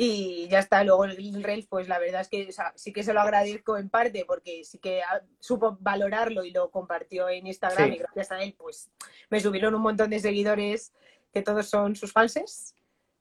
Y 0.00 0.46
ya 0.48 0.60
está, 0.60 0.84
luego 0.84 1.04
el 1.06 1.42
Reels, 1.42 1.66
pues 1.66 1.88
la 1.88 1.98
verdad 1.98 2.20
es 2.20 2.28
que 2.28 2.48
o 2.48 2.52
sea, 2.52 2.72
sí 2.76 2.92
que 2.92 3.02
se 3.02 3.12
lo 3.12 3.20
agradezco 3.20 3.76
en 3.76 3.90
parte 3.90 4.24
porque 4.24 4.62
sí 4.62 4.78
que 4.78 5.02
ah, 5.02 5.22
supo 5.40 5.76
valorarlo 5.80 6.44
y 6.44 6.52
lo 6.52 6.70
compartió 6.70 7.28
en 7.28 7.48
Instagram 7.48 7.88
Sí. 7.88 7.94
y 7.94 7.98
gracias 7.98 8.30
a 8.30 8.40
él 8.40 8.54
pues 8.56 8.90
me 9.28 9.40
subieron 9.40 9.74
un 9.74 9.82
montón 9.82 10.10
de 10.10 10.20
seguidores 10.20 10.92
que 11.32 11.42
todos 11.42 11.68
son 11.68 11.96
sus 11.96 12.12
fanses, 12.12 12.76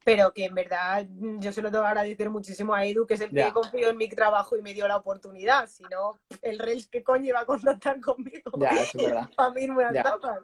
pero 0.08 0.32
que 0.32 0.46
en 0.46 0.56
verdad 0.56 1.06
mm, 1.06 1.42
yo 1.42 1.52
se 1.52 1.62
lo 1.62 1.70
tengo 1.70 1.84
que 1.84 1.90
agradecer 1.90 2.30
muchísimo 2.30 2.74
a 2.74 2.86
Edu, 2.86 3.06
que 3.06 3.16
es 3.16 3.20
el 3.20 3.30
que 3.30 3.52
confió 3.52 3.90
en 3.90 3.98
mi 3.98 4.08
trabajo 4.08 4.56
y 4.56 4.62
me 4.62 4.74
dio 4.74 4.88
la 4.88 4.96
oportunidad, 4.96 5.68
si 5.68 5.84
no, 5.92 6.18
el 6.42 6.60
Reels 6.60 6.88
que 6.88 7.04
coño 7.04 7.26
iba 7.26 7.42
a 7.42 7.46
contactar 7.46 8.00
conmigo 8.00 8.52
eso 8.72 9.00
es 9.00 9.14
para 9.36 9.50
mí 9.52 9.66
unas 9.70 9.94
Ya. 9.94 10.04
tapas. 10.04 10.40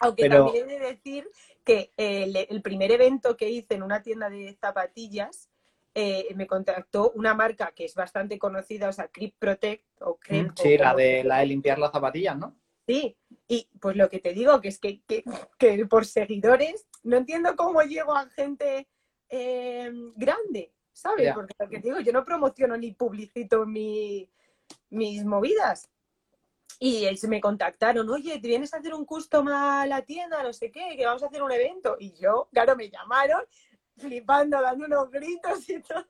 Aunque 0.00 0.22
Pero- 0.22 0.46
también 0.46 0.70
he 0.70 0.78
de 0.78 0.86
decir 0.94 1.30
que 1.62 1.92
el, 1.98 2.34
el 2.36 2.62
primer 2.62 2.90
evento 2.90 3.36
que 3.36 3.50
hice 3.50 3.74
en 3.74 3.82
una 3.82 4.00
tienda 4.00 4.30
de 4.30 4.56
zapatillas 4.58 5.50
eh, 5.94 6.28
me 6.34 6.46
contactó 6.46 7.10
una 7.10 7.34
marca 7.34 7.70
que 7.76 7.84
es 7.84 7.94
bastante 7.94 8.38
conocida, 8.38 8.88
o 8.88 8.92
sea, 8.94 9.08
Crip 9.08 9.34
Protect 9.38 9.84
o 10.00 10.16
Crep. 10.16 10.52
Mm, 10.52 10.54
Sí, 10.56 10.74
o 10.76 10.78
la 10.78 10.94
de, 10.94 11.22
la 11.22 11.38
de 11.40 11.46
limpiar 11.46 11.78
las 11.78 11.92
zapatillas, 11.92 12.38
¿no? 12.38 12.56
Sí, 12.86 13.16
y 13.48 13.68
pues 13.80 13.96
lo 13.96 14.08
que 14.10 14.18
te 14.20 14.32
digo, 14.34 14.60
que 14.60 14.68
es 14.68 14.78
que, 14.78 15.02
que, 15.04 15.24
que 15.58 15.86
por 15.86 16.04
seguidores 16.04 16.86
no 17.02 17.16
entiendo 17.16 17.56
cómo 17.56 17.80
llego 17.82 18.14
a 18.14 18.28
gente 18.28 18.88
eh, 19.30 19.90
grande, 20.16 20.72
¿sabes? 20.92 21.26
Porque 21.34 21.54
lo 21.58 21.68
que 21.68 21.80
te 21.80 21.88
digo, 21.88 22.00
yo 22.00 22.12
no 22.12 22.24
promociono 22.24 22.76
ni 22.76 22.92
publicito 22.92 23.64
mi- 23.66 24.30
mis 24.90 25.24
movidas. 25.24 25.90
Y 26.78 27.06
se 27.16 27.28
me 27.28 27.40
contactaron, 27.40 28.08
oye, 28.10 28.38
¿te 28.40 28.48
vienes 28.48 28.74
a 28.74 28.78
hacer 28.78 28.92
un 28.92 29.04
custom 29.06 29.48
a 29.48 29.86
la 29.86 30.02
tienda? 30.02 30.42
No 30.42 30.52
sé 30.52 30.70
qué, 30.70 30.94
que 30.96 31.06
vamos 31.06 31.22
a 31.22 31.26
hacer 31.26 31.42
un 31.42 31.52
evento. 31.52 31.96
Y 31.98 32.12
yo, 32.14 32.48
claro, 32.52 32.76
me 32.76 32.90
llamaron 32.90 33.42
flipando, 33.96 34.60
dando 34.60 34.84
unos 34.86 35.10
gritos 35.10 35.68
y 35.70 35.80
todo. 35.80 36.04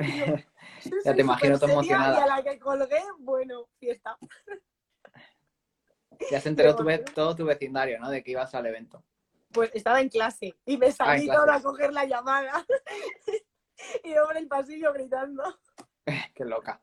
Y 0.00 0.18
yo, 0.18 0.26
Ya 1.04 1.14
te 1.14 1.20
imagino 1.22 1.58
todo 1.58 1.70
emocionada. 1.70 2.18
Y 2.18 2.22
a 2.22 2.26
la 2.36 2.42
que 2.42 2.58
colgué, 2.58 3.02
bueno, 3.18 3.68
fiesta. 3.78 4.18
Ya 6.30 6.40
se 6.40 6.48
enteró 6.48 6.76
tu 6.76 6.84
todo 7.14 7.34
tu 7.34 7.44
vecindario, 7.44 7.98
¿no? 7.98 8.10
De 8.10 8.22
que 8.22 8.32
ibas 8.32 8.54
al 8.54 8.66
evento. 8.66 9.02
Pues 9.52 9.70
estaba 9.74 10.00
en 10.00 10.08
clase 10.08 10.56
y 10.64 10.76
me 10.76 10.92
salí 10.92 11.24
clase. 11.24 11.40
toda 11.40 11.56
a 11.56 11.62
coger 11.62 11.92
la 11.92 12.04
llamada. 12.04 12.66
y 14.04 14.14
yo 14.14 14.26
por 14.26 14.36
el 14.36 14.46
pasillo 14.46 14.92
gritando. 14.92 15.42
Qué 16.34 16.44
loca. 16.44 16.80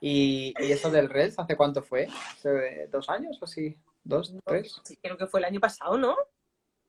¿Y, 0.00 0.54
y 0.58 0.72
eso 0.72 0.90
del 0.90 1.08
Rels, 1.08 1.38
hace 1.38 1.56
cuánto 1.56 1.82
fue? 1.82 2.08
¿Hace 2.32 2.88
¿Dos 2.88 3.08
años 3.08 3.38
o 3.40 3.44
así? 3.44 3.76
¿Dos? 4.02 4.34
¿Tres? 4.44 4.80
Sí, 4.84 4.98
creo 5.02 5.16
que 5.16 5.26
fue 5.26 5.40
el 5.40 5.46
año 5.46 5.60
pasado, 5.60 5.96
¿no? 5.96 6.16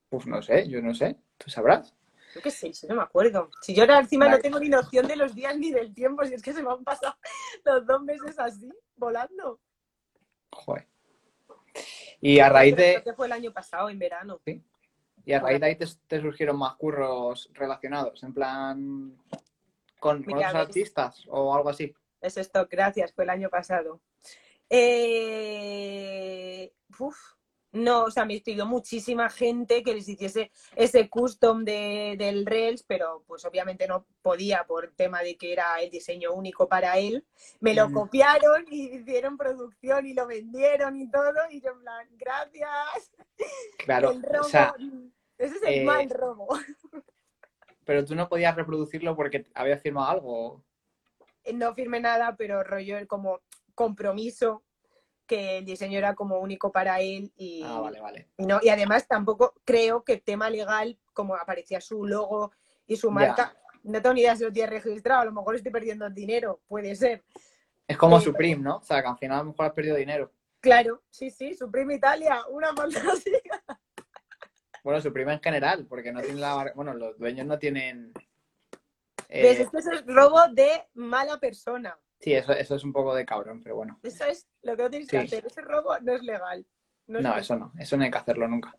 Pues 0.08 0.26
no 0.26 0.42
sé, 0.42 0.68
yo 0.68 0.82
no 0.82 0.94
sé. 0.94 1.16
¿Tú 1.38 1.50
sabrás? 1.50 1.94
Yo 2.34 2.42
qué 2.42 2.50
sé, 2.50 2.72
si 2.74 2.86
no 2.86 2.96
me 2.96 3.02
acuerdo. 3.02 3.50
Si 3.62 3.74
yo 3.74 3.82
ahora 3.82 4.00
encima 4.00 4.26
Vale. 4.26 4.36
no 4.36 4.42
tengo 4.42 4.60
ni 4.60 4.68
noción 4.68 5.06
de 5.06 5.16
los 5.16 5.34
días 5.34 5.56
ni 5.56 5.72
del 5.72 5.94
tiempo, 5.94 6.24
si 6.26 6.34
es 6.34 6.42
que 6.42 6.52
se 6.52 6.62
me 6.62 6.70
han 6.70 6.84
pasado 6.84 7.16
los 7.64 7.86
dos 7.86 8.02
meses 8.02 8.38
así, 8.38 8.70
volando. 8.94 9.58
Joder. 10.52 10.85
Y 12.20 12.38
a 12.40 12.48
raíz 12.48 12.74
Creo 12.74 12.98
de, 12.98 13.02
que 13.02 13.12
fue 13.12 13.26
el 13.26 13.32
año 13.32 13.52
pasado, 13.52 13.88
en 13.88 13.98
verano. 13.98 14.40
y 15.24 15.32
a 15.32 15.40
raíz 15.40 15.60
de 15.60 15.66
ahí 15.66 15.76
te, 15.76 15.86
te 16.06 16.20
surgieron 16.20 16.58
más 16.58 16.74
curros 16.76 17.50
relacionados, 17.54 18.22
en 18.22 18.32
plan 18.32 19.16
con, 19.98 20.20
otros 20.20 20.54
artistas 20.54 21.24
o 21.28 21.54
algo 21.54 21.70
así. 21.70 21.94
Es 22.20 22.36
esto, 22.36 22.66
gracias, 22.70 23.12
fue 23.12 23.24
el 23.24 23.30
año 23.30 23.48
pasado. 23.50 24.00
Eh, 24.68 25.92
uf, 26.98 27.16
no, 27.76 28.04
o 28.04 28.10
sea, 28.10 28.24
me 28.24 28.34
escribió 28.34 28.66
muchísima 28.66 29.28
gente 29.30 29.82
que 29.82 29.94
les 29.94 30.08
hiciese 30.08 30.50
ese 30.74 31.08
custom 31.08 31.64
de, 31.64 32.16
del 32.18 32.46
Rails, 32.46 32.82
pero 32.82 33.22
pues 33.26 33.44
obviamente 33.44 33.86
no 33.86 34.06
podía 34.22 34.64
por 34.64 34.92
tema 34.96 35.22
de 35.22 35.36
que 35.36 35.52
era 35.52 35.80
el 35.80 35.90
diseño 35.90 36.32
único 36.32 36.68
para 36.68 36.98
él. 36.98 37.24
Me 37.60 37.74
lo 37.74 37.88
Mm. 37.88 37.92
copiaron 37.92 38.64
y 38.70 38.96
hicieron 38.96 39.36
producción 39.36 40.06
y 40.06 40.14
lo 40.14 40.26
vendieron 40.26 40.96
y 40.96 41.10
todo, 41.10 41.34
y 41.50 41.60
yo 41.60 41.70
en 41.72 41.80
plan, 41.80 42.08
gracias. 42.12 43.12
Claro, 43.78 44.10
el 44.10 44.22
robo, 44.22 44.40
o 44.46 44.48
sea, 44.48 44.74
ese 45.38 45.56
es 45.56 45.62
el 45.62 45.74
eh, 45.74 45.84
mal 45.84 46.10
robo. 46.10 46.48
pero 47.84 48.04
tú 48.04 48.14
no 48.14 48.28
podías 48.28 48.56
reproducirlo 48.56 49.14
porque 49.14 49.46
habías 49.54 49.80
firmado 49.82 50.10
algo. 50.10 50.64
no 51.54 51.74
firmé 51.74 52.00
nada, 52.00 52.36
pero 52.36 52.62
rollo 52.64 52.98
el 52.98 53.06
como 53.06 53.40
compromiso 53.74 54.64
que 55.26 55.58
el 55.58 55.64
diseño 55.64 55.98
era 55.98 56.14
como 56.14 56.38
único 56.40 56.70
para 56.72 57.00
él 57.00 57.32
y, 57.36 57.62
Ah, 57.64 57.80
vale, 57.80 58.00
vale. 58.00 58.28
y 58.38 58.46
no 58.46 58.60
y 58.62 58.68
además 58.68 59.06
tampoco 59.06 59.54
creo 59.64 60.04
que 60.04 60.16
tema 60.18 60.48
legal 60.50 60.98
como 61.12 61.34
aparecía 61.36 61.80
su 61.80 62.06
logo 62.06 62.52
y 62.86 62.96
su 62.96 63.10
marca 63.10 63.56
no 63.82 64.00
tengo 64.02 64.14
ni 64.14 64.20
idea 64.22 64.36
si 64.36 64.44
lo 64.44 64.52
tiene 64.52 64.70
registrado 64.70 65.20
a 65.22 65.24
lo 65.24 65.32
mejor 65.32 65.56
estoy 65.56 65.72
perdiendo 65.72 66.08
dinero 66.10 66.60
puede 66.68 66.94
ser 66.96 67.24
Es 67.88 67.96
como 67.96 68.18
Sí. 68.18 68.26
Supreme, 68.26 68.62
¿no? 68.62 68.76
O 68.78 68.82
sea, 68.82 69.00
que 69.02 69.08
al 69.08 69.18
final 69.18 69.38
a 69.40 69.42
lo 69.42 69.50
mejor 69.50 69.66
has 69.66 69.72
perdido 69.72 69.96
dinero. 69.96 70.32
claro 70.60 71.02
sí 71.10 71.30
sí 71.30 71.54
Supreme 71.54 71.94
Italia 71.94 72.42
una 72.50 72.72
fantasía 72.74 73.40
Bueno, 74.82 75.00
Supreme 75.00 75.32
en 75.32 75.40
general, 75.40 75.84
porque 75.88 76.12
no 76.12 76.20
tienen 76.20 76.40
la... 76.40 76.72
Bueno, 76.76 76.94
los 76.94 77.18
dueños 77.18 77.44
no 77.44 77.58
tienen... 77.58 78.12
eh, 79.28 79.42
¿Ves? 79.42 79.58
es 79.60 79.70
que 79.70 79.78
eso 79.78 79.90
es 79.90 80.06
robo 80.06 80.38
de 80.52 80.70
mala 80.94 81.38
persona 81.40 81.98
Sí, 82.20 82.32
eso, 82.32 82.52
eso 82.52 82.74
es 82.76 82.84
un 82.84 82.92
poco 82.92 83.14
de 83.14 83.24
cabrón, 83.26 83.62
pero 83.62 83.76
bueno. 83.76 83.98
eso 84.02 84.24
es 84.24 84.46
lo 84.62 84.76
que 84.76 84.82
no 84.82 84.90
tienes 84.90 85.08
que 85.08 85.18
hacer 85.18 85.46
ese 85.46 85.60
robo 85.60 85.98
no 86.00 86.14
es 86.14 86.22
legal 86.22 86.66
No 87.06 87.18
es 87.18 87.22
No, 87.22 87.28
legal. 87.30 87.42
eso 87.42 87.56
no. 87.56 87.72
Eso 87.78 87.96
no 87.96 88.04
hay 88.04 88.10
que 88.10 88.18
hacerlo 88.18 88.48
nunca. 88.48 88.74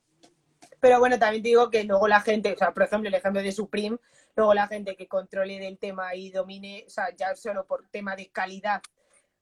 Pero 0.79 0.99
bueno, 0.99 1.17
también 1.17 1.41
te 1.43 1.49
digo 1.49 1.69
que 1.69 1.83
luego 1.83 2.07
la 2.07 2.21
gente, 2.21 2.53
o 2.53 2.57
sea, 2.57 2.71
por 2.73 2.83
ejemplo, 2.83 3.07
el 3.07 3.15
ejemplo 3.15 3.41
de 3.41 3.51
Supreme, 3.51 3.97
luego 4.35 4.53
la 4.53 4.67
gente 4.67 4.95
que 4.95 5.07
controle 5.07 5.59
del 5.59 5.77
tema 5.79 6.13
y 6.15 6.29
domine, 6.29 6.83
o 6.85 6.89
sea, 6.89 7.15
ya 7.15 7.35
solo 7.35 7.65
por 7.65 7.87
tema 7.89 8.15
de 8.15 8.29
calidad, 8.29 8.81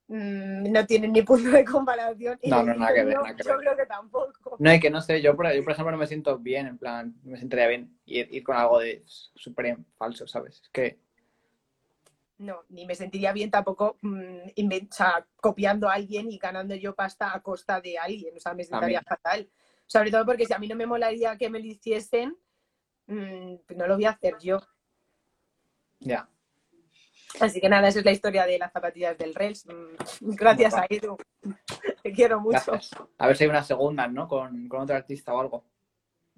mm, 0.08 0.72
no 0.72 0.86
tienen 0.86 1.12
ni 1.12 1.24
punto 1.24 1.50
de 1.52 1.66
comparación. 1.66 2.40
No, 2.44 2.64
no, 2.64 2.74
nada 2.76 2.94
que 2.94 3.04
ver, 3.04 3.08
diseño, 3.08 3.22
nada 3.24 3.36
que 3.36 3.44
Yo 3.44 3.50
ver. 3.52 3.60
creo 3.60 3.76
que 3.78 3.86
tampoco. 3.86 4.56
No, 4.60 4.74
y 4.74 4.80
que 4.80 4.90
no 4.90 5.02
sé, 5.02 5.22
yo 5.22 5.36
por, 5.36 5.52
yo 5.54 5.64
por 5.64 5.74
ejemplo 5.74 5.92
no 5.92 5.98
me 5.98 6.08
siento 6.08 6.38
bien, 6.38 6.68
en 6.68 6.78
plan, 6.78 7.16
me 7.24 7.38
sentiría 7.38 7.68
bien 7.68 7.98
ir, 8.06 8.28
ir 8.34 8.44
con 8.44 8.56
algo 8.56 8.80
de 8.80 9.04
Supreme 9.06 9.84
falso, 9.98 10.28
¿sabes? 10.28 10.62
Es 10.62 10.70
que, 10.70 11.00
No, 12.38 12.64
ni 12.70 12.86
me 12.86 12.96
sentiría 12.96 13.32
bien 13.32 13.50
tampoco 13.50 13.98
mm, 14.02 14.50
copiando 15.38 15.88
a 15.90 15.94
alguien 15.94 16.30
y 16.30 16.38
ganando 16.38 16.76
yo 16.76 16.94
pasta 16.94 17.34
a 17.34 17.42
costa 17.42 17.80
de 17.80 17.98
alguien. 17.98 18.36
O 18.36 18.40
sea, 18.40 18.54
me 18.54 18.64
sentiría 18.64 19.02
También. 19.02 19.04
fatal. 19.06 19.50
Sobre 19.88 20.12
todo 20.12 20.26
porque 20.26 20.46
si 20.46 20.54
a 20.54 20.60
mí 20.60 20.68
no 20.68 20.76
me 20.76 20.86
molaría 20.86 21.38
que 21.38 21.50
me 21.50 21.60
lo 21.60 21.66
hiciesen, 21.66 22.38
mm, 23.08 23.56
pues 23.66 23.78
no 23.78 23.88
lo 23.88 23.96
voy 23.96 24.06
a 24.06 24.12
hacer 24.12 24.36
yo. 24.40 24.60
ya. 26.00 26.30
Así 27.40 27.60
que 27.60 27.68
nada, 27.68 27.90
esa 27.90 28.00
es 28.00 28.06
la 28.06 28.12
historia 28.12 28.46
de 28.46 28.58
las 28.58 28.72
zapatillas 28.72 29.18
del 29.18 29.36
Rails. 29.36 29.66
Mm, 29.66 30.36
Gracias 30.36 30.74
a 30.74 30.86
Edu. 30.90 31.18
Te 32.02 32.12
quiero 32.14 32.40
mucho. 32.40 32.62
Gracias. 32.68 32.92
A 33.18 33.28
ver 33.28 33.36
si 33.36 33.44
hay 33.44 33.50
una 33.50 33.64
segunda, 33.64 34.08
¿no? 34.08 34.28
Con, 34.28 34.70
con 34.70 34.82
otro 34.82 34.96
artista 34.96 35.34
o 35.34 35.40
algo. 35.42 35.66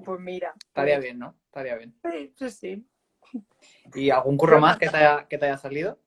Pues 0.03 0.19
mira. 0.19 0.53
Estaría 0.57 0.97
bien, 0.99 1.19
¿no? 1.19 1.35
Estaría 1.45 1.75
bien. 1.75 1.95
Sí, 2.03 2.33
sí, 2.35 2.49
sí. 2.49 2.87
¿Y 3.93 4.09
algún 4.09 4.37
curro 4.37 4.59
más 4.59 4.77
que 4.77 4.89
te 4.89 4.97
haya, 4.97 5.27
que 5.27 5.37
te 5.37 5.45
haya 5.45 5.57
salido? 5.57 5.97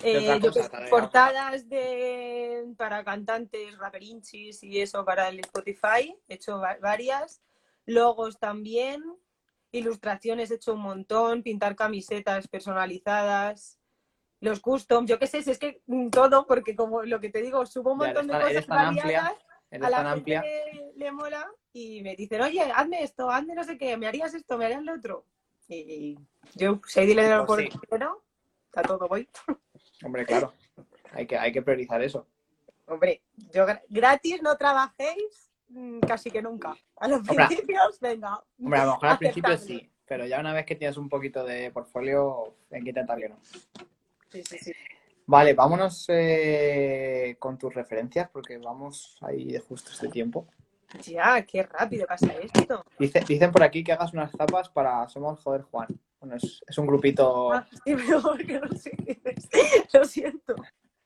¿Qué 0.00 0.18
Eh, 0.18 0.40
yo 0.40 0.50
cosa 0.52 0.88
portadas 0.90 1.68
de 1.68 2.64
para 2.76 3.04
cantantes, 3.04 3.76
raperinchis 3.78 4.62
y 4.64 4.80
eso 4.80 5.04
para 5.04 5.28
el 5.28 5.40
Spotify. 5.40 6.16
He 6.28 6.34
hecho 6.34 6.58
va- 6.58 6.78
varias. 6.80 7.42
Logos 7.86 8.38
también. 8.38 9.02
Ilustraciones 9.70 10.50
he 10.50 10.54
hecho 10.54 10.74
un 10.74 10.80
montón. 10.80 11.42
Pintar 11.42 11.76
camisetas 11.76 12.48
personalizadas. 12.48 13.78
Los 14.40 14.58
custom, 14.60 15.06
yo 15.06 15.20
qué 15.20 15.28
sé, 15.28 15.40
si 15.42 15.52
es 15.52 15.58
que 15.58 15.82
mm, 15.86 16.08
todo, 16.10 16.46
porque 16.48 16.74
como 16.74 17.02
lo 17.04 17.20
que 17.20 17.30
te 17.30 17.40
digo, 17.42 17.64
subo 17.64 17.92
un 17.92 18.00
Ya, 18.00 18.06
montón 18.06 18.26
de 18.26 18.34
eres 18.34 18.66
tan- 18.66 18.78
cosas 18.78 18.88
amplia, 18.88 19.04
variadas. 19.22 19.46
Eres 19.70 19.86
a 19.86 19.90
la 19.90 19.96
gente 19.98 20.10
amplia. 20.10 20.42
le, 20.42 20.92
le 20.96 21.12
mola 21.12 21.48
y 21.72 22.02
me 22.02 22.16
dicen, 22.16 22.42
oye, 22.42 22.60
hazme 22.74 23.04
esto, 23.04 23.30
hazme 23.30 23.54
no 23.54 23.62
sé 23.62 23.78
qué, 23.78 23.96
me 23.96 24.08
harías 24.08 24.34
esto, 24.34 24.58
me 24.58 24.64
harías 24.64 24.82
lo 24.82 24.94
otro. 24.94 25.26
Y 25.68 26.18
yo, 26.54 26.80
si 26.86 27.00
hay 27.00 27.06
dinero 27.06 27.46
Pues 27.46 27.46
por 27.46 27.60
sí. 27.72 27.78
dinero, 27.90 28.22
está 28.66 28.82
todo 28.82 29.08
voy. 29.08 29.28
Hombre, 30.04 30.26
claro. 30.26 30.52
Hay 31.12 31.26
que, 31.26 31.36
hay 31.38 31.52
que 31.52 31.62
priorizar 31.62 32.02
eso. 32.02 32.26
Hombre, 32.86 33.22
yo 33.52 33.66
gra- 33.66 33.82
gratis 33.88 34.42
no 34.42 34.56
trabajéis 34.56 35.50
mm, 35.68 36.00
casi 36.00 36.30
que 36.30 36.42
nunca. 36.42 36.76
A 36.96 37.08
los 37.08 37.20
Hombre. 37.20 37.46
principios, 37.46 38.00
venga. 38.00 38.42
Hombre, 38.58 38.78
a 38.80 38.84
lo 38.86 38.92
mejor 38.92 39.08
al 39.08 39.18
principio 39.18 39.56
sí, 39.56 39.90
pero 40.06 40.26
ya 40.26 40.40
una 40.40 40.52
vez 40.52 40.66
que 40.66 40.76
tienes 40.76 40.96
un 40.96 41.08
poquito 41.08 41.44
de 41.44 41.70
portfolio, 41.70 42.56
hay 42.70 42.82
que 42.82 42.88
intentar 42.90 43.18
que 43.18 43.28
no. 43.28 43.38
Sí, 44.30 44.42
sí, 44.44 44.58
sí. 44.58 44.72
Vale, 45.26 45.54
vámonos 45.54 46.04
eh, 46.08 47.36
con 47.38 47.56
tus 47.56 47.72
referencias, 47.72 48.28
porque 48.30 48.58
vamos 48.58 49.16
ahí 49.22 49.52
de 49.52 49.60
justo 49.60 49.92
este 49.92 50.08
tiempo. 50.08 50.48
Ya, 51.00 51.42
qué 51.46 51.62
rápido 51.62 52.06
pasa 52.06 52.32
esto. 52.34 52.84
Dice- 52.98 53.20
dicen 53.26 53.50
por 53.50 53.62
aquí 53.62 53.82
que 53.82 53.92
hagas 53.92 54.12
unas 54.12 54.30
zapas 54.32 54.68
para 54.68 55.08
Somos 55.08 55.40
Joder 55.42 55.62
Juan. 55.62 55.88
Bueno, 56.20 56.36
es, 56.36 56.60
es 56.66 56.78
un 56.78 56.86
grupito, 56.86 57.52
Ah, 57.52 57.66
sí, 57.84 57.94
mejor 57.96 58.46
que 58.46 58.60
no 58.60 58.68
sé. 58.76 58.92
Lo 59.92 60.04
siento. 60.04 60.54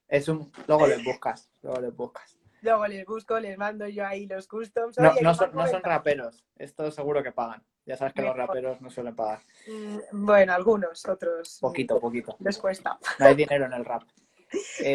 es 0.08 0.28
un... 0.28 0.50
Luego 0.66 0.86
les 0.86 1.02
buscas, 1.04 1.48
luego 1.62 1.80
les 1.80 1.94
buscas. 1.96 2.38
Luego 2.62 2.86
les 2.86 3.06
busco, 3.06 3.38
les 3.38 3.56
mando 3.56 3.86
yo 3.86 4.04
ahí 4.06 4.26
los 4.26 4.48
customs. 4.48 4.98
No, 4.98 5.10
Oye, 5.12 5.22
no 5.22 5.34
son, 5.34 5.54
no 5.54 5.66
son 5.68 5.82
raperos, 5.82 6.44
esto 6.56 6.90
seguro 6.90 7.22
que 7.22 7.32
pagan. 7.32 7.62
Ya 7.84 7.96
sabes 7.96 8.12
que 8.14 8.22
los 8.22 8.36
raperos 8.36 8.80
no 8.80 8.90
suelen 8.90 9.14
pagar. 9.14 9.40
Mm, 9.68 10.24
Bueno, 10.26 10.52
algunos, 10.52 11.06
otros. 11.06 11.58
Poquito, 11.60 12.00
poquito. 12.00 12.36
Les 12.40 12.58
cuesta. 12.58 12.98
No 13.20 13.26
hay 13.26 13.34
dinero 13.36 13.66
en 13.66 13.72
el 13.72 13.84
rap. 13.84 14.02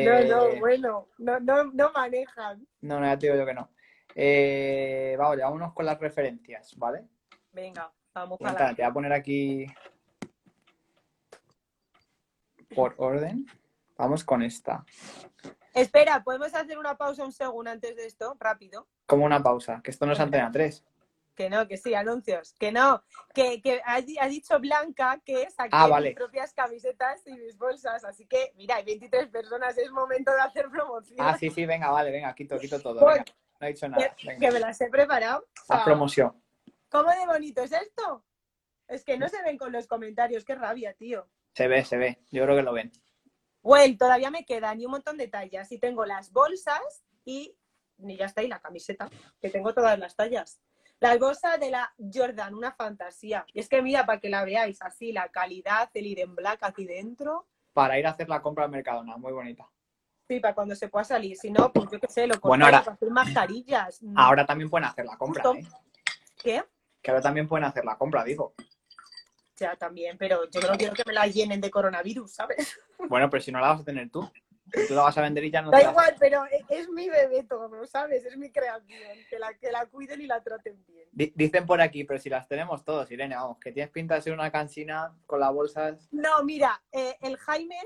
No, 0.06 0.24
no, 0.24 0.46
Eh, 0.46 0.60
bueno, 0.60 1.08
no, 1.18 1.39
no, 1.39 1.64
no 1.66 1.92
manejan. 1.94 2.66
No, 2.82 3.00
no, 3.00 3.06
ya 3.06 3.18
te 3.20 3.26
digo 3.28 3.38
yo 3.39 3.46
que 3.46 3.54
no. 3.54 3.70
Eh, 4.16 5.16
vamos, 5.18 5.38
vámonos 5.38 5.74
con 5.74 5.86
las 5.86 5.99
referencias, 5.99 6.76
¿vale? 6.78 7.05
Venga, 7.51 7.91
vamos 8.14 8.38
para 8.39 8.70
te 8.76 8.82
voy 8.82 8.89
a 8.89 8.93
poner 8.93 9.14
aquí 9.14 9.66
por 12.76 12.95
orden. 12.97 13.45
Vamos 13.97 14.24
con 14.24 14.41
esta. 14.41 14.84
Espera, 15.74 16.24
¿podemos 16.24 16.53
hacer 16.53 16.78
una 16.78 16.97
pausa 16.97 17.24
un 17.24 17.32
segundo 17.32 17.70
antes 17.70 17.95
de 17.95 18.05
esto? 18.05 18.36
Rápido. 18.39 18.88
Como 19.05 19.26
una 19.26 19.41
pausa, 19.43 19.82
que 19.84 19.91
esto 19.91 20.05
no 20.05 20.14
es 20.14 20.20
Antena 20.20 20.51
3. 20.51 20.84
Que 21.36 21.49
no, 21.49 21.68
que 21.68 21.78
sí, 21.78 21.93
anuncios. 21.93 22.53
Que 22.59 22.72
no, 22.72 23.03
que, 23.34 23.62
que 23.62 23.82
ha, 23.86 24.01
di- 24.01 24.18
ha 24.20 24.28
dicho 24.28 24.59
Blanca 24.59 25.22
que 25.24 25.49
saqué 25.49 25.70
Ah, 25.72 25.88
vale. 25.88 26.09
mis 26.09 26.18
propias 26.18 26.53
camisetas 26.53 27.26
y 27.26 27.34
mis 27.34 27.57
bolsas. 27.57 28.03
Así 28.03 28.26
que, 28.26 28.51
mira, 28.55 28.76
hay 28.76 28.84
23 28.86 29.28
personas, 29.30 29.78
es 29.78 29.91
momento 29.91 30.32
de 30.34 30.41
hacer 30.41 30.68
promoción. 30.70 31.18
Ah, 31.22 31.38
sí, 31.38 31.49
sí, 31.49 31.66
venga, 31.66 31.89
vale, 31.89 32.12
venga, 32.12 32.34
quito, 32.36 32.59
quito 32.59 32.82
todo. 32.82 32.99
No 33.62 33.68
he 33.68 33.74
dicho 33.74 33.88
nada. 33.88 34.16
que, 34.16 34.28
venga. 34.28 34.39
que 34.39 34.51
me 34.51 34.59
las 34.59 34.82
he 34.82 34.89
preparado. 34.89 35.45
O 35.62 35.66
sea, 35.66 35.84
promoción. 35.84 36.34
¿Cómo 36.89 37.12
de 37.12 37.28
bonito 37.28 37.62
es 37.62 37.72
esto? 37.72 38.26
Es 38.88 39.05
que 39.05 39.18
no 39.20 39.30
se 39.30 39.41
ven 39.43 39.57
con 39.57 39.72
los 39.72 39.86
comentarios, 39.86 40.43
qué 40.43 40.55
rabia, 40.55 40.93
tío. 40.95 41.30
Se 41.53 41.68
ve, 41.68 41.86
se 41.86 41.97
ve. 41.97 42.20
Yo 42.32 42.43
creo 42.43 42.55
que 42.57 42.64
lo 42.64 42.74
ven. 42.74 42.91
Well, 43.62 43.97
todavía 43.97 44.32
me 44.32 44.45
quedan 44.45 44.82
y 44.82 44.86
un 44.86 44.91
montón 44.91 45.16
de 45.16 45.28
tallas. 45.28 45.72
Y 45.72 45.78
tengo 45.78 46.05
las 46.05 46.32
bolsas 46.32 47.05
y, 47.24 47.55
y 47.99 48.18
ya 48.18 48.26
está, 48.26 48.41
y 48.41 48.47
la 48.47 48.59
camiseta, 48.59 49.09
que 49.39 49.49
tengo 49.51 49.76
todas 49.76 49.97
las 49.99 50.16
tallas. 50.16 50.59
La 50.99 51.16
bolsa 51.18 51.57
de 51.57 51.70
la 51.70 51.93
Jordan, 52.12 52.55
una 52.55 52.72
fantasía. 52.72 53.45
Y 53.53 53.59
es 53.59 53.70
que 53.70 53.82
mira, 53.84 54.07
para 54.07 54.20
que 54.20 54.30
la 54.30 54.43
veáis 54.43 54.82
así, 54.82 55.12
la 55.12 55.30
calidad, 55.30 55.89
el 55.93 56.07
ir 56.07 56.20
en 56.20 56.36
black 56.36 56.64
aquí 56.64 56.86
dentro. 56.86 57.47
Para 57.74 57.99
ir 57.99 58.07
a 58.07 58.09
hacer 58.09 58.28
la 58.28 58.41
compra 58.41 58.66
al 58.66 58.72
Mercadona, 58.72 59.18
muy 59.18 59.32
bonita. 59.32 59.70
Sí, 60.32 60.40
para 60.40 60.56
cuando 60.56 60.74
se 60.76 60.88
pueda 60.88 61.04
salir. 61.04 61.36
Si 61.36 61.52
no, 61.52 61.74
pues 61.74 61.90
yo 61.92 62.00
qué 62.00 62.08
sé, 62.08 62.26
lo 62.26 62.40
Bueno, 62.40 62.64
ahora- 62.64 62.80
para 62.84 62.94
hacer 62.94 63.10
mascarillas. 63.10 64.02
Mm, 64.02 64.18
Ahora 64.18 64.46
también 64.46 64.70
pueden 64.70 64.86
hacer 64.88 65.04
la 65.06 65.18
compra. 65.18 65.44
¿eh? 65.54 65.66
¿Qué? 66.42 66.64
Que 67.02 67.12
ahora 67.12 67.22
también 67.22 67.50
pueden 67.50 67.66
hacer 67.66 67.84
la 67.84 67.98
compra, 67.98 68.24
digo. 68.24 68.54
Sea, 69.56 69.76
también, 69.76 70.18
pero 70.18 70.50
yo 70.50 70.62
no 70.62 70.78
quiero 70.78 70.94
que 70.94 71.04
me 71.06 71.12
la 71.12 71.28
llenen 71.28 71.60
de 71.60 71.70
coronavirus, 71.70 72.32
¿sabes? 72.32 72.80
Bueno, 73.10 73.30
pero 73.30 73.44
si 73.44 73.52
no 73.52 73.60
la 73.60 73.68
vas 73.74 73.82
a 73.82 73.84
tener 73.84 74.10
tú. 74.10 74.26
Si 74.74 74.88
tú 74.88 74.94
la 74.96 75.02
vas 75.02 75.18
a 75.18 75.22
vender 75.22 75.44
y 75.44 75.52
ya 75.52 75.62
no 75.62 75.70
te 75.70 75.76
Da 75.78 75.84
la- 75.84 75.90
igual, 75.90 76.16
pero 76.18 76.46
e- 76.46 76.64
es 76.70 76.88
mi 76.88 77.10
bebé 77.10 77.44
todo, 77.44 77.86
¿sabes? 77.88 78.24
Es 78.26 78.38
mi 78.38 78.50
creación. 78.52 79.00
Que 79.30 79.38
la, 79.38 79.54
que 79.56 79.70
la 79.70 79.86
cuiden 79.88 80.22
y 80.22 80.28
la 80.28 80.42
traten 80.42 80.82
bien. 80.88 81.10
Di- 81.12 81.34
Dicen 81.36 81.66
por 81.66 81.82
aquí, 81.82 82.06
pero 82.06 82.22
si 82.22 82.30
las 82.30 82.48
tenemos 82.48 82.86
todos, 82.86 83.12
Irene, 83.12 83.36
vamos, 83.36 83.58
que 83.60 83.74
tienes 83.74 83.92
pinta 83.92 84.16
de 84.16 84.22
ser 84.22 84.32
una 84.34 84.50
cansina 84.50 85.14
con 85.26 85.42
las 85.42 85.52
bolsas. 85.52 86.08
No, 86.12 86.42
mira, 86.46 86.82
eh, 86.94 87.18
el 87.20 87.36
Jaime, 87.38 87.76
Ja- 87.76 87.86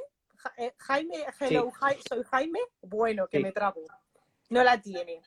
eh, 0.58 0.74
Jaime, 0.78 1.26
hello, 1.40 1.72
soy 2.08 2.24
Jaime, 2.24 2.60
bueno, 2.82 3.28
que 3.28 3.38
Sí. 3.38 3.44
me 3.44 3.52
trabo. 3.52 3.82
No 4.50 4.64
la 4.64 4.80
tiene. 4.82 5.22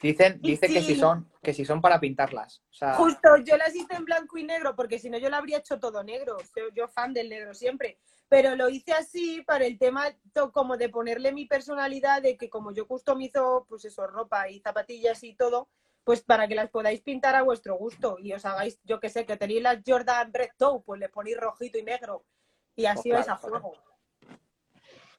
Dicen, 0.00 0.38
Y 0.42 0.50
dicen 0.50 0.72
que 0.72 0.80
sí. 0.80 0.94
si 0.94 1.00
son, 1.00 1.28
que 1.42 1.52
si 1.52 1.64
son 1.64 1.80
para 1.80 1.98
pintarlas. 1.98 2.62
O 2.70 2.72
sea, 2.72 2.94
Justo, 2.94 3.36
yo 3.38 3.56
las 3.56 3.74
hice 3.74 3.94
en 3.96 4.04
blanco 4.04 4.38
y 4.38 4.44
negro, 4.44 4.76
porque 4.76 4.98
si 5.00 5.10
no 5.10 5.18
yo 5.18 5.28
la 5.28 5.38
habría 5.38 5.58
hecho 5.58 5.80
todo 5.80 6.04
negro. 6.04 6.36
Yo, 6.54 6.68
yo 6.72 6.86
fan 6.88 7.12
del 7.12 7.28
negro 7.28 7.52
siempre. 7.52 7.98
Pero 8.28 8.54
lo 8.54 8.68
hice 8.68 8.92
así 8.92 9.42
para 9.42 9.64
el 9.64 9.76
tema 9.78 10.04
como 10.52 10.76
de 10.76 10.88
ponerle 10.88 11.32
mi 11.32 11.46
personalidad, 11.46 12.22
de 12.22 12.36
que 12.36 12.48
como 12.48 12.72
yo 12.72 12.86
customizo, 12.86 13.66
pues 13.68 13.84
eso, 13.86 14.06
ropa 14.06 14.48
y 14.48 14.60
zapatillas 14.60 15.24
y 15.24 15.34
todo, 15.34 15.68
pues 16.04 16.22
para 16.22 16.46
que 16.46 16.54
las 16.54 16.70
podáis 16.70 17.00
pintar 17.00 17.34
a 17.34 17.42
vuestro 17.42 17.74
gusto 17.76 18.18
y 18.20 18.32
os 18.34 18.44
hagáis, 18.44 18.78
yo 18.84 19.00
que 19.00 19.08
sé, 19.08 19.26
que 19.26 19.36
tenéis 19.36 19.62
las 19.62 19.78
Jordan 19.84 20.32
Red 20.32 20.50
Toe, 20.56 20.82
pues 20.84 21.00
le 21.00 21.08
ponéis 21.08 21.38
rojito 21.38 21.76
y 21.78 21.82
negro 21.82 22.24
y 22.76 22.86
así 22.86 23.08
Pues 23.10 23.26
vais 23.26 23.28
a 23.28 23.36
juego. 23.36 23.72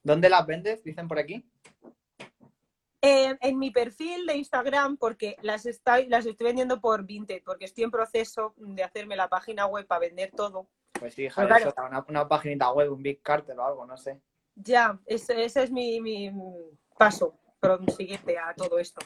¿Dónde 0.04 0.30
las 0.30 0.46
vendes? 0.46 0.84
Dicen 0.84 1.08
por 1.08 1.20
aquí. 1.20 1.46
Eh, 3.02 3.38
en 3.40 3.58
mi 3.58 3.72
perfil 3.72 4.26
de 4.26 4.36
Instagram, 4.36 4.98
porque 4.98 5.38
las 5.42 5.66
estoy, 5.66 6.08
las 6.08 6.26
estoy 6.26 6.48
vendiendo 6.48 6.82
por 6.82 7.06
Vinted, 7.06 7.42
porque 7.46 7.66
estoy 7.66 7.86
en 7.86 7.92
proceso 7.92 8.54
de 8.58 8.84
hacerme 8.84 9.16
la 9.16 9.30
página 9.30 9.66
web 9.68 9.88
para 9.88 10.02
vender 10.02 10.32
todo. 10.36 10.70
Pues 11.00 11.14
sí, 11.14 11.24
hija, 11.24 11.44
eso, 11.58 11.74
una, 11.78 12.06
una 12.10 12.72
web, 12.72 12.92
un 12.92 13.02
Big 13.02 13.22
Carter 13.22 13.58
o 13.58 13.66
algo, 13.66 13.86
no 13.86 13.96
sé. 13.96 14.20
Ya, 14.56 15.00
ese, 15.06 15.46
ese 15.46 15.64
es 15.64 15.72
mi, 15.72 16.02
mi 16.02 16.30
paso 16.98 17.40
siguiente 17.96 18.38
a 18.38 18.54
todo 18.54 18.80
esto. 18.80 19.00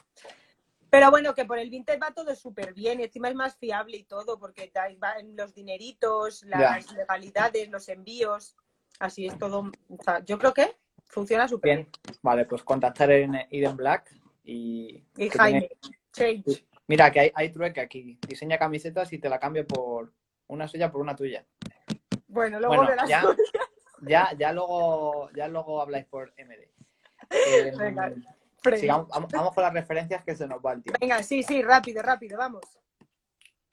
Pero 0.89 1.09
bueno, 1.09 1.33
que 1.33 1.45
por 1.45 1.57
el 1.57 1.69
Vinted 1.69 1.99
va 1.99 2.13
todo 2.13 2.35
súper 2.35 2.73
bien, 2.73 2.99
y 2.99 3.03
encima 3.03 3.29
es 3.29 3.35
más 3.35 3.57
fiable 3.57 3.97
y 3.97 4.03
todo, 4.03 4.39
porque 4.39 4.71
van 4.97 5.35
los 5.35 5.53
dineritos, 5.53 6.43
las 6.43 6.91
legalidades, 6.93 7.69
los 7.69 7.89
envíos, 7.89 8.55
así 8.99 9.27
es 9.27 9.37
todo. 9.37 9.71
o 9.89 10.03
sea, 10.03 10.23
yo 10.23 10.37
creo 10.37 10.53
que 10.53 10.75
funciona 11.14 11.47
súper 11.47 11.76
Bien. 11.78 11.89
Vale, 12.22 12.45
pues 12.45 12.64
contactar 12.64 13.11
en 13.11 13.36
Eden 13.49 13.76
Black 13.78 14.11
y. 14.43 15.03
Y 15.18 15.30
Jaime, 15.30 15.70
tiene- 15.82 15.97
change. 16.11 16.66
Mira, 16.88 17.11
que 17.11 17.20
hay, 17.22 17.32
hay 17.34 17.49
trueque 17.51 17.80
aquí. 17.82 18.20
Diseña 18.28 18.57
camisetas 18.57 19.11
y 19.14 19.18
te 19.20 19.30
la 19.30 19.39
cambio 19.39 19.66
por 19.66 20.11
una 20.47 20.68
suya 20.68 20.91
por 20.91 21.01
una 21.01 21.16
tuya. 21.16 21.45
Bueno, 22.28 22.59
luego 22.59 22.76
Bueno, 22.76 22.89
de 22.91 22.95
las 22.97 23.07
ya, 23.09 23.24
ya, 24.01 24.34
ya 24.38 24.51
luego, 24.51 25.30
ya 25.32 25.47
luego 25.47 25.82
habláis 25.82 26.05
por 26.05 26.34
MD. 26.38 26.70
Eh, 27.30 27.72
Venga, 27.78 28.14
Freddy. 28.61 28.82
sigamos- 28.82 29.07
vamos, 29.07 29.32
vamos 29.32 29.53
con 29.55 29.64
las 29.64 29.74
referencias 29.74 30.24
que 30.24 30.36
se 30.36 30.45
nos 30.47 30.59
va 30.59 30.74
el 30.74 30.84
tiempo. 30.84 30.97
Venga, 30.99 31.24
sí, 31.24 31.41
sí, 31.41 31.61
rápido, 31.64 32.01
rápido, 32.03 32.38
vamos. 32.38 32.64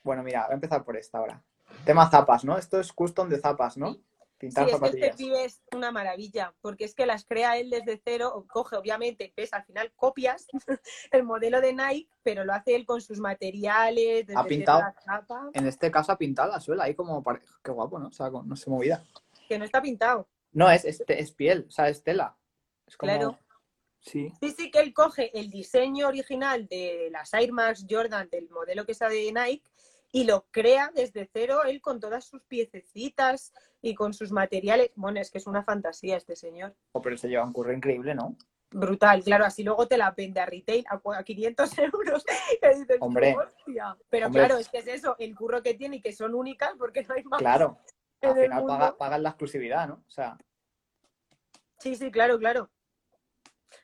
Bueno, 0.02 0.22
mira, 0.22 0.44
voy 0.44 0.52
a 0.52 0.54
empezar 0.54 0.82
por 0.84 0.96
esta 0.96 1.18
ahora. 1.18 1.42
Tema 1.84 2.08
zapas, 2.10 2.44
¿no? 2.44 2.56
Esto 2.56 2.80
es 2.80 2.92
custom 2.92 3.28
de 3.28 3.38
zapas, 3.38 3.76
¿no? 3.76 3.96
Sí. 4.40 4.46
Pintar 4.46 4.68
Sí, 4.68 4.74
es 4.74 4.80
que 4.80 4.86
este 4.86 5.16
pibe 5.16 5.44
es 5.44 5.62
una 5.74 5.92
maravilla, 5.92 6.54
porque 6.60 6.84
es 6.84 6.94
que 6.94 7.06
las 7.06 7.24
crea 7.24 7.58
él 7.58 7.70
desde 7.70 8.00
cero, 8.02 8.46
coge, 8.48 8.76
obviamente, 8.76 9.32
ves, 9.36 9.52
al 9.52 9.64
final 9.64 9.92
copias 9.94 10.46
el 11.12 11.24
modelo 11.24 11.60
de 11.60 11.74
Nike, 11.74 12.08
pero 12.22 12.44
lo 12.44 12.54
hace 12.54 12.74
él 12.74 12.86
con 12.86 13.00
sus 13.00 13.18
materiales, 13.18 14.26
desde 14.26 14.40
Ha 14.40 14.44
pintado. 14.44 14.80
la 15.06 15.50
En 15.52 15.66
este 15.66 15.90
caso 15.90 16.12
ha 16.12 16.18
pintado 16.18 16.50
la 16.52 16.60
suela 16.60 16.84
ahí 16.84 16.94
como 16.94 17.22
Qué 17.62 17.70
guapo, 17.70 17.98
¿no? 17.98 18.08
O 18.08 18.12
sea, 18.12 18.30
no 18.30 18.56
sé, 18.56 18.70
movida. 18.70 19.04
que 19.48 19.58
no 19.58 19.64
está 19.64 19.82
pintado. 19.82 20.28
No, 20.52 20.70
es, 20.70 20.84
es, 20.84 21.04
es 21.06 21.32
piel, 21.32 21.66
o 21.68 21.70
sea, 21.70 21.88
es 21.88 22.02
tela. 22.02 22.36
Es 22.86 22.96
como... 22.96 23.12
Claro. 23.12 23.38
Sí. 24.00 24.32
Sí, 24.40 24.54
sí, 24.56 24.70
que 24.70 24.80
él 24.80 24.94
coge 24.94 25.38
el 25.38 25.50
diseño 25.50 26.08
original 26.08 26.66
de 26.66 27.08
las 27.12 27.34
Air 27.34 27.52
Max 27.52 27.84
Jordan, 27.88 28.28
del 28.30 28.48
modelo 28.48 28.86
que 28.86 28.94
sea 28.94 29.10
de 29.10 29.30
Nike, 29.30 29.70
y 30.12 30.24
lo 30.24 30.46
crea 30.50 30.90
desde 30.94 31.28
cero 31.32 31.62
él 31.64 31.80
con 31.80 32.00
todas 32.00 32.24
sus 32.24 32.42
piececitas 32.44 33.52
y 33.80 33.94
con 33.94 34.12
sus 34.12 34.32
materiales. 34.32 34.90
Bueno, 34.96 35.20
es 35.20 35.30
que 35.30 35.38
es 35.38 35.46
una 35.46 35.62
fantasía 35.62 36.16
este 36.16 36.36
señor. 36.36 36.74
Oh, 36.92 37.00
pero 37.02 37.16
se 37.16 37.28
lleva 37.28 37.44
un 37.44 37.52
curro 37.52 37.72
increíble, 37.72 38.14
¿no? 38.14 38.36
Brutal, 38.72 39.22
claro, 39.24 39.44
así 39.44 39.64
luego 39.64 39.88
te 39.88 39.96
la 39.98 40.12
vende 40.12 40.38
a 40.40 40.46
retail 40.46 40.84
a 40.88 40.98
cu- 40.98 41.12
a 41.12 41.22
500 41.24 41.70
euros. 41.78 42.24
Dices, 42.62 42.98
Hombre. 43.00 43.34
"Hostia". 43.36 43.96
Pero 44.08 44.26
Hombre. 44.26 44.42
claro, 44.42 44.58
es 44.60 44.68
que 44.68 44.78
es 44.78 44.86
eso, 44.86 45.16
el 45.18 45.34
curro 45.34 45.62
que 45.62 45.74
tiene 45.74 45.96
y 45.96 46.00
que 46.00 46.12
son 46.12 46.34
únicas 46.34 46.72
porque 46.78 47.02
no 47.04 47.14
hay 47.14 47.24
más. 47.24 47.38
Claro. 47.40 47.78
Al 48.20 48.36
final 48.36 48.64
paga- 48.66 48.96
pagan 48.96 49.22
la 49.22 49.30
exclusividad, 49.30 49.88
¿no? 49.88 50.04
O 50.06 50.10
sea, 50.10 50.36
Sí, 51.78 51.94
sí, 51.96 52.10
claro, 52.10 52.38
claro. 52.38 52.70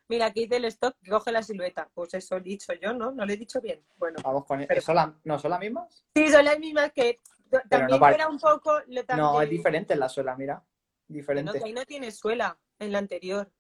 Mira, 0.09 0.27
aquí 0.27 0.43
dice 0.43 0.57
el 0.57 0.65
stock 0.67 0.97
que 1.03 1.11
coge 1.11 1.33
la 1.33 1.43
silueta. 1.43 1.89
Pues 1.93 2.15
eso 2.15 2.37
he 2.37 2.41
dicho 2.41 2.73
yo, 2.75 2.93
¿no? 2.95 3.11
No 3.11 3.27
lo 3.27 3.33
he 3.33 3.37
dicho 3.37 3.61
bien. 3.61 3.85
Bueno, 3.97 4.19
vamos 4.23 4.45
con... 4.45 4.65
Pero- 4.67 4.81
¿Son 4.81 4.95
la- 4.95 5.15
¿No 5.25 5.39
son 5.39 5.51
las 5.51 5.61
mismas? 5.61 6.05
sí, 6.15 6.29
son 6.29 6.45
las 6.45 6.59
mismas 6.59 6.93
que 6.93 7.21
también 7.69 7.91
no 7.91 7.99
pare- 7.99 8.15
era 8.17 8.29
un 8.29 8.39
poco. 8.39 8.79
Lo 8.87 9.03
No, 9.17 9.41
es 9.43 9.51
diferente 9.51 9.97
la 9.97 10.09
suela, 10.09 10.37
mira. 10.37 10.57
que 10.59 11.13
no, 11.13 11.17
Diferente. 11.17 11.59
que 11.59 11.65
ahí 11.65 11.73
no 11.73 11.85
tiene 11.85 12.11
suela 12.11 12.57
en 12.79 12.93
la 12.93 12.99
anterior. 12.99 13.51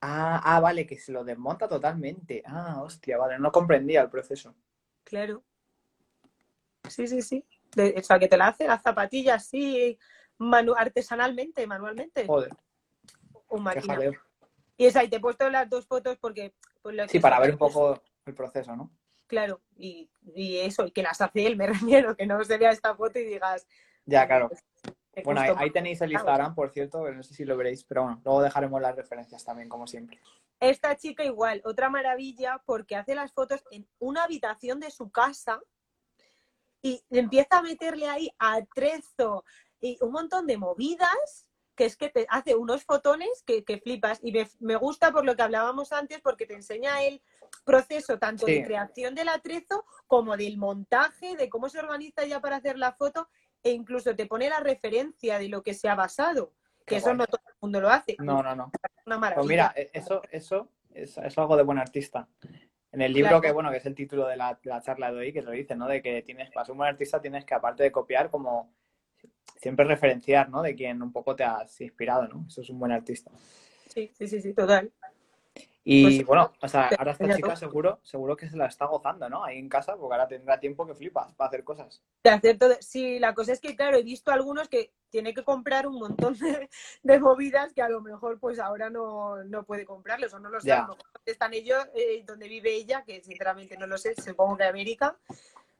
Ah, 0.00 0.40
ah, 0.44 0.60
vale, 0.60 0.86
que 0.86 0.98
se 0.98 1.10
lo 1.10 1.24
desmonta 1.24 1.66
totalmente. 1.68 2.42
Ah, 2.46 2.80
hostia, 2.82 3.16
vale, 3.18 3.38
no 3.38 3.50
comprendía 3.50 4.02
el 4.02 4.10
proceso. 4.10 4.54
Claro. 5.04 5.42
Sí, 6.88 7.06
sí, 7.08 7.22
sí. 7.22 7.44
De- 7.74 7.94
o 7.98 8.02
sea, 8.02 8.18
que 8.18 8.28
te 8.28 8.36
la 8.36 8.48
hace 8.48 8.66
la 8.66 8.78
zapatilla 8.78 9.34
así 9.36 9.98
manu- 10.38 10.74
artesanalmente, 10.76 11.66
manualmente. 11.66 12.26
Joder, 12.26 12.50
qué 13.50 13.56
máquina. 13.58 13.94
jaleo. 13.94 14.12
Y 14.76 14.86
esa, 14.86 15.02
y 15.02 15.08
te 15.08 15.16
he 15.16 15.20
puesto 15.20 15.48
las 15.50 15.68
dos 15.68 15.86
fotos 15.86 16.18
porque. 16.18 16.54
pues, 16.82 16.96
Sí, 17.10 17.20
para 17.20 17.40
ver 17.40 17.52
un 17.52 17.58
poco 17.58 18.02
el 18.24 18.34
proceso, 18.34 18.76
¿no? 18.76 18.90
Claro, 19.26 19.60
y, 19.76 20.08
y 20.34 20.58
eso, 20.58 20.86
y 20.86 20.92
que 20.92 21.02
las 21.02 21.20
hace 21.20 21.46
él, 21.46 21.56
me 21.56 21.66
refiero, 22.04 22.16
que 22.16 22.26
no 22.26 22.42
se 22.44 22.58
vea 22.58 22.70
esta 22.70 22.94
foto 22.94 23.18
y 23.18 23.24
digas. 23.24 23.66
Ya, 24.04 24.26
claro. 24.26 24.50
qué 25.12 25.22
Bueno, 25.22 25.40
ahí, 25.40 25.52
ahí 25.56 25.70
tenéis 25.70 26.00
el 26.00 26.12
Instagram, 26.12 26.54
por 26.54 26.70
cierto, 26.70 27.10
no 27.10 27.22
sé 27.22 27.34
si 27.34 27.44
lo 27.44 27.56
veréis, 27.56 27.84
pero 27.84 28.02
bueno, 28.04 28.20
luego 28.24 28.42
dejaremos 28.42 28.80
las 28.80 28.94
referencias 28.94 29.44
también, 29.44 29.68
como 29.68 29.86
siempre. 29.86 30.20
Esta 30.60 30.96
chica 30.96 31.24
igual, 31.24 31.60
otra 31.64 31.90
maravilla, 31.90 32.62
porque 32.64 32.96
hace 32.96 33.14
las 33.14 33.32
fotos 33.32 33.64
en 33.70 33.88
una 33.98 34.24
habitación 34.24 34.78
de 34.78 34.90
su 34.90 35.10
casa 35.10 35.60
y 36.82 37.02
empieza 37.10 37.58
a 37.58 37.62
meterle 37.62 38.08
ahí 38.08 38.30
atrezo 38.38 39.44
y 39.80 39.98
un 40.00 40.12
montón 40.12 40.46
de 40.46 40.56
movidas 40.56 41.48
que 41.76 41.84
es 41.84 41.96
que 41.96 42.08
te 42.08 42.26
hace 42.30 42.54
unos 42.56 42.84
fotones 42.84 43.42
que, 43.46 43.62
que 43.64 43.78
flipas. 43.78 44.18
Y 44.22 44.32
me, 44.32 44.48
me 44.60 44.76
gusta 44.76 45.12
por 45.12 45.24
lo 45.24 45.36
que 45.36 45.42
hablábamos 45.42 45.92
antes, 45.92 46.20
porque 46.20 46.46
te 46.46 46.54
enseña 46.54 47.02
el 47.04 47.22
proceso 47.64 48.18
tanto 48.18 48.46
Sí. 48.46 48.54
de 48.54 48.64
creación 48.64 49.14
del 49.14 49.28
atrezo 49.28 49.84
como 50.06 50.36
del 50.36 50.56
montaje, 50.56 51.36
de 51.36 51.48
cómo 51.48 51.68
se 51.68 51.78
organiza 51.78 52.24
ya 52.24 52.40
para 52.40 52.56
hacer 52.56 52.78
la 52.78 52.92
foto, 52.92 53.28
e 53.62 53.70
incluso 53.72 54.14
te 54.16 54.26
pone 54.26 54.48
la 54.48 54.60
referencia 54.60 55.38
de 55.38 55.48
lo 55.48 55.62
que 55.62 55.74
se 55.74 55.88
ha 55.88 55.94
basado. 55.94 56.52
Qué 56.80 56.84
Que 56.86 56.96
eso 56.96 57.06
guay. 57.06 57.18
no 57.18 57.26
todo 57.26 57.40
el 57.46 57.54
mundo 57.60 57.80
lo 57.80 57.88
hace. 57.90 58.16
No, 58.20 58.42
no, 58.42 58.54
no. 58.54 58.70
Una 59.06 59.18
maravilla. 59.18 59.34
Pues 59.40 59.48
mira, 59.48 59.72
e- 59.76 59.90
eso, 59.92 60.22
eso 60.30 60.68
es, 60.94 61.18
es 61.18 61.36
algo 61.38 61.56
de 61.56 61.62
buen 61.64 61.78
artista. 61.78 62.28
En 62.92 63.02
el 63.02 63.12
libro 63.12 63.28
Claro. 63.30 63.42
que, 63.42 63.52
bueno, 63.52 63.70
que 63.70 63.76
es 63.78 63.86
el 63.86 63.94
título 63.94 64.26
de 64.26 64.36
la, 64.36 64.58
la 64.62 64.80
charla 64.80 65.12
de 65.12 65.18
hoy, 65.18 65.32
que 65.32 65.42
lo 65.42 65.50
dice, 65.50 65.74
¿no? 65.76 65.86
De 65.88 66.00
que 66.00 66.22
tienes, 66.22 66.50
para 66.50 66.64
ser 66.64 66.72
un 66.72 66.78
buen 66.78 66.88
artista 66.90 67.20
tienes 67.20 67.44
que, 67.44 67.54
aparte 67.54 67.82
de 67.82 67.92
copiar, 67.92 68.30
como 68.30 68.72
siempre 69.56 69.84
referenciar, 69.84 70.48
¿no? 70.48 70.62
De 70.62 70.74
quien 70.74 71.02
un 71.02 71.12
poco 71.12 71.34
te 71.34 71.44
has 71.44 71.80
inspirado, 71.80 72.28
¿no? 72.28 72.44
Eso 72.48 72.60
es 72.62 72.70
un 72.70 72.78
buen 72.78 72.92
artista. 72.92 73.30
Sí, 73.88 74.12
sí, 74.16 74.28
sí, 74.28 74.40
sí, 74.40 74.52
total. 74.52 74.90
Y 75.88 76.02
Pues, 76.02 76.26
bueno, 76.26 76.52
o 76.60 76.66
sea, 76.68 76.90
ahora 76.98 77.12
esta 77.12 77.32
chica 77.32 77.46
todo. 77.48 77.56
seguro, 77.56 78.00
seguro 78.02 78.36
que 78.36 78.48
se 78.50 78.56
la 78.56 78.66
está 78.66 78.86
gozando, 78.86 79.28
¿no? 79.28 79.44
Ahí 79.44 79.58
en 79.58 79.68
casa, 79.68 79.96
porque 79.96 80.14
ahora 80.14 80.26
tendrá 80.26 80.58
tiempo 80.58 80.84
que 80.84 80.96
flipas 80.96 81.32
para 81.34 81.46
hacer 81.46 81.62
cosas. 81.62 82.02
De 82.24 82.30
hacer 82.30 82.58
todo. 82.58 82.74
Sí, 82.80 83.20
la 83.20 83.34
cosa 83.34 83.52
es 83.52 83.60
que, 83.60 83.76
claro, 83.76 83.96
he 83.96 84.02
visto 84.02 84.32
algunos 84.32 84.68
que 84.68 84.90
tiene 85.10 85.32
que 85.32 85.44
comprar 85.44 85.86
un 85.86 86.00
montón 86.00 86.36
de, 86.38 86.68
de 87.04 87.20
movidas 87.20 87.72
que 87.72 87.82
a 87.82 87.88
lo 87.88 88.00
mejor 88.00 88.40
pues 88.40 88.58
ahora 88.58 88.90
no, 88.90 89.44
no 89.44 89.62
puede 89.62 89.84
comprarlos 89.84 90.34
o 90.34 90.40
no 90.40 90.50
los 90.50 90.64
sé. 90.64 90.70
Ya. 90.70 90.78
A 90.78 90.88
lo 90.88 90.96
mejor 90.96 91.06
están 91.24 91.54
ellos, 91.54 91.86
eh, 91.94 92.24
donde 92.26 92.48
vive 92.48 92.74
ella, 92.74 93.04
que 93.04 93.22
sinceramente 93.22 93.76
no 93.78 93.86
lo 93.86 93.96
sé, 93.96 94.14
supongo 94.20 94.56
que 94.56 94.64
América. 94.64 95.16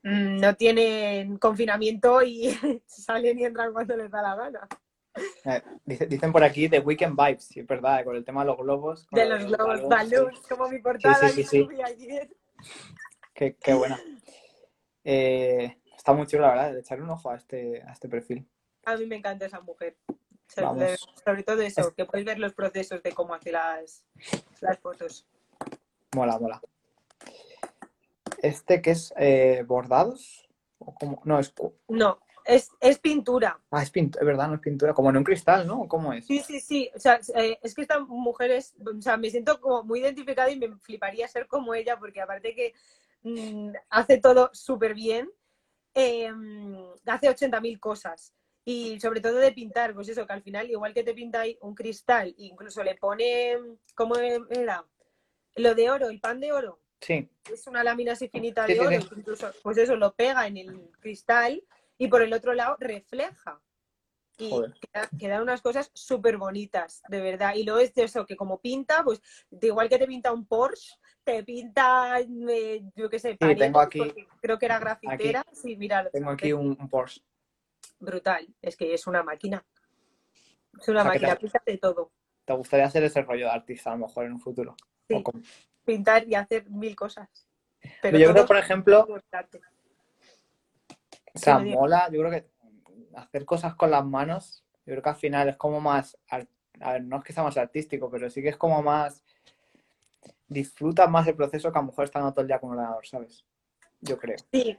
Mm, 0.07 0.36
no 0.40 0.54
tienen 0.57 1.36
confinamiento 1.38 2.22
y 2.22 2.48
salen 2.86 3.38
y 3.38 3.44
entran 3.44 3.72
cuando 3.72 3.96
les 3.96 4.11
da 4.11 4.22
la 4.22 4.34
gana. 4.36 4.68
Eh, 5.44 5.62
dice- 5.84 6.07
dicen 6.07 6.32
por 6.32 6.44
aquí 6.44 6.68
de 6.68 6.78
Weekend 6.78 7.16
Vibes, 7.16 7.44
sí, 7.44 7.61
es 7.61 7.66
verdad, 7.66 8.04
con 8.04 8.16
el 8.16 8.24
tema 8.24 8.42
de 8.42 8.46
los 8.48 8.57
globos. 8.59 9.07
De 9.11 9.24
lo 9.24 9.30
los 9.30 9.38
del 9.40 9.48
globos 9.57 9.88
balón, 9.88 10.07
sí. 10.09 10.14
balloons, 10.14 10.40
como 10.46 10.68
mi 10.68 10.78
portada 10.80 11.28
sí, 11.28 11.42
sí, 11.44 11.68
que 11.68 11.76
sí. 11.76 11.82
ayer. 11.84 12.28
Qué, 13.34 13.57
qué 13.57 13.74
buena. 13.74 13.98
Eh, 15.04 15.78
está 15.96 16.12
muy 16.12 16.26
chulo, 16.26 16.42
la 16.42 16.48
verdad, 16.50 16.72
de 16.74 16.80
echarle 16.80 17.04
un 17.04 17.11
ojo 17.11 17.30
a 17.30 17.36
este, 17.36 17.82
a 17.82 17.92
este 17.92 18.09
perfil. 18.09 18.46
A 18.84 18.96
mí 18.96 19.07
me 19.07 19.16
encanta 19.16 19.46
esa 19.46 19.61
mujer. 19.61 19.96
Sobre 20.48 21.42
todo 21.42 21.61
eso, 21.62 21.92
que 21.94 22.04
puedes 22.04 22.24
ver 22.24 22.38
los 22.38 22.54
procesos 22.54 23.02
de 23.02 23.12
cómo 23.12 23.34
hace 23.34 23.50
las, 23.52 24.04
las 24.61 24.78
fotos. 24.78 25.26
Mola, 26.14 26.38
mola. 26.38 26.61
Este 28.43 28.82
que 28.82 28.93
es 28.93 29.12
eh, 29.16 29.64
bordados, 29.66 30.47
¿O 30.78 30.95
cómo? 30.95 31.20
No, 31.24 31.39
es, 31.39 31.55
No, 31.89 32.20
es, 32.45 32.70
es 32.80 32.99
pintura. 32.99 33.61
ah, 33.70 33.82
es 33.82 33.91
pintura, 33.91 34.22
es 34.22 34.26
verdad, 34.26 34.49
no 34.49 34.55
es 34.55 34.61
pintura, 34.61 34.95
como 34.95 35.11
en 35.11 35.16
un 35.16 35.24
cristal, 35.24 35.66
¿no? 35.66 35.89
¿Cómo 35.89 36.12
es? 36.12 36.26
Sí, 36.26 36.41
sí, 36.41 36.61
sí. 36.61 36.91
O 36.95 37.01
sea, 37.01 37.18
eh, 37.34 37.59
es 37.62 37.74
que 37.74 37.82
esta 37.82 37.99
mujer 38.01 38.51
es, 38.51 38.74
o 38.84 39.01
sea, 39.01 39.16
me 39.16 39.30
siento 39.30 39.61
como 39.61 39.82
muy 39.82 40.01
identificada 40.01 40.51
y 40.51 40.59
me 40.59 40.76
fliparía 40.78 41.26
ser 41.28 41.47
como 41.47 41.74
ella, 41.74 41.99
porque 41.99 42.20
aparte 42.20 42.55
que 42.55 42.74
mm, 43.22 43.72
hace 43.91 44.18
todo 44.18 44.51
súper 44.53 44.95
bien, 44.95 45.30
eh, 45.95 46.30
hace 47.07 47.28
80.000 47.28 47.80
cosas. 47.80 48.34
Y 48.68 48.99
sobre 49.01 49.20
todo 49.20 49.37
de 49.37 49.53
pintar, 49.53 49.95
pues 49.95 50.09
eso, 50.09 50.26
que 50.26 50.32
al 50.32 50.43
final, 50.43 50.68
igual 50.68 50.93
que 50.93 51.05
te 51.05 51.14
pinta 51.14 51.41
ahí 51.41 51.57
un 51.62 51.74
cristal, 51.74 52.34
incluso 52.37 52.82
le 52.82 52.97
pone, 52.97 53.57
¿cómo 53.95 54.16
era? 54.16 54.84
Lo 55.55 55.74
de 55.74 55.89
oro, 55.89 56.09
el 56.09 56.20
pan 56.20 56.41
de 56.41 56.53
oro. 56.53 56.80
Sí, 57.07 57.28
Es 57.52 57.64
una 57.68 57.84
lámina 57.84 58.14
así 58.14 58.28
finita 58.28 58.66
Sí, 58.66 58.74
de 58.74 58.80
oro, 58.80 58.90
sí. 59.00 59.09
incluso, 59.16 59.48
pues 59.62 59.78
eso, 59.78 59.94
lo 59.94 60.12
pega 60.14 60.44
en 60.48 60.57
el 60.57 60.90
cristal 60.98 61.62
y 61.98 62.09
por 62.09 62.20
el 62.22 62.32
otro 62.32 62.52
lado 62.52 62.76
refleja. 62.80 63.61
Y 64.38 64.50
queda- 64.92 65.09
quedan 65.16 65.42
unas 65.42 65.62
cosas 65.62 65.88
súper 65.94 66.36
bonitas, 66.36 67.02
de 67.09 67.20
verdad. 67.20 67.54
Y 67.54 67.62
luego 67.62 67.78
es 67.78 67.94
de 67.94 68.02
eso, 68.02 68.26
que 68.26 68.34
como 68.34 68.59
pinta, 68.61 69.04
pues 69.04 69.22
de 69.50 69.68
igual 69.68 69.88
que 69.88 69.98
te 69.98 70.07
pinta 70.09 70.32
un 70.32 70.46
Porsche, 70.46 70.94
te 71.22 71.44
pinta, 71.44 72.18
eh, 72.20 72.82
yo 72.96 73.09
qué 73.09 73.18
sé, 73.20 73.36
paredes, 73.36 73.59
tengo 73.61 73.78
aquí- 73.80 74.12
creo 74.42 74.59
que 74.59 74.66
era 74.66 74.80
grafitera. 74.80 75.44
Sí, 75.52 75.76
mira, 75.76 76.11
tengo 76.11 76.30
aquí 76.30 76.52
un, 76.52 76.76
un 76.78 76.88
Porsche. 76.88 77.22
brutal. 78.00 78.46
Es 78.61 78.76
que 78.76 78.92
es 78.92 79.07
una 79.07 79.22
máquina. 79.22 79.64
Es 80.80 80.88
una 80.88 81.00
O 81.00 81.04
sea, 81.04 81.12
que 81.12 81.18
máquina, 81.20 81.34
te- 81.36 81.40
pinta 81.40 81.62
de 81.64 81.78
todo. 81.78 82.11
¿Te 82.44 82.52
gustaría 82.52 82.84
hacer 82.86 83.04
ese 83.04 83.22
rollo 83.22 83.46
de 83.46 83.52
artista 83.52 83.92
a 83.92 83.96
lo 83.96 84.07
mejor 84.07 84.26
en 84.26 84.32
un 84.32 84.40
futuro? 84.40 84.74
Sí. 85.09 85.14
O 85.14 85.22
Pintar 85.87 86.28
y 86.28 86.34
hacer 86.34 86.68
mil 86.68 86.95
cosas. 86.95 87.28
Pero 88.03 88.18
yo 88.18 88.32
creo, 88.32 88.45
por 88.45 88.59
ejemplo, 88.59 89.07
o 89.09 91.39
sea, 91.39 91.61
Sí, 91.61 91.70
mola, 91.70 92.11
yo 92.11 92.20
creo 92.20 92.30
que 92.30 92.47
hacer 93.14 93.45
cosas 93.45 93.74
con 93.74 93.91
las 93.91 94.05
manos, 94.05 94.64
yo 94.84 94.93
creo 94.93 95.03
que 95.03 95.09
al 95.09 95.16
final 95.16 95.49
es 95.49 95.57
como 95.57 95.80
más, 95.80 96.18
a 96.30 96.93
ver, 96.93 97.05
no 97.05 97.18
es 97.18 97.24
que 97.24 97.32
sea 97.32 97.43
más 97.43 97.57
artístico, 97.57 98.11
pero 98.11 98.28
sí 98.28 98.43
que 98.43 98.51
es 98.51 98.57
como 98.57 98.82
más, 98.82 99.24
disfrutas 100.49 101.11
más 101.11 101.26
el 101.26 101.37
proceso 101.37 101.72
que 101.72 101.78
a 101.78 101.82
lo 101.82 101.89
mejor 101.89 102.05
estando 102.05 102.32
todo 102.32 102.43
el 102.43 102.49
día 102.49 102.59
con 102.59 102.70
un 102.70 102.76
ordenador, 102.76 103.07
¿sabes? 103.07 103.45
Yo 104.01 104.18
creo. 104.18 104.37
Sí, 104.53 104.78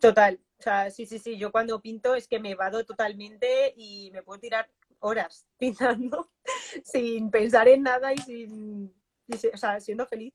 total. 0.00 0.40
O 0.58 0.62
sea, 0.62 0.90
sí, 0.90 1.06
sí, 1.06 1.18
sí. 1.18 1.38
Yo 1.38 1.50
cuando 1.50 1.80
pinto 1.80 2.14
es 2.14 2.28
que 2.28 2.38
me 2.38 2.54
vado 2.54 2.84
totalmente 2.84 3.72
y 3.76 4.10
me 4.12 4.22
puedo 4.22 4.38
tirar 4.38 4.68
horas 5.00 5.46
pintando 5.58 6.30
sin 6.84 7.30
pensar 7.30 7.68
en 7.68 7.82
nada 7.82 8.12
y 8.12 8.18
sin. 8.18 8.94
O 9.52 9.56
sea, 9.56 9.80
siendo 9.80 10.06
feliz. 10.06 10.34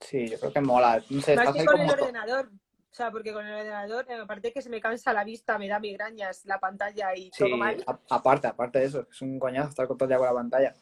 Sí, 0.00 0.28
yo 0.28 0.38
creo 0.38 0.52
que 0.52 0.60
mola. 0.60 1.02
No 1.10 1.20
sé, 1.20 1.34
Más 1.36 1.52
que 1.52 1.64
con 1.64 1.76
como 1.78 1.92
el 1.92 2.00
ordenador. 2.00 2.50
O 2.90 2.94
sea, 2.98 3.10
porque 3.10 3.32
con 3.32 3.46
el 3.46 3.52
ordenador, 3.52 4.06
eh, 4.08 4.14
aparte 4.14 4.52
que 4.52 4.62
se 4.62 4.70
me 4.70 4.80
cansa 4.80 5.12
la 5.12 5.22
vista, 5.24 5.58
me 5.58 5.68
da 5.68 5.78
migrañas 5.78 6.44
la 6.46 6.58
pantalla 6.58 7.14
y 7.14 7.30
Sí, 7.34 7.44
todo 7.44 7.56
mal. 7.56 7.84
aparte, 8.08 8.46
aparte 8.46 8.78
de 8.78 8.86
eso, 8.86 9.06
es 9.10 9.20
un 9.22 9.38
coñazo 9.38 9.68
estar 9.68 9.86
todo 9.86 9.98
el 10.04 10.08
día 10.08 10.18
con 10.18 10.26
la 10.26 10.32
pantalla. 10.34 10.74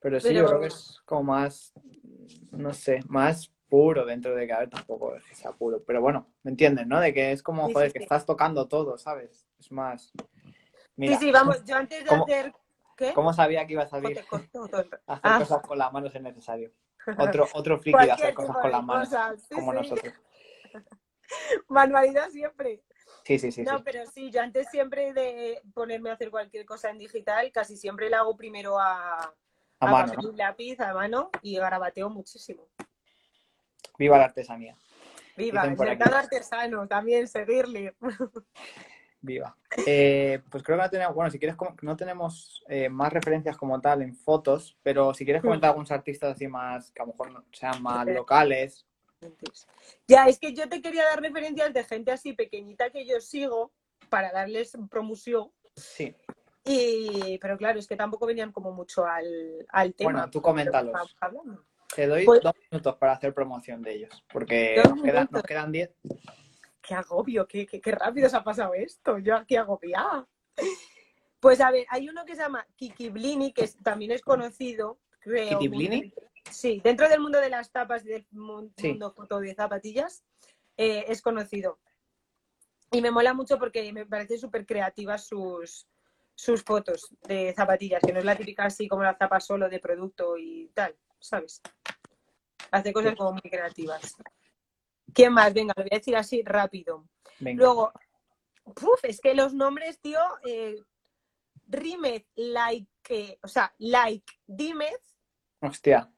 Pero 0.00 0.18
sí, 0.20 0.28
Pero- 0.28 0.40
yo 0.40 0.46
creo 0.46 0.60
que 0.60 0.66
es 0.68 1.00
como 1.04 1.24
más, 1.24 1.72
no 2.52 2.72
sé, 2.72 3.00
más 3.08 3.52
puro 3.68 4.04
dentro 4.06 4.34
de 4.34 4.46
que, 4.46 4.52
a 4.52 4.60
ver, 4.60 4.70
tampoco 4.70 5.14
es 5.16 5.24
que 5.24 5.34
sea 5.34 5.52
puro. 5.52 5.82
Pero 5.84 6.00
bueno, 6.00 6.32
¿me 6.42 6.52
entiendes, 6.52 6.86
no? 6.86 7.00
De 7.00 7.12
que 7.12 7.32
es 7.32 7.42
como, 7.42 7.66
Sí, 7.66 7.72
joder, 7.74 7.90
sí, 7.92 7.98
que 7.98 8.04
estás 8.04 8.24
tocando 8.24 8.66
todo, 8.66 8.96
¿sabes? 8.96 9.46
Es 9.58 9.70
más... 9.72 10.12
Mira, 10.96 11.18
sí, 11.18 11.26
sí, 11.26 11.30
vamos. 11.32 11.62
Yo 11.64 11.76
antes 11.76 12.00
de 12.02 12.06
¿Cómo- 12.08 12.24
hacer. 12.24 12.52
¿Qué? 12.96 13.12
¿cómo 13.12 13.32
sabía 13.32 13.66
que 13.66 13.74
iba 13.74 13.82
a 13.82 13.88
salir 13.88 14.18
hacer 14.18 14.26
Ah. 15.06 15.38
cosas 15.38 15.62
con 15.66 15.78
las 15.78 15.92
manos 15.92 16.14
es 16.14 16.22
necesario? 16.22 16.72
Otro, 17.18 17.46
otro 17.54 17.78
friki 17.78 18.04
de 18.04 18.10
hacer 18.12 18.34
cosas 18.34 18.56
con 18.56 18.70
las 18.72 18.82
manos, 18.84 19.08
sí, 19.48 19.54
como 19.54 19.72
sí. 19.72 19.78
nosotros. 19.78 20.14
Manualidad 21.68 22.28
siempre. 22.30 22.82
Sí, 23.24 23.38
sí, 23.38 23.52
sí, 23.52 23.62
No, 23.62 23.78
sí. 23.78 23.82
pero 23.84 24.06
sí, 24.06 24.30
yo 24.30 24.40
antes 24.40 24.68
siempre 24.70 25.12
de 25.12 25.60
ponerme 25.74 26.10
a 26.10 26.14
hacer 26.14 26.30
cualquier 26.30 26.64
cosa 26.64 26.90
en 26.90 26.98
digital, 26.98 27.50
casi 27.52 27.76
siempre 27.76 28.08
la 28.10 28.18
hago 28.20 28.36
primero 28.36 28.78
a, 28.78 29.18
A 29.20 29.32
a 29.80 29.86
mano, 29.86 30.12
papel 30.12 30.24
¿no? 30.26 30.32
y 30.32 30.36
lápiz, 30.36 30.80
a 30.80 30.94
mano, 30.94 31.30
y 31.42 31.56
garabateo 31.56 32.08
muchísimo. 32.08 32.68
Viva 33.98 34.18
la 34.18 34.24
artesanía. 34.24 34.76
Viva, 35.36 35.64
el 35.64 35.76
mercado 35.76 36.16
artesano, 36.16 36.86
también 36.88 37.28
seguirle. 37.28 37.94
Viva. 39.20 39.56
Eh, 39.86 40.40
pues 40.50 40.62
creo 40.62 40.76
que 40.78 40.84
no 40.84 40.90
tenemos, 40.90 41.14
bueno, 41.14 41.30
si 41.30 41.38
quieres, 41.38 41.56
no 41.82 41.96
tenemos 41.96 42.62
eh, 42.68 42.88
más 42.88 43.12
referencias 43.12 43.56
como 43.56 43.80
tal 43.80 44.02
en 44.02 44.14
fotos, 44.14 44.76
pero 44.82 45.12
si 45.14 45.24
quieres 45.24 45.42
Hmm. 45.42 45.46
comentar 45.46 45.70
algunos 45.70 45.90
artistas 45.90 46.34
así 46.34 46.46
más, 46.46 46.90
que 46.92 47.02
a 47.02 47.06
lo 47.06 47.12
mejor 47.12 47.44
sean 47.52 47.82
más 47.82 48.06
locales. 48.06 48.86
Ya, 50.06 50.26
es 50.26 50.38
que 50.38 50.52
yo 50.54 50.68
te 50.68 50.80
quería 50.82 51.04
dar 51.04 51.20
referencias 51.20 51.72
de 51.72 51.82
gente 51.84 52.12
así 52.12 52.34
pequeñita 52.34 52.90
que 52.90 53.06
yo 53.06 53.20
sigo 53.20 53.72
para 54.10 54.30
darles 54.30 54.76
promoción. 54.90 55.50
Sí, 55.74 56.14
Y, 56.64 57.38
pero 57.38 57.56
claro, 57.56 57.78
es 57.78 57.86
que 57.86 57.96
tampoco 57.96 58.26
venían 58.26 58.52
como 58.52 58.72
mucho 58.72 59.06
al, 59.06 59.66
al 59.68 59.94
tema. 59.94 60.12
Bueno, 60.12 60.30
tú 60.30 60.40
coméntalos. 60.42 61.16
Te 61.94 62.06
doy 62.06 62.24
Pues- 62.24 62.42
dos 62.42 62.52
minutos 62.70 62.96
para 62.96 63.12
hacer 63.12 63.32
promoción 63.32 63.82
de 63.82 63.94
ellos, 63.94 64.24
porque 64.32 64.82
nos 64.88 65.02
quedan, 65.02 65.28
nos 65.30 65.42
quedan 65.42 65.72
diez. 65.72 65.90
Qué 66.86 66.94
agobio, 66.94 67.46
qué, 67.46 67.66
qué, 67.66 67.80
qué 67.80 67.90
rápido 67.92 68.28
se 68.28 68.36
ha 68.36 68.44
pasado 68.44 68.74
esto, 68.74 69.18
yo 69.18 69.36
aquí 69.36 69.56
agobiada. 69.56 70.26
Pues 71.40 71.60
a 71.60 71.70
ver, 71.70 71.86
hay 71.90 72.08
uno 72.08 72.24
que 72.24 72.34
se 72.34 72.42
llama 72.42 72.66
Kiki 72.76 73.10
Blini, 73.10 73.52
que 73.52 73.64
es- 73.64 73.76
también 73.82 74.12
es 74.12 74.22
conocido, 74.22 74.98
creo. 75.20 75.58
¿Kiki 75.58 75.68
Blini? 75.68 76.12
Sí, 76.50 76.80
dentro 76.82 77.08
del 77.08 77.20
mundo 77.20 77.40
de 77.40 77.50
las 77.50 77.70
tapas 77.72 78.04
y 78.04 78.08
del 78.08 78.26
mu- 78.30 78.70
Sí. 78.76 78.88
mundo 78.90 79.12
foto 79.12 79.40
de 79.40 79.54
zapatillas, 79.54 80.24
eh, 80.76 81.04
es 81.08 81.20
conocido. 81.20 81.78
Y 82.92 83.00
me 83.00 83.10
mola 83.10 83.34
mucho 83.34 83.58
porque 83.58 83.92
me 83.92 84.06
parece 84.06 84.38
súper 84.38 84.64
creativas 84.64 85.26
sus, 85.26 85.88
sus 86.36 86.62
fotos 86.62 87.14
de 87.26 87.52
zapatillas, 87.54 88.00
que 88.00 88.12
no 88.12 88.20
es 88.20 88.24
la 88.24 88.36
típica 88.36 88.64
así 88.64 88.86
como 88.86 89.02
la 89.02 89.16
zapa 89.16 89.40
solo 89.40 89.68
de 89.68 89.80
producto 89.80 90.38
y 90.38 90.68
tal, 90.72 90.96
¿sabes? 91.18 91.60
Hace 92.70 92.92
cosas 92.92 93.16
como 93.16 93.32
muy 93.32 93.40
creativas. 93.42 94.16
¿Quién 95.16 95.32
más? 95.32 95.52
Venga, 95.54 95.72
lo 95.74 95.82
voy 95.82 95.88
a 95.92 95.96
decir 95.96 96.14
así 96.14 96.42
rápido. 96.42 97.06
Venga. 97.40 97.64
Luego, 97.64 97.90
puf, 98.64 99.02
es 99.02 99.18
que 99.18 99.34
los 99.34 99.54
nombres, 99.54 99.98
tío, 99.98 100.20
eh, 100.44 100.76
like, 102.34 102.86
eh, 103.08 103.38
o 103.42 103.48
sea, 103.48 103.74
like, 103.78 104.30
Dimez, 104.46 105.00
Hostia, 105.62 106.12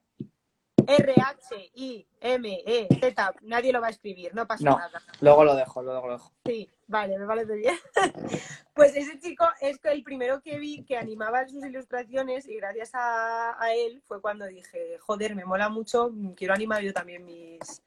R-H-I-M-E-Z, 2.19 3.35
nadie 3.43 3.71
lo 3.71 3.79
va 3.79 3.87
a 3.87 3.91
escribir, 3.91 4.35
no 4.35 4.45
pasa 4.45 4.65
No. 4.65 4.77
nada. 4.77 5.01
luego 5.21 5.45
lo 5.45 5.55
dejo, 5.55 5.81
luego 5.81 6.07
lo 6.07 6.13
dejo. 6.13 6.33
Sí, 6.45 6.69
vale, 6.87 7.17
me 7.17 7.25
parece 7.25 7.55
bien. 7.55 7.77
Pues 8.73 8.95
ese 8.95 9.17
chico 9.19 9.45
es 9.59 9.77
que 9.79 9.91
el 9.91 10.03
primero 10.03 10.41
que 10.41 10.57
vi 10.57 10.83
que 10.85 10.95
animaba 10.95 11.45
sus 11.49 11.65
ilustraciones 11.65 12.47
y 12.47 12.55
gracias 12.55 12.91
a, 12.93 13.61
a 13.61 13.73
él 13.73 14.01
fue 14.07 14.21
cuando 14.21 14.45
dije, 14.45 14.97
joder, 14.99 15.35
me 15.35 15.43
mola 15.43 15.67
mucho, 15.67 16.13
quiero 16.37 16.53
animar 16.53 16.81
yo 16.81 16.93
también 16.93 17.25
mis, 17.25 17.81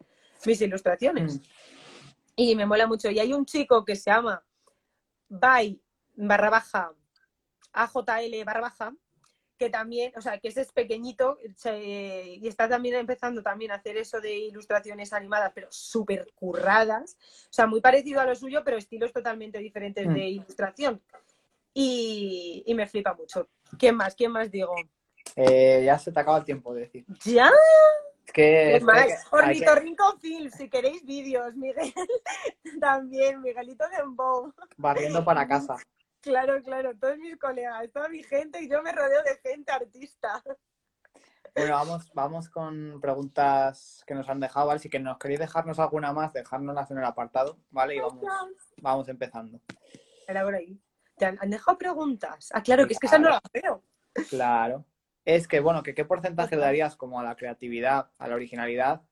mis 0.46 0.60
ilustraciones. 0.60 1.36
Mm. 1.36 1.42
Y 2.36 2.56
me 2.56 2.66
mola 2.66 2.86
mucho. 2.86 3.10
Y 3.10 3.18
hay 3.18 3.32
un 3.32 3.44
chico 3.44 3.84
que 3.84 3.94
se 3.96 4.10
llama 4.10 4.42
By 5.28 5.80
barra 6.14 6.50
baja 6.50 6.92
AJL 7.72 8.44
barra 8.44 8.60
baja, 8.60 8.94
que 9.58 9.70
también, 9.70 10.12
o 10.16 10.20
sea, 10.20 10.38
que 10.38 10.48
ese 10.48 10.62
es 10.62 10.72
pequeñito 10.72 11.38
se- 11.56 12.36
y 12.40 12.48
está 12.48 12.68
también 12.68 12.96
empezando 12.96 13.42
también 13.42 13.70
a 13.70 13.76
hacer 13.76 13.96
eso 13.96 14.20
de 14.20 14.34
ilustraciones 14.36 15.12
animadas, 15.12 15.52
pero 15.54 15.68
súper 15.70 16.26
curradas. 16.34 17.16
O 17.44 17.52
sea, 17.52 17.66
muy 17.66 17.80
parecido 17.80 18.20
a 18.20 18.26
lo 18.26 18.34
suyo, 18.34 18.62
pero 18.64 18.76
estilos 18.76 19.12
totalmente 19.12 19.58
diferentes 19.58 20.06
Mm. 20.06 20.14
de 20.14 20.28
ilustración. 20.28 21.02
Y, 21.74 22.62
y 22.66 22.74
me 22.74 22.86
flipa 22.86 23.14
mucho. 23.14 23.48
¿Quién 23.78 23.94
más? 23.96 24.14
¿Quién 24.14 24.32
más 24.32 24.50
digo? 24.50 24.74
Eh, 25.36 25.82
ya 25.86 25.98
se 25.98 26.12
te 26.12 26.20
acaba 26.20 26.38
el 26.38 26.44
tiempo 26.44 26.74
de 26.74 26.80
decir. 26.82 27.06
¿Ya? 27.24 27.50
Es 28.26 28.32
que, 28.32 28.42
¿Qué 28.42 28.76
es 28.76 28.82
más? 28.84 29.06
que- 29.06 29.14
Ornitorrinco 29.36 30.16
Film, 30.18 30.50
si 30.50 30.68
queréis 30.70 31.04
vídeos, 31.04 31.54
Miguel. 31.56 31.92
También, 32.80 33.40
Miguelito 33.42 33.84
Dembow. 33.88 34.52
barriendo 34.76 35.24
para 35.24 35.46
casa. 35.46 35.76
Claro, 36.20 36.62
claro, 36.62 36.96
todos 36.96 37.18
mis 37.18 37.36
colegas, 37.36 37.90
toda 37.92 38.08
mi 38.08 38.22
gente 38.22 38.62
y 38.62 38.68
yo 38.68 38.80
me 38.82 38.92
rodeo 38.92 39.22
de 39.24 39.36
gente 39.42 39.72
artista. 39.72 40.40
Bueno, 41.54 41.74
vamos, 41.74 42.10
vamos 42.14 42.48
con 42.48 42.98
preguntas 43.00 44.02
que 44.06 44.14
nos 44.14 44.28
han 44.28 44.40
dejado, 44.40 44.68
¿vale? 44.68 44.78
Si 44.80 44.88
que 44.88 45.00
nos 45.00 45.18
queréis 45.18 45.40
dejarnos 45.40 45.78
alguna 45.80 46.12
más, 46.12 46.32
dejárnoslas 46.32 46.90
en 46.92 46.98
el 46.98 47.04
apartado, 47.04 47.58
¿vale? 47.70 47.96
Y 47.96 48.00
vamos, 48.00 48.24
vamos 48.80 49.08
empezando. 49.08 49.60
Era 50.26 50.44
por 50.44 50.54
ahí. 50.54 50.80
¿Te 51.18 51.26
han, 51.26 51.36
han 51.42 51.50
dejado 51.50 51.76
preguntas? 51.76 52.48
Ah, 52.54 52.62
claro, 52.62 52.86
que 52.86 52.94
es 52.94 52.98
que 52.98 53.06
esa 53.06 53.18
no 53.18 53.28
la 53.28 53.42
veo. 53.52 53.82
Claro. 54.30 54.86
Es 55.24 55.46
que, 55.48 55.60
bueno, 55.60 55.82
que 55.82 55.94
qué 55.94 56.04
porcentaje 56.04 56.56
le 56.56 56.62
darías 56.62 56.96
como 56.96 57.20
a 57.20 57.24
la 57.24 57.36
creatividad, 57.36 58.10
a 58.18 58.28
la 58.28 58.34
originalidad 58.34 59.02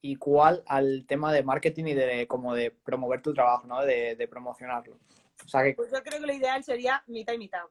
y 0.00 0.16
cuál 0.16 0.62
al 0.66 1.04
tema 1.06 1.32
de 1.32 1.42
marketing 1.42 1.84
y 1.86 1.94
de 1.94 2.26
como 2.26 2.54
de 2.54 2.70
promover 2.70 3.22
tu 3.22 3.32
trabajo, 3.34 3.66
¿no? 3.66 3.82
De, 3.84 4.16
de 4.16 4.28
promocionarlo. 4.28 4.98
O 5.44 5.48
sea 5.48 5.62
que 5.62 5.74
Pues 5.74 5.90
yo 5.92 6.02
creo 6.02 6.20
que 6.20 6.26
lo 6.26 6.32
ideal 6.32 6.62
sería 6.64 7.02
mitad 7.06 7.34
y 7.34 7.38
mitad. 7.38 7.62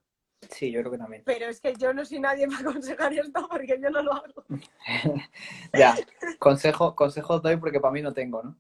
sí, 0.49 0.71
yo 0.71 0.79
creo 0.81 0.91
que 0.91 0.97
también. 0.97 1.23
Pero 1.25 1.47
es 1.47 1.59
que 1.59 1.73
yo 1.75 1.93
no 1.93 2.05
soy 2.05 2.19
nadie 2.19 2.47
para 2.47 2.59
aconsejar 2.69 3.13
esto 3.13 3.47
porque 3.49 3.79
yo 3.81 3.89
no 3.89 4.01
lo 4.03 4.13
hago. 4.13 4.45
Ya, 5.73 5.95
consejo, 6.39 6.95
consejos 6.95 7.41
doy 7.41 7.57
porque 7.57 7.79
para 7.79 7.93
mí 7.93 8.01
no 8.01 8.13
tengo, 8.13 8.43
¿no? 8.43 8.57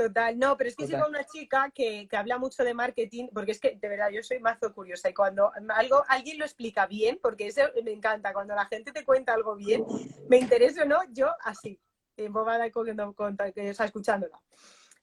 Total, 0.00 0.38
no, 0.38 0.56
pero 0.56 0.70
es 0.70 0.76
que 0.76 0.84
Total. 0.84 1.00
sigo 1.00 1.08
una 1.10 1.24
chica 1.26 1.70
que, 1.74 2.08
que 2.08 2.16
habla 2.16 2.38
mucho 2.38 2.64
de 2.64 2.72
marketing, 2.72 3.28
porque 3.34 3.52
es 3.52 3.60
que 3.60 3.76
de 3.76 3.88
verdad 3.88 4.08
yo 4.10 4.22
soy 4.22 4.38
mazo 4.38 4.72
curiosa 4.72 5.10
y 5.10 5.12
cuando 5.12 5.52
algo 5.74 6.02
alguien 6.08 6.38
lo 6.38 6.46
explica 6.46 6.86
bien, 6.86 7.18
porque 7.22 7.48
eso 7.48 7.60
me 7.84 7.92
encanta, 7.92 8.32
cuando 8.32 8.54
la 8.54 8.64
gente 8.64 8.92
te 8.92 9.04
cuenta 9.04 9.34
algo 9.34 9.56
bien, 9.56 9.84
me 10.26 10.38
interesa 10.38 10.84
o 10.84 10.86
no, 10.86 11.00
yo 11.12 11.28
así, 11.42 11.78
embobada 12.16 12.70
cogiendo 12.70 13.12
conta, 13.12 13.52
que 13.52 13.68
está 13.68 13.84
escuchándola. 13.84 14.40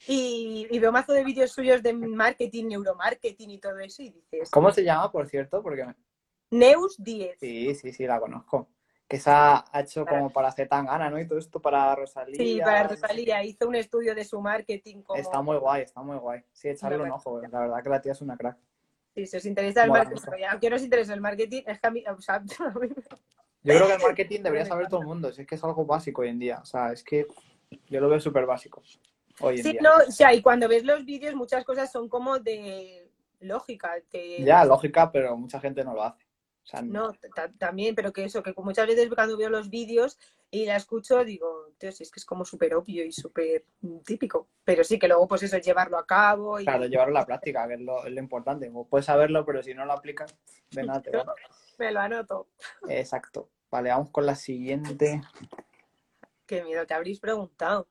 Y, 0.08 0.66
y 0.72 0.80
veo 0.80 0.92
mazo 0.92 1.14
de 1.14 1.24
vídeos 1.24 1.52
suyos 1.52 1.84
de 1.84 1.94
marketing, 1.94 2.70
neuromarketing 2.70 3.52
y 3.52 3.60
todo 3.60 3.78
eso, 3.78 4.02
y 4.02 4.10
dices, 4.10 4.50
¿Cómo 4.50 4.72
se 4.72 4.84
llama, 4.84 5.12
por 5.12 5.28
cierto? 5.28 5.62
Porque 5.62 5.86
Neus 6.50 6.96
10. 6.98 7.40
sí, 7.40 7.76
sí, 7.76 7.94
sí, 7.94 8.08
la 8.08 8.20
conozco. 8.20 8.68
Que 9.08 9.16
esa 9.16 9.64
ha 9.72 9.80
hecho 9.80 10.06
como 10.06 10.30
para 10.32 10.50
hacer 10.50 10.68
tan 10.68 10.86
gana, 10.86 11.10
¿no? 11.10 11.18
Y 11.20 11.26
todo 11.26 11.40
esto 11.40 11.62
para 11.62 11.96
Rosalía. 11.96 12.36
Sí, 12.36 12.60
para 12.62 12.84
Rosalía, 12.84 13.44
hizo 13.44 13.68
un 13.68 13.76
estudio 13.76 14.14
de 14.14 14.26
su 14.26 14.42
marketing 14.42 15.02
como... 15.02 15.18
Está 15.20 15.42
muy 15.42 15.58
guay, 15.58 15.84
está 15.84 16.02
muy 16.02 16.18
guay. 16.18 16.42
Sí, 16.52 16.68
echarle 16.70 16.98
un 17.02 17.12
ojo, 17.12 17.42
la 17.42 17.60
verdad 17.60 17.82
que 17.84 17.90
la 17.90 18.02
tía 18.02 18.12
es 18.12 18.22
una 18.22 18.36
crack. 18.36 18.58
Sí, 19.16 19.26
si 19.26 19.38
os 19.38 19.46
interesa 19.46 19.84
el 19.84 19.90
Mola 19.90 20.04
marketing, 20.04 20.30
mucho. 20.32 20.48
aunque 20.52 20.70
no 20.70 20.76
os 20.76 20.84
interesa 20.84 21.14
el 21.14 21.22
marketing, 21.22 21.64
es 21.66 21.80
que 21.80 21.88
a 21.88 21.92
mí, 21.92 22.04
o 22.06 22.22
sea, 22.22 22.44
Yo 23.64 23.74
creo 23.74 23.88
que 23.88 23.94
el 23.94 24.02
marketing 24.02 24.42
debería 24.44 24.66
saber 24.68 24.88
todo 24.90 25.00
el 25.02 25.08
mundo, 25.08 25.32
si 25.32 25.42
es 25.42 25.48
que 25.48 25.56
es 25.56 25.64
algo 25.64 25.86
básico 25.86 26.22
hoy 26.22 26.30
en 26.30 26.40
día. 26.40 26.60
O 26.62 26.66
sea, 26.66 26.92
es 26.92 27.04
que 27.04 27.26
yo 27.88 28.00
lo 28.02 28.10
veo 28.10 28.20
súper 28.20 28.46
básico 28.46 28.84
hoy 29.40 29.58
en 29.58 29.64
Sí, 29.64 29.72
día. 29.72 29.82
no, 29.82 29.90
o 30.08 30.12
sea, 30.12 30.34
y 30.34 30.42
cuando 30.42 30.68
ves 30.68 30.84
los 30.84 31.04
vídeos 31.06 31.34
muchas 31.34 31.64
cosas 31.64 31.90
son 31.92 32.10
como 32.10 32.40
de 32.40 33.10
lógica, 33.40 33.94
que 34.10 34.44
Ya, 34.44 34.66
lógica, 34.66 35.12
pero 35.12 35.38
mucha 35.38 35.60
gente 35.62 35.84
no 35.84 35.94
lo 35.94 36.04
hace. 36.04 36.27
O 36.68 36.70
sea, 36.70 36.82
no, 36.82 37.14
ta- 37.34 37.50
también, 37.58 37.96
pero 37.96 38.12
que 38.12 38.26
eso, 38.26 38.44
que 38.44 38.54
muchas 38.58 38.86
veces 38.88 39.08
cuando 39.16 39.38
veo 39.38 39.50
los 39.50 39.70
vídeos 39.70 40.20
y 40.52 40.66
la 40.66 40.76
escucho 40.76 41.24
digo, 41.24 41.72
tío, 41.78 41.94
si 41.94 42.04
es 42.04 42.12
que 42.12 42.20
es 42.20 42.26
como 42.26 42.44
súper 42.44 42.76
obvio 42.76 43.06
y 43.06 43.14
súper 43.14 43.64
típico, 44.04 44.50
pero 44.66 44.84
sí 44.84 45.00
que 45.00 45.08
luego 45.08 45.30
pues 45.30 45.44
eso, 45.44 45.58
llevarlo 45.60 45.98
a 45.98 46.06
cabo 46.06 46.60
y 46.60 46.66
Claro, 46.66 46.86
llevarlo 46.88 47.16
a 47.16 47.22
la 47.22 47.26
práctica, 47.26 47.66
que 47.70 47.76
es 47.76 47.80
lo, 47.80 48.06
es 48.06 48.12
lo 48.12 48.20
importante. 48.20 48.68
Como 48.68 48.86
puedes 48.86 49.06
saberlo, 49.06 49.46
pero 49.46 49.64
si 49.64 49.74
no 49.74 49.86
lo 49.86 49.94
aplicas, 49.94 50.36
de 50.72 50.84
nada 50.84 51.02
te 51.02 51.10
vale. 51.18 51.32
me 51.80 51.92
lo 51.94 52.00
anoto. 52.02 52.48
Exacto. 52.90 53.50
Vale, 53.72 53.90
vamos 53.92 54.10
con 54.12 54.26
la 54.26 54.36
siguiente. 54.36 55.22
Qué 56.46 56.64
miedo, 56.66 56.86
te 56.86 56.94
habréis 56.96 57.22
preguntado. 57.22 57.88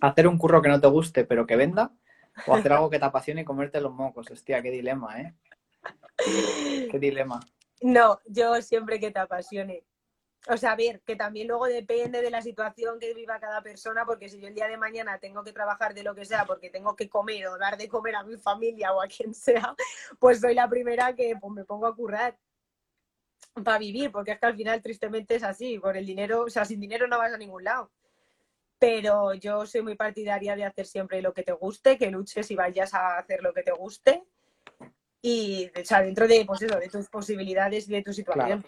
Hacer 0.00 0.26
un 0.26 0.36
curro 0.38 0.60
que 0.60 0.68
no 0.68 0.80
te 0.80 0.88
guste, 0.88 1.24
pero 1.24 1.46
que 1.46 1.54
venda, 1.54 1.92
o 2.48 2.54
hacer 2.56 2.72
algo 2.72 2.90
que 2.90 2.98
te 2.98 3.04
apasione 3.04 3.42
y 3.42 3.44
comerte 3.44 3.80
los 3.80 3.92
mocos. 3.92 4.28
Hostia, 4.32 4.60
qué 4.62 4.72
dilema, 4.72 5.20
¿eh? 5.20 5.34
Qué 6.90 6.98
dilema. 6.98 7.40
No, 7.80 8.20
yo 8.26 8.60
siempre 8.62 8.98
que 9.00 9.10
te 9.10 9.18
apasione. 9.18 9.84
O 10.48 10.56
sea, 10.58 10.72
a 10.72 10.76
ver, 10.76 11.00
que 11.00 11.16
también 11.16 11.48
luego 11.48 11.66
depende 11.66 12.20
de 12.20 12.30
la 12.30 12.42
situación 12.42 12.98
que 12.98 13.14
viva 13.14 13.40
cada 13.40 13.62
persona, 13.62 14.04
porque 14.04 14.28
si 14.28 14.38
yo 14.40 14.48
el 14.48 14.54
día 14.54 14.68
de 14.68 14.76
mañana 14.76 15.18
tengo 15.18 15.42
que 15.42 15.52
trabajar 15.52 15.94
de 15.94 16.02
lo 16.02 16.14
que 16.14 16.26
sea, 16.26 16.44
porque 16.44 16.68
tengo 16.68 16.94
que 16.94 17.08
comer 17.08 17.46
o 17.48 17.56
dar 17.56 17.78
de 17.78 17.88
comer 17.88 18.16
a 18.16 18.24
mi 18.24 18.36
familia 18.36 18.92
o 18.92 19.00
a 19.00 19.06
quien 19.06 19.32
sea, 19.34 19.74
pues 20.18 20.40
soy 20.40 20.54
la 20.54 20.68
primera 20.68 21.14
que 21.14 21.34
pues, 21.40 21.52
me 21.52 21.64
pongo 21.64 21.86
a 21.86 21.96
currar 21.96 22.38
para 23.62 23.78
vivir, 23.78 24.10
porque 24.10 24.32
es 24.32 24.40
que 24.40 24.46
al 24.46 24.56
final 24.56 24.82
tristemente 24.82 25.36
es 25.36 25.42
así, 25.42 25.78
por 25.78 25.96
el 25.96 26.04
dinero, 26.04 26.42
o 26.42 26.50
sea, 26.50 26.64
sin 26.64 26.80
dinero 26.80 27.06
no 27.06 27.18
vas 27.18 27.32
a 27.32 27.38
ningún 27.38 27.64
lado. 27.64 27.90
Pero 28.78 29.32
yo 29.34 29.64
soy 29.64 29.82
muy 29.82 29.94
partidaria 29.94 30.56
de 30.56 30.64
hacer 30.64 30.86
siempre 30.86 31.22
lo 31.22 31.32
que 31.32 31.42
te 31.42 31.52
guste, 31.52 31.96
que 31.96 32.10
luches 32.10 32.50
y 32.50 32.56
vayas 32.56 32.92
a 32.92 33.18
hacer 33.18 33.42
lo 33.42 33.54
que 33.54 33.62
te 33.62 33.72
guste. 33.72 34.24
Y, 35.26 35.70
o 35.80 35.84
sea, 35.86 36.02
dentro 36.02 36.28
de, 36.28 36.44
pues 36.44 36.60
eso, 36.60 36.78
de 36.78 36.86
tus 36.90 37.08
posibilidades 37.08 37.88
y 37.88 37.92
de 37.92 38.02
tu 38.02 38.12
situación. 38.12 38.62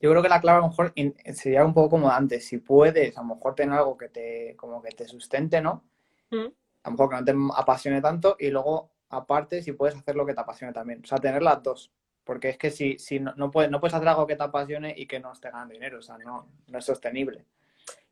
Yo 0.00 0.10
creo 0.10 0.22
que 0.22 0.28
la 0.30 0.40
clave 0.40 0.56
a 0.56 0.60
lo 0.62 0.68
mejor 0.68 0.94
sería 1.34 1.66
un 1.66 1.74
poco 1.74 1.90
como 1.90 2.10
antes. 2.10 2.46
Si 2.46 2.56
puedes, 2.56 3.14
a 3.18 3.20
lo 3.20 3.34
mejor 3.34 3.54
tener 3.54 3.76
algo 3.78 3.98
que 3.98 4.08
te, 4.08 4.56
como 4.56 4.80
que 4.80 4.88
te 4.92 5.06
sustente, 5.06 5.60
¿no? 5.60 5.84
Mm. 6.30 6.46
A 6.84 6.88
lo 6.88 6.90
mejor 6.92 7.10
que 7.10 7.16
no 7.16 7.24
te 7.26 7.60
apasione 7.60 8.00
tanto 8.00 8.36
y 8.40 8.48
luego, 8.48 8.90
aparte, 9.10 9.62
si 9.62 9.72
puedes 9.72 9.94
hacer 9.98 10.16
lo 10.16 10.24
que 10.24 10.32
te 10.32 10.40
apasione 10.40 10.72
también. 10.72 11.02
O 11.04 11.06
sea, 11.06 11.18
tener 11.18 11.42
las 11.42 11.62
dos. 11.62 11.92
Porque 12.24 12.48
es 12.48 12.56
que 12.56 12.70
si, 12.70 12.98
si 12.98 13.20
no, 13.20 13.34
no 13.36 13.50
puedes, 13.50 13.70
no 13.70 13.80
puedes 13.80 13.92
hacer 13.92 14.08
algo 14.08 14.26
que 14.26 14.36
te 14.36 14.44
apasione 14.44 14.94
y 14.96 15.06
que 15.06 15.20
no 15.20 15.30
esté 15.34 15.50
ganando 15.50 15.74
dinero. 15.74 15.98
O 15.98 16.02
sea, 16.02 16.16
no, 16.16 16.48
no 16.68 16.78
es 16.78 16.84
sostenible. 16.86 17.44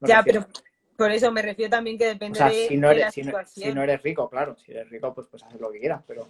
Me 0.01 0.09
Ya, 0.09 0.18
refiero. 0.18 0.46
pero 0.53 0.64
por 0.98 1.11
eso 1.12 1.32
me 1.32 1.40
refiero 1.40 1.70
también 1.70 1.96
que 1.96 2.05
O 2.05 2.09
depende 2.09 2.36
sea, 2.36 2.48
de, 2.51 2.68
si 2.68 2.76
no, 2.76 2.88
de 2.88 2.94
eres, 2.96 3.05
la 3.07 3.11
si, 3.11 3.20
no, 3.22 3.26
situación. 3.26 3.68
si 3.70 3.74
no 3.74 3.82
eres 3.84 4.03
rico, 4.03 4.28
claro. 4.28 4.55
Si 4.59 4.70
eres 4.72 4.90
rico, 4.90 5.14
pues 5.14 5.28
puedes 5.28 5.44
hacer 5.46 5.59
lo 5.59 5.72
que 5.72 5.80
quieras. 5.80 6.03
Pero 6.07 6.28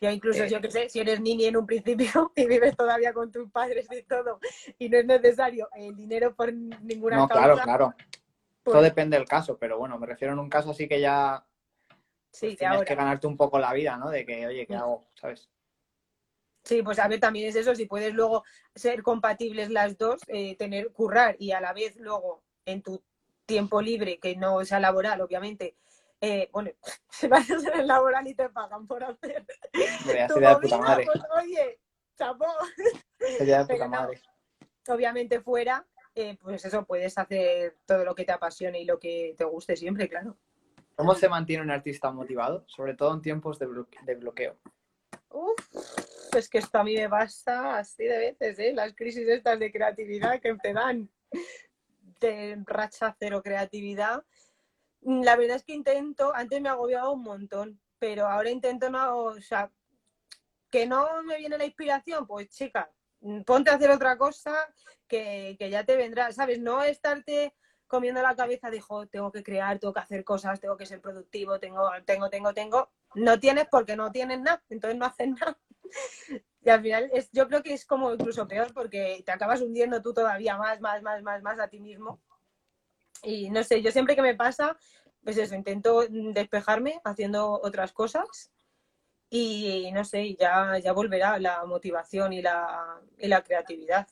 Yo 0.00 0.10
incluso, 0.10 0.44
Eh, 0.44 0.48
yo 0.50 0.60
que 0.60 0.70
sé, 0.70 0.88
si 0.90 1.00
eres 1.00 1.20
niño 1.20 1.46
en 1.48 1.56
un 1.56 1.66
principio 1.66 2.32
y 2.36 2.46
vives 2.46 2.76
todavía 2.76 3.12
con 3.14 3.32
tus 3.32 3.50
padres 3.50 3.86
y 3.90 4.02
todo, 4.02 4.38
y 4.78 4.88
no 4.88 4.98
es 4.98 5.06
necesario 5.06 5.68
el 5.74 5.96
dinero 5.96 6.34
por 6.34 6.52
ninguna 6.52 7.16
no, 7.16 7.28
causa, 7.28 7.42
claro, 7.44 7.60
claro. 7.62 7.94
pues, 8.62 8.74
Todo 8.74 8.82
depende 8.82 9.16
del 9.16 9.26
caso. 9.26 9.56
Pero 9.58 9.78
bueno, 9.78 9.98
me 9.98 10.06
refiero 10.06 10.34
en 10.34 10.38
un 10.38 10.50
caso 10.50 10.70
así 10.70 10.86
que 10.86 11.00
ya 11.00 11.44
sí, 12.30 12.48
pues 12.48 12.58
tienes 12.58 12.76
ahora. 12.76 12.86
que 12.86 12.94
ganarte 12.94 13.26
un 13.26 13.36
poco 13.38 13.58
la 13.58 13.72
vida, 13.72 13.96
¿no? 13.96 14.10
De 14.10 14.26
que, 14.26 14.46
oye, 14.46 14.66
¿qué 14.66 14.74
Mm. 14.74 14.80
hago? 14.80 15.06
¿Sabes? 15.14 15.48
Sí, 16.64 16.82
pues 16.82 16.98
a 16.98 17.06
ver, 17.08 17.20
también 17.20 17.48
es 17.48 17.54
eso, 17.56 17.74
si 17.76 17.86
puedes 17.86 18.12
luego 18.12 18.42
ser 18.74 19.02
compatibles 19.02 19.70
las 19.70 19.96
dos, 19.96 20.20
eh, 20.26 20.56
tener, 20.56 20.92
currar 20.92 21.36
y 21.38 21.52
a 21.52 21.60
la 21.60 21.72
vez 21.72 21.96
luego 21.96 22.42
en 22.64 22.82
tu 22.82 23.02
tiempo 23.46 23.80
libre, 23.80 24.18
que 24.18 24.34
no 24.34 24.64
sea 24.64 24.80
laboral, 24.80 25.20
obviamente, 25.20 25.76
eh, 26.20 26.48
bueno, 26.52 26.70
si 27.10 27.28
vas 27.28 27.50
a 27.50 27.58
ser 27.58 27.84
laboral 27.84 28.26
y 28.26 28.34
te 28.34 28.48
pagan 28.48 28.86
por 28.86 29.04
hacer 29.04 29.44
Hombre, 30.00 30.26
tu 30.28 30.34
sería 30.34 30.48
de 30.50 30.56
puta 30.60 30.76
movida, 30.76 30.78
madre. 30.78 31.04
pues 31.06 31.20
oye, 31.42 31.80
chapó. 32.16 32.46
Sería 33.38 33.58
de 33.60 33.66
Pero 33.66 33.84
puta 33.84 33.84
no. 33.84 34.02
madre. 34.02 34.22
obviamente 34.88 35.40
fuera, 35.40 35.86
eh, 36.14 36.36
pues 36.40 36.64
eso, 36.64 36.84
puedes 36.86 37.16
hacer 37.18 37.76
todo 37.86 38.04
lo 38.04 38.14
que 38.14 38.24
te 38.24 38.32
apasione 38.32 38.80
y 38.80 38.84
lo 38.84 38.98
que 38.98 39.34
te 39.36 39.44
guste 39.44 39.76
siempre, 39.76 40.08
claro. 40.08 40.36
¿Cómo 40.94 41.14
se 41.14 41.28
mantiene 41.28 41.62
un 41.62 41.70
artista 41.70 42.10
motivado? 42.10 42.64
Sobre 42.68 42.94
todo 42.94 43.12
en 43.12 43.20
tiempos 43.20 43.58
de, 43.58 43.66
bloque- 43.66 44.02
de 44.04 44.14
bloqueo. 44.14 44.56
Uf, 45.28 46.34
es 46.34 46.48
que 46.48 46.56
esto 46.58 46.78
a 46.78 46.84
mí 46.84 46.94
me 46.96 47.06
pasa 47.10 47.76
así 47.76 48.04
de 48.04 48.16
veces, 48.18 48.58
¿eh? 48.58 48.72
Las 48.72 48.94
crisis 48.94 49.28
estas 49.28 49.58
de 49.58 49.70
creatividad 49.70 50.40
que 50.40 50.54
te 50.54 50.72
dan 50.72 51.10
de 52.20 52.56
racha 52.64 53.14
cero 53.18 53.42
creatividad. 53.42 54.24
La 55.06 55.36
verdad 55.36 55.56
es 55.56 55.64
que 55.64 55.72
intento, 55.72 56.34
antes 56.34 56.60
me 56.60 56.68
agobiaba 56.68 57.08
un 57.10 57.22
montón, 57.22 57.80
pero 57.98 58.26
ahora 58.26 58.50
intento 58.50 58.90
no, 58.90 59.16
o 59.16 59.40
sea, 59.40 59.70
que 60.70 60.86
no 60.86 61.22
me 61.22 61.38
viene 61.38 61.58
la 61.58 61.64
inspiración, 61.64 62.26
pues 62.26 62.48
chica, 62.48 62.90
mm, 63.20 63.42
ponte 63.42 63.70
a 63.70 63.74
hacer 63.74 63.90
otra 63.90 64.16
cosa 64.16 64.54
que, 65.08 65.56
que 65.58 65.70
ya 65.70 65.84
te 65.84 65.96
vendrá, 65.96 66.32
¿sabes? 66.32 66.58
No 66.60 66.82
estarte 66.82 67.54
comiendo 67.86 68.20
la 68.22 68.34
cabeza 68.34 68.70
de, 68.70 68.80
"Jo, 68.80 69.06
tengo 69.06 69.30
que 69.30 69.42
crear, 69.44 69.78
tengo 69.78 69.92
que 69.94 70.00
hacer 70.00 70.24
cosas, 70.24 70.60
tengo 70.60 70.76
que 70.76 70.86
ser 70.86 71.00
productivo, 71.00 71.58
tengo, 71.60 71.88
tengo, 72.04 72.28
tengo, 72.30 72.52
tengo. 72.52 72.90
No 73.14 73.38
tienes 73.38 73.66
porque 73.70 73.96
no 73.96 74.10
tienes 74.10 74.40
nada, 74.40 74.62
entonces 74.68 74.98
no 74.98 75.06
haces 75.06 75.28
nada. 75.28 75.58
Y 76.62 76.70
al 76.70 76.82
final 76.82 77.08
es, 77.12 77.30
yo 77.32 77.46
creo 77.46 77.62
que 77.62 77.72
es 77.74 77.84
como 77.86 78.12
incluso 78.12 78.48
peor 78.48 78.74
porque 78.74 79.22
te 79.24 79.30
acabas 79.32 79.60
hundiendo 79.62 80.02
tú 80.02 80.12
todavía 80.12 80.56
más, 80.58 80.80
más, 80.80 81.00
más, 81.02 81.22
más, 81.22 81.40
más 81.42 81.60
a 81.60 81.68
ti 81.68 81.78
mismo. 81.80 82.20
Y 83.22 83.50
no 83.50 83.62
sé, 83.64 83.82
yo 83.82 83.90
siempre 83.90 84.14
que 84.14 84.22
me 84.22 84.34
pasa, 84.34 84.76
pues 85.24 85.36
eso, 85.38 85.54
intento 85.54 86.06
despejarme 86.08 87.00
haciendo 87.04 87.50
otras 87.62 87.92
cosas 87.92 88.50
y 89.28 89.90
no 89.92 90.04
sé, 90.04 90.22
y 90.22 90.36
ya, 90.36 90.78
ya 90.78 90.92
volverá 90.92 91.38
la 91.38 91.64
motivación 91.64 92.32
y 92.32 92.42
la, 92.42 93.00
y 93.18 93.26
la 93.28 93.42
creatividad. 93.42 94.06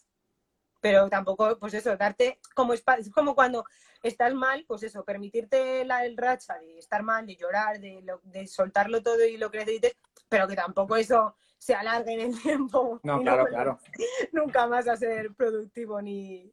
Pero 0.80 1.08
tampoco, 1.08 1.56
pues 1.58 1.72
eso, 1.74 1.96
darte 1.96 2.40
como 2.54 2.74
espa- 2.74 2.98
es 2.98 3.10
como 3.10 3.34
cuando 3.34 3.64
estás 4.02 4.34
mal, 4.34 4.64
pues 4.66 4.82
eso, 4.82 5.02
permitirte 5.04 5.84
la, 5.84 6.04
el 6.04 6.16
racha 6.16 6.58
de 6.58 6.78
estar 6.78 7.02
mal, 7.02 7.26
de 7.26 7.36
llorar, 7.36 7.80
de, 7.80 8.02
lo- 8.02 8.20
de 8.24 8.46
soltarlo 8.46 9.02
todo 9.02 9.24
y 9.24 9.38
lo 9.38 9.50
que 9.50 9.58
necesites, 9.58 9.96
pero 10.28 10.46
que 10.48 10.56
tampoco 10.56 10.96
eso 10.96 11.36
se 11.58 11.74
alargue 11.74 12.12
en 12.14 12.20
el 12.20 12.32
tiempo. 12.42 13.00
No, 13.02 13.20
claro, 13.22 13.46
claro. 13.46 13.78
Nunca 14.32 14.66
más 14.66 14.86
a 14.88 14.96
ser 14.96 15.32
productivo 15.34 16.02
ni, 16.02 16.52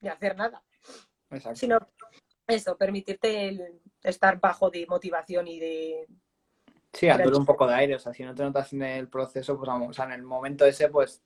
ni 0.00 0.08
hacer 0.08 0.36
nada, 0.36 0.62
Exacto. 1.30 1.58
sino 1.58 1.78
eso, 2.46 2.76
permitirte 2.76 3.48
el 3.48 3.80
estar 4.02 4.40
bajo 4.40 4.70
de 4.70 4.86
motivación 4.86 5.46
y 5.46 5.60
de... 5.60 6.06
Sí, 6.92 7.06
dándole 7.06 7.36
un 7.36 7.46
poco 7.46 7.66
de 7.66 7.74
aire. 7.74 7.94
O 7.94 7.98
sea, 7.98 8.12
si 8.12 8.24
no 8.24 8.34
te 8.34 8.42
notas 8.42 8.72
en 8.72 8.82
el 8.82 9.08
proceso, 9.08 9.56
pues 9.56 9.68
vamos, 9.68 9.90
o 9.90 9.92
sea, 9.92 10.06
en 10.06 10.12
el 10.12 10.22
momento 10.22 10.64
ese, 10.64 10.88
pues 10.88 11.22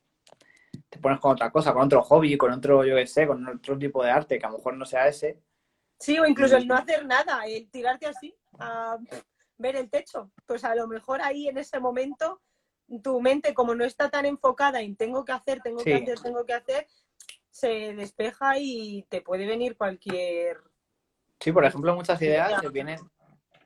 te 0.91 0.99
pones 0.99 1.21
con 1.21 1.33
otra 1.33 1.51
cosa, 1.51 1.73
con 1.73 1.83
otro 1.83 2.03
hobby, 2.03 2.37
con 2.37 2.53
otro, 2.53 2.85
yo 2.85 2.97
qué 2.97 3.07
sé, 3.07 3.27
con 3.27 3.47
otro 3.49 3.79
tipo 3.79 4.05
de 4.05 4.11
arte, 4.11 4.39
que 4.39 4.47
a 4.47 4.51
lo 4.51 4.59
mejor 4.59 4.77
no 4.77 4.85
sea 4.85 5.09
ese. 5.09 5.41
Sí, 5.99 6.19
o 6.19 6.27
incluso 6.27 6.57
el 6.57 6.67
no 6.67 6.75
hacer 6.75 7.07
nada, 7.07 7.47
el 7.47 7.71
tirarte 7.71 8.07
así, 8.07 8.37
a 8.59 8.99
ver 9.57 9.77
el 9.77 9.89
techo. 9.89 10.31
Pues 10.45 10.65
a 10.65 10.75
lo 10.75 10.87
mejor 10.87 11.23
ahí 11.23 11.49
en 11.49 11.57
ese 11.57 11.81
momento 11.81 12.43
tu 13.03 13.21
mente, 13.21 13.55
como 13.55 13.75
no 13.75 13.85
está 13.85 14.11
tan 14.11 14.27
enfocada 14.27 14.81
en 14.81 14.97
tengo 14.97 15.25
que 15.25 15.33
hacer, 15.33 15.61
tengo 15.63 15.83
que 15.83 15.95
hacer, 15.95 16.21
tengo 16.21 16.45
que 16.45 16.53
hacer, 16.53 16.87
se 17.55 17.95
despeja 17.95 18.59
y 18.59 19.05
te 19.09 19.21
puede 19.21 19.47
venir 19.47 19.77
cualquier... 19.77 20.61
Sí, 21.39 21.53
por 21.53 21.65
ejemplo, 21.65 21.95
muchas 21.95 22.21
ideas 22.21 22.61
vienen. 22.73 22.99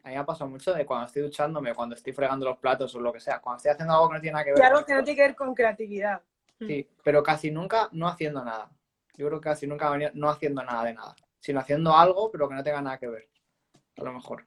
A 0.03 0.09
mí 0.09 0.15
me 0.15 0.17
ha 0.19 0.27
pasado 0.27 0.51
mucho 0.51 0.75
de 0.75 0.85
cuando 0.85 1.07
estoy 1.07 1.23
duchándome, 1.23 1.75
cuando 1.75 1.95
estoy 1.95 2.13
fregando 2.13 2.45
los 2.45 2.59
platos 2.59 2.95
o 2.95 3.01
lo 3.01 3.11
que 3.15 3.21
sea. 3.21 3.41
Cuando 3.41 3.57
estoy 3.57 3.71
haciendo 3.71 3.95
algo 3.95 4.09
que 4.11 4.15
no 4.17 4.21
tiene 4.21 4.33
nada 4.35 4.45
que 4.45 4.51
ver. 4.51 4.61
Y 4.61 4.63
algo 4.63 4.85
que 4.85 4.95
no 4.95 5.03
tiene 5.03 5.17
que 5.17 5.23
ver 5.23 5.35
con 5.35 5.55
creatividad. 5.55 6.21
Sí, 6.59 6.87
pero 7.03 7.23
casi 7.23 7.51
nunca 7.51 7.89
no 7.93 8.09
haciendo 8.09 8.45
nada. 8.45 8.71
Yo 9.17 9.27
creo 9.27 9.41
que 9.41 9.49
casi 9.49 9.67
nunca 9.67 9.91
no 10.13 10.29
haciendo 10.29 10.63
nada 10.63 10.85
de 10.85 10.93
nada, 10.93 11.17
sino 11.41 11.59
haciendo 11.59 11.97
algo, 11.97 12.31
pero 12.31 12.47
que 12.47 12.57
no 12.57 12.63
tenga 12.63 12.83
nada 12.83 12.99
que 12.99 13.09
ver. 13.09 13.29
A 13.97 14.05
lo 14.05 14.13
mejor. 14.13 14.47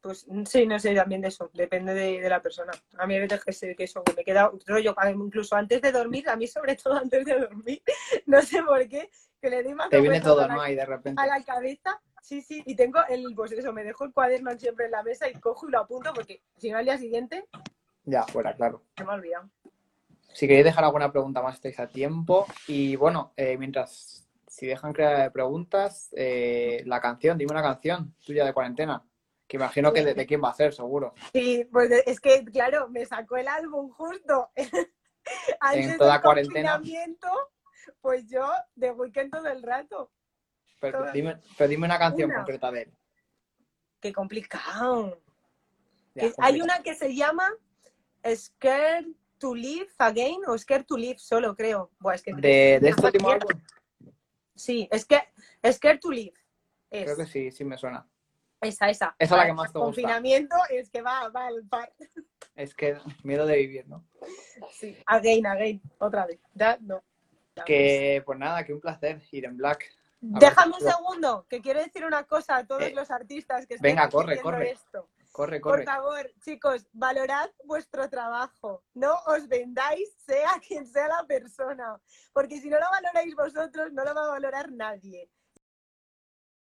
Pues 0.00 0.26
sí, 0.46 0.64
no 0.66 0.78
sé 0.78 0.94
también 0.94 1.20
de 1.20 1.28
eso, 1.28 1.50
depende 1.54 1.92
de, 1.92 2.20
de 2.20 2.28
la 2.28 2.40
persona. 2.40 2.72
A 2.98 3.06
mí 3.06 3.16
a 3.16 3.20
veces 3.20 3.44
que 3.44 3.52
sé 3.52 3.74
que 3.74 3.84
eso, 3.84 4.02
que 4.04 4.12
me 4.14 4.24
queda 4.24 4.50
rollo, 4.66 4.94
incluso 5.14 5.56
antes 5.56 5.82
de 5.82 5.90
dormir, 5.90 6.28
a 6.28 6.36
mí 6.36 6.46
sobre 6.46 6.76
todo 6.76 6.94
antes 6.94 7.24
de 7.24 7.38
dormir, 7.40 7.82
no 8.26 8.40
sé 8.42 8.62
por 8.62 8.86
qué, 8.88 9.10
que 9.40 9.50
le 9.50 9.62
doy 9.64 9.74
más 9.74 9.88
Te 9.90 10.00
viene 10.00 10.20
todo, 10.20 10.42
a 10.42 10.46
la- 10.48 10.54
¿no? 10.54 10.60
Ahí 10.60 10.76
de 10.76 10.86
repente. 10.86 11.20
a 11.20 11.26
la 11.26 11.42
cabeza. 11.42 12.00
Sí, 12.22 12.42
sí, 12.42 12.62
y 12.66 12.74
tengo 12.76 13.00
el, 13.08 13.34
pues 13.34 13.52
eso, 13.52 13.72
me 13.72 13.82
dejo 13.84 14.04
el 14.04 14.12
cuaderno 14.12 14.56
siempre 14.58 14.84
en 14.86 14.90
la 14.92 15.02
mesa 15.02 15.28
y 15.28 15.34
cojo 15.34 15.68
y 15.68 15.72
lo 15.72 15.80
apunto 15.80 16.12
porque 16.14 16.42
si 16.58 16.70
no 16.70 16.78
al 16.78 16.84
día 16.84 16.98
siguiente 16.98 17.46
Ya, 18.04 18.22
fuera, 18.24 18.54
claro. 18.54 18.82
se 18.96 19.04
me 19.04 19.10
ha 19.10 19.14
olvidado. 19.14 19.48
Si 20.32 20.46
queréis 20.46 20.64
dejar 20.66 20.84
alguna 20.84 21.10
pregunta 21.10 21.42
más, 21.42 21.54
estáis 21.56 21.80
a 21.80 21.88
tiempo. 21.88 22.46
Y 22.66 22.96
bueno, 22.96 23.32
eh, 23.36 23.56
mientras, 23.56 24.28
si 24.46 24.66
dejan 24.66 24.92
crear 24.92 25.32
preguntas, 25.32 26.10
eh, 26.16 26.82
la 26.86 27.00
canción, 27.00 27.38
dime 27.38 27.52
una 27.52 27.62
canción 27.62 28.14
tuya 28.24 28.44
de 28.44 28.52
cuarentena. 28.52 29.02
Que 29.48 29.56
imagino 29.56 29.92
que 29.92 30.04
de, 30.04 30.14
de 30.14 30.26
quién 30.26 30.42
va 30.44 30.50
a 30.50 30.54
ser, 30.54 30.74
seguro. 30.74 31.14
Sí, 31.32 31.66
pues 31.72 31.90
es 32.06 32.20
que, 32.20 32.44
claro, 32.44 32.88
me 32.90 33.06
sacó 33.06 33.38
el 33.38 33.48
álbum 33.48 33.90
justo 33.90 34.50
antes 35.60 35.96
toda 35.96 36.12
del 36.12 36.22
cuarentena. 36.22 36.72
confinamiento, 36.76 37.28
pues 38.02 38.28
yo 38.28 38.46
de 38.74 38.90
weekend 38.92 39.32
todo 39.32 39.46
el 39.46 39.62
rato. 39.62 40.12
Pero 40.80 41.10
dime, 41.12 41.40
pero 41.56 41.68
dime 41.68 41.86
una 41.86 41.98
canción 41.98 42.28
Una. 42.30 42.40
concreta 42.40 42.70
de 42.70 42.82
él. 42.82 42.92
Qué 44.00 44.12
complicado. 44.12 45.20
Ya, 46.14 46.30
hay 46.38 46.60
una 46.60 46.82
que 46.82 46.94
se 46.94 47.14
llama 47.14 47.50
Scared 48.24 49.06
to 49.38 49.54
Live 49.54 49.88
Again 49.98 50.42
o 50.46 50.58
Scared 50.58 50.84
to 50.84 50.96
Live 50.96 51.18
solo, 51.18 51.56
creo. 51.56 51.90
Buah, 51.98 52.14
es 52.16 52.22
que 52.22 52.32
De, 52.34 52.78
de 52.80 52.88
este 52.90 53.06
último 53.06 53.30
álbum, 53.30 53.48
Sí, 54.54 54.88
es 54.90 55.04
que 55.06 55.20
Scared 55.72 56.00
to 56.00 56.10
Live. 56.10 56.34
Es. 56.90 57.04
creo 57.04 57.16
que 57.16 57.26
sí, 57.26 57.50
sí 57.50 57.64
me 57.64 57.78
suena. 57.78 58.06
Esa, 58.60 58.88
esa. 58.88 59.14
Esa 59.18 59.34
es 59.34 59.38
la 59.40 59.46
que 59.46 59.52
más 59.52 59.72
te 59.72 59.78
gusta. 59.78 59.84
Confinamiento 59.84 60.56
es 60.70 60.90
que 60.90 61.00
va, 61.02 61.28
va 61.28 61.46
al 61.46 61.64
par. 61.68 61.92
Es 62.56 62.74
que 62.74 62.98
miedo 63.22 63.46
de 63.46 63.56
vivir, 63.56 63.88
¿no? 63.88 64.04
Sí, 64.72 64.96
again, 65.06 65.46
again, 65.46 65.80
otra 65.98 66.26
vez. 66.26 66.40
Ya, 66.54 66.76
no. 66.80 67.02
Ya, 67.54 67.64
Que 67.64 68.22
pues 68.26 68.38
nada, 68.38 68.64
que 68.64 68.72
un 68.74 68.80
placer 68.80 69.22
ir 69.30 69.44
en 69.44 69.56
Black. 69.56 69.84
a 69.84 69.86
Déjame 70.20 70.72
ver, 70.72 70.82
un 70.82 70.90
segundo, 70.92 71.46
que 71.48 71.60
quiero 71.60 71.80
decir 71.80 72.04
una 72.04 72.24
cosa 72.24 72.56
a 72.56 72.66
todos 72.66 72.82
Eh, 72.82 72.92
los 72.94 73.10
artistas 73.10 73.66
que 73.66 73.74
estén 73.74 73.94
venga, 73.94 74.08
corre, 74.08 74.40
corre. 74.40 74.70
esto. 74.72 75.08
Corre, 75.30 75.60
Por 75.60 75.70
corre. 75.72 75.84
favor, 75.84 76.32
chicos, 76.42 76.88
valorad 76.92 77.48
vuestro 77.64 78.08
trabajo. 78.10 78.82
No 78.94 79.14
os 79.26 79.46
vendáis, 79.46 80.12
sea 80.26 80.50
quien 80.66 80.84
sea 80.84 81.06
la 81.06 81.24
persona. 81.28 82.00
Porque 82.32 82.60
si 82.60 82.68
no 82.68 82.80
lo 82.80 82.86
valoráis 82.90 83.36
vosotros, 83.36 83.92
no 83.92 84.04
lo 84.04 84.14
va 84.16 84.24
a 84.24 84.28
valorar 84.30 84.72
nadie. 84.72 85.30